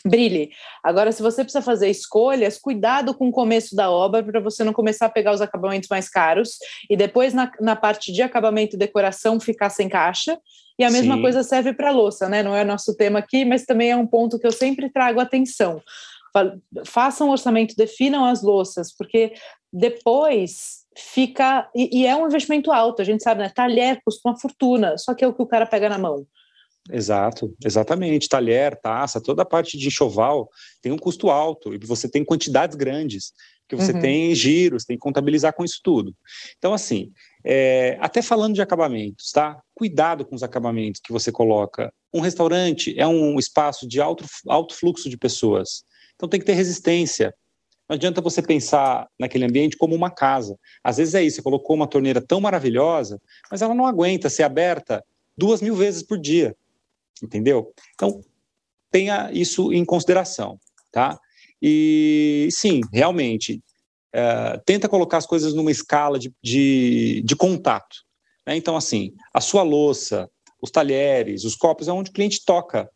brilhe. 0.03 0.49
Agora, 0.84 1.12
se 1.12 1.22
você 1.22 1.43
precisa 1.43 1.62
fazer 1.62 1.88
escolhas, 1.88 2.58
cuidado 2.58 3.14
com 3.14 3.28
o 3.30 3.32
começo 3.32 3.76
da 3.76 3.91
obra 3.91 4.24
para 4.24 4.39
você 4.39 4.64
não 4.64 4.74
começar 4.74 5.06
a 5.06 5.10
pegar 5.10 5.34
os 5.34 5.41
acabamentos 5.41 5.88
mais 5.88 6.10
caros 6.10 6.58
e 6.89 6.97
depois 6.97 7.32
na, 7.32 7.51
na 7.62 7.76
parte 7.76 8.12
de 8.12 8.24
acabamento 8.24 8.76
e 8.76 8.80
decoração 8.80 9.39
ficar 9.39 9.70
sem 9.70 9.88
caixa. 9.88 10.39
E 10.80 10.84
a 10.84 10.89
mesma 10.89 11.16
Sim. 11.16 11.22
coisa 11.22 11.43
serve 11.43 11.74
para 11.74 11.91
louça, 11.91 12.28
né? 12.28 12.41
Não 12.41 12.56
é 12.56 12.64
nosso 12.64 12.97
tema 12.97 13.20
aqui, 13.20 13.45
mas 13.45 13.66
também 13.66 13.91
é 13.91 13.95
um 13.95 14.08
ponto 14.08 14.39
que 14.39 14.47
eu 14.47 14.51
sempre 14.51 14.89
trago 14.91 15.20
atenção. 15.20 15.82
Façam 16.86 17.30
orçamento, 17.30 17.76
definam 17.76 18.26
as 18.26 18.42
louças, 18.42 18.94
porque 18.96 19.34
depois 19.72 20.86
fica. 20.98 21.70
E, 21.76 22.02
e, 22.02 22.06
é 22.06 22.16
um 22.16 22.28
investimento 22.28 22.72
alto, 22.72 23.01
a 23.01 23.05
gente 23.05 23.24
sabe, 23.24 23.42
né? 23.42 23.50
Talher 23.50 24.00
custa 24.05 24.30
uma 24.30 24.39
fortuna, 24.39 24.97
só 24.97 25.14
que 25.14 25.24
é 25.24 25.28
o 25.28 25.34
que 25.34 25.42
o 25.42 25.47
cara 25.47 25.66
pega 25.66 25.89
na 25.89 25.97
mão. 25.97 26.26
Exato, 26.92 27.55
exatamente. 27.64 28.30
Talher, 28.30 28.80
taça, 28.80 29.20
toda 29.20 29.42
a 29.42 29.46
parte 29.46 29.78
de 29.78 29.88
enxoval 29.88 30.50
tem 30.82 30.92
um 30.92 30.97
custo 30.97 31.30
alto 31.30 31.74
e 31.74 31.80
você 31.80 32.08
tem 32.08 32.24
quantidades 32.24 32.76
grandes, 32.76 33.34
que 33.68 33.76
você 33.76 33.92
uhum. 33.92 34.01
tem 34.01 34.36
giros, 34.36 34.86
tem 34.86 34.96
que 34.96 35.01
contabilizar 35.01 35.54
com 35.54 35.66
isso 35.66 35.80
tudo. 35.84 36.14
Então, 36.58 36.74
assim, 36.74 37.12
é, 37.43 37.97
até 38.00 38.22
falando 38.22 38.54
de 38.54 38.62
acabamentos, 38.62 39.32
tá? 39.32 39.59
Cuidado 39.74 40.26
com 40.26 40.36
os 40.36 40.43
acabamentos 40.43 41.01
que 41.04 41.12
você 41.12 41.32
coloca. 41.32 41.92
Um 42.14 42.20
restaurante 42.20 42.93
é 42.97 43.08
um 43.08 43.39
espaço 43.39 43.88
de 43.88 44.00
alto, 44.00 44.24
alto 44.47 44.76
fluxo 44.76 45.09
de 45.09 45.18
pessoas, 45.18 45.84
então 46.16 46.29
tem 46.29 46.39
que 46.39 46.46
ter 46.46 46.54
resistência. 46.54 47.33
Não 47.87 47.96
adianta 47.96 48.21
você 48.21 48.42
pensar 48.42 49.08
naquele 49.20 49.46
ambiente 49.46 49.78
como 49.78 49.93
uma 49.93 50.09
casa. 50.09 50.58
Às 50.83 50.97
vezes 50.97 51.13
é 51.13 51.24
isso, 51.24 51.37
você 51.37 51.42
colocou 51.43 51.75
uma 51.75 51.87
torneira 51.87 52.20
tão 52.20 52.42
maravilhosa, 52.42 53.21
mas 53.51 53.62
ela 53.62 53.75
não 53.75 53.86
aguenta 53.86 54.29
ser 54.29 54.43
aberta 54.43 55.04
duas 55.37 55.62
mil 55.62 55.75
vezes 55.75 56.01
por 56.01 56.17
dia, 56.17 56.55
entendeu? 57.21 57.71
Então, 57.93 58.21
tenha 58.89 59.29
isso 59.32 59.71
em 59.71 59.86
consideração, 59.86 60.59
tá? 60.92 61.20
E 61.62 62.47
sim, 62.51 62.82
realmente, 62.92 63.62
é, 64.13 64.62
tenta 64.66 64.89
colocar 64.89 65.17
as 65.17 65.25
coisas 65.25 65.54
numa 65.54 65.71
escala 65.71 66.17
de, 66.17 66.33
de, 66.42 67.21
de 67.24 67.36
contato. 67.36 67.97
Né? 68.46 68.55
Então, 68.55 68.78
assim, 68.78 69.13
a 69.33 69.42
sua 69.42 69.62
louça, 69.62 70.29
os 70.62 70.71
talheres, 70.71 71.43
os 71.43 71.55
copos, 71.55 71.87
é 71.87 71.92
onde 71.92 72.09
o 72.09 72.13
cliente 72.13 72.43
toca 72.46 72.89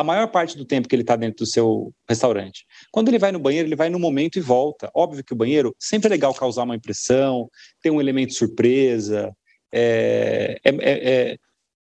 a 0.00 0.04
maior 0.04 0.28
parte 0.28 0.56
do 0.56 0.64
tempo 0.64 0.88
que 0.88 0.94
ele 0.94 1.02
está 1.02 1.14
dentro 1.14 1.44
do 1.44 1.46
seu 1.46 1.92
restaurante. 2.08 2.64
Quando 2.90 3.08
ele 3.08 3.18
vai 3.18 3.30
no 3.30 3.38
banheiro, 3.38 3.68
ele 3.68 3.76
vai 3.76 3.90
no 3.90 3.98
momento 3.98 4.38
e 4.38 4.40
volta. 4.40 4.90
Óbvio 4.94 5.22
que 5.22 5.34
o 5.34 5.36
banheiro 5.36 5.76
sempre 5.78 6.08
é 6.08 6.10
legal 6.10 6.32
causar 6.32 6.62
uma 6.62 6.74
impressão, 6.74 7.50
tem 7.82 7.92
um 7.92 8.00
elemento 8.00 8.32
surpresa, 8.32 9.30
é, 9.70 10.58
é, 10.64 10.70
é, 10.70 11.32
é 11.32 11.38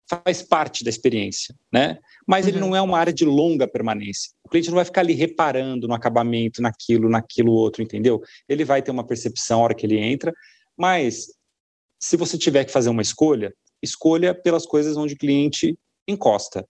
faz 0.09 0.41
parte 0.41 0.83
da 0.83 0.89
experiência, 0.89 1.55
né? 1.71 1.99
Mas 2.27 2.47
uhum. 2.47 2.51
ele 2.51 2.61
não 2.61 2.75
é 2.75 2.81
uma 2.81 2.99
área 2.99 3.13
de 3.13 3.27
longa 3.27 3.69
permanência. 3.69 4.31
O 4.43 4.49
cliente 4.49 4.71
não 4.71 4.77
vai 4.77 4.87
ficar 4.87 5.03
ali 5.03 5.13
reparando 5.13 5.87
no 5.87 5.93
acabamento, 5.93 6.63
naquilo, 6.63 7.11
naquilo 7.11 7.53
outro, 7.53 7.83
entendeu? 7.83 8.23
Ele 8.49 8.65
vai 8.65 8.81
ter 8.81 8.91
uma 8.91 9.07
percepção 9.07 9.59
na 9.59 9.65
hora 9.65 9.75
que 9.75 9.85
ele 9.85 9.99
entra, 9.99 10.33
mas 10.79 11.27
se 12.01 12.17
você 12.17 12.39
tiver 12.39 12.65
que 12.65 12.73
fazer 12.73 12.89
uma 12.89 13.03
escolha, 13.03 13.53
escolha 13.83 14.35
pelas 14.35 14.65
coisas 14.65 14.97
onde 14.97 15.13
o 15.13 15.19
cliente 15.19 15.79
encosta. 16.09 16.67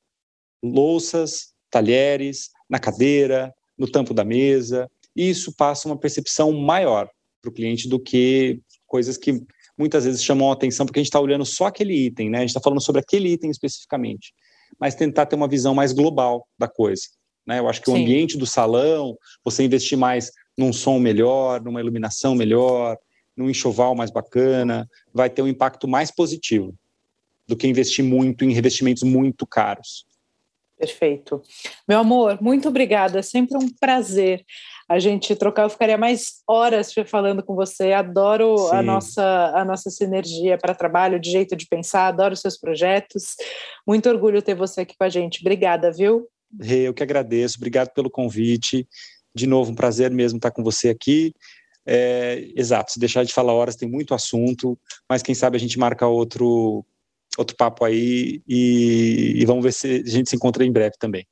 Louças, 0.62 1.52
talheres, 1.70 2.50
na 2.68 2.78
cadeira, 2.78 3.54
no 3.76 3.90
tampo 3.90 4.12
da 4.12 4.24
mesa. 4.24 4.90
Isso 5.14 5.54
passa 5.54 5.88
uma 5.88 5.96
percepção 5.96 6.52
maior 6.52 7.08
para 7.40 7.50
o 7.50 7.52
cliente 7.52 7.88
do 7.88 7.98
que 7.98 8.60
coisas 8.86 9.16
que 9.16 9.40
muitas 9.76 10.04
vezes 10.04 10.24
chamam 10.24 10.50
a 10.50 10.54
atenção 10.54 10.84
porque 10.84 10.98
a 10.98 11.02
gente 11.02 11.08
está 11.08 11.20
olhando 11.20 11.44
só 11.44 11.66
aquele 11.66 11.94
item, 11.94 12.30
né? 12.30 12.38
A 12.38 12.40
gente 12.40 12.50
está 12.50 12.60
falando 12.60 12.82
sobre 12.82 13.00
aquele 13.00 13.28
item 13.28 13.50
especificamente, 13.50 14.32
mas 14.78 14.94
tentar 14.94 15.26
ter 15.26 15.36
uma 15.36 15.46
visão 15.46 15.74
mais 15.74 15.92
global 15.92 16.46
da 16.58 16.66
coisa. 16.66 17.02
Né? 17.46 17.60
Eu 17.60 17.68
acho 17.68 17.80
que 17.80 17.90
Sim. 17.90 17.96
o 17.96 18.00
ambiente 18.00 18.36
do 18.36 18.44
salão, 18.44 19.16
você 19.44 19.62
investir 19.62 19.96
mais 19.96 20.32
num 20.56 20.72
som 20.72 20.98
melhor, 20.98 21.62
numa 21.62 21.80
iluminação 21.80 22.34
melhor, 22.34 22.98
num 23.36 23.48
enxoval 23.48 23.94
mais 23.94 24.10
bacana, 24.10 24.88
vai 25.14 25.30
ter 25.30 25.42
um 25.42 25.48
impacto 25.48 25.86
mais 25.86 26.10
positivo 26.10 26.74
do 27.46 27.56
que 27.56 27.68
investir 27.68 28.04
muito 28.04 28.44
em 28.44 28.52
revestimentos 28.52 29.04
muito 29.04 29.46
caros. 29.46 30.04
Perfeito. 30.78 31.42
Meu 31.88 31.98
amor, 31.98 32.40
muito 32.40 32.68
obrigada. 32.68 33.18
É 33.18 33.22
sempre 33.22 33.58
um 33.58 33.68
prazer 33.68 34.44
a 34.88 34.98
gente 35.00 35.34
trocar. 35.34 35.64
Eu 35.64 35.70
ficaria 35.70 35.98
mais 35.98 36.40
horas 36.46 36.94
falando 37.06 37.42
com 37.42 37.54
você. 37.56 37.92
Adoro 37.92 38.68
a 38.72 38.80
nossa, 38.80 39.52
a 39.54 39.64
nossa 39.64 39.90
sinergia 39.90 40.56
para 40.56 40.74
trabalho, 40.74 41.18
de 41.18 41.30
jeito 41.30 41.56
de 41.56 41.66
pensar. 41.66 42.06
Adoro 42.06 42.36
seus 42.36 42.56
projetos. 42.56 43.34
Muito 43.86 44.08
orgulho 44.08 44.40
ter 44.40 44.54
você 44.54 44.82
aqui 44.82 44.94
com 44.96 45.04
a 45.04 45.08
gente. 45.08 45.40
Obrigada, 45.40 45.92
viu? 45.92 46.28
Eu 46.60 46.94
que 46.94 47.02
agradeço. 47.02 47.56
Obrigado 47.58 47.90
pelo 47.92 48.08
convite. 48.08 48.86
De 49.34 49.46
novo, 49.46 49.72
um 49.72 49.74
prazer 49.74 50.12
mesmo 50.12 50.38
estar 50.38 50.52
com 50.52 50.62
você 50.62 50.88
aqui. 50.88 51.34
É, 51.90 52.46
exato, 52.54 52.92
se 52.92 53.00
deixar 53.00 53.24
de 53.24 53.32
falar 53.32 53.54
horas, 53.54 53.74
tem 53.74 53.88
muito 53.88 54.12
assunto, 54.12 54.78
mas 55.08 55.22
quem 55.22 55.34
sabe 55.34 55.56
a 55.56 55.60
gente 55.60 55.78
marca 55.78 56.06
outro 56.06 56.84
outro 57.38 57.56
papo 57.56 57.84
aí 57.84 58.42
e, 58.46 59.34
e 59.36 59.46
vamos 59.46 59.62
ver 59.62 59.72
se 59.72 60.02
a 60.06 60.10
gente 60.10 60.28
se 60.28 60.36
encontra 60.36 60.64
em 60.64 60.72
breve 60.72 60.96
também. 60.98 61.26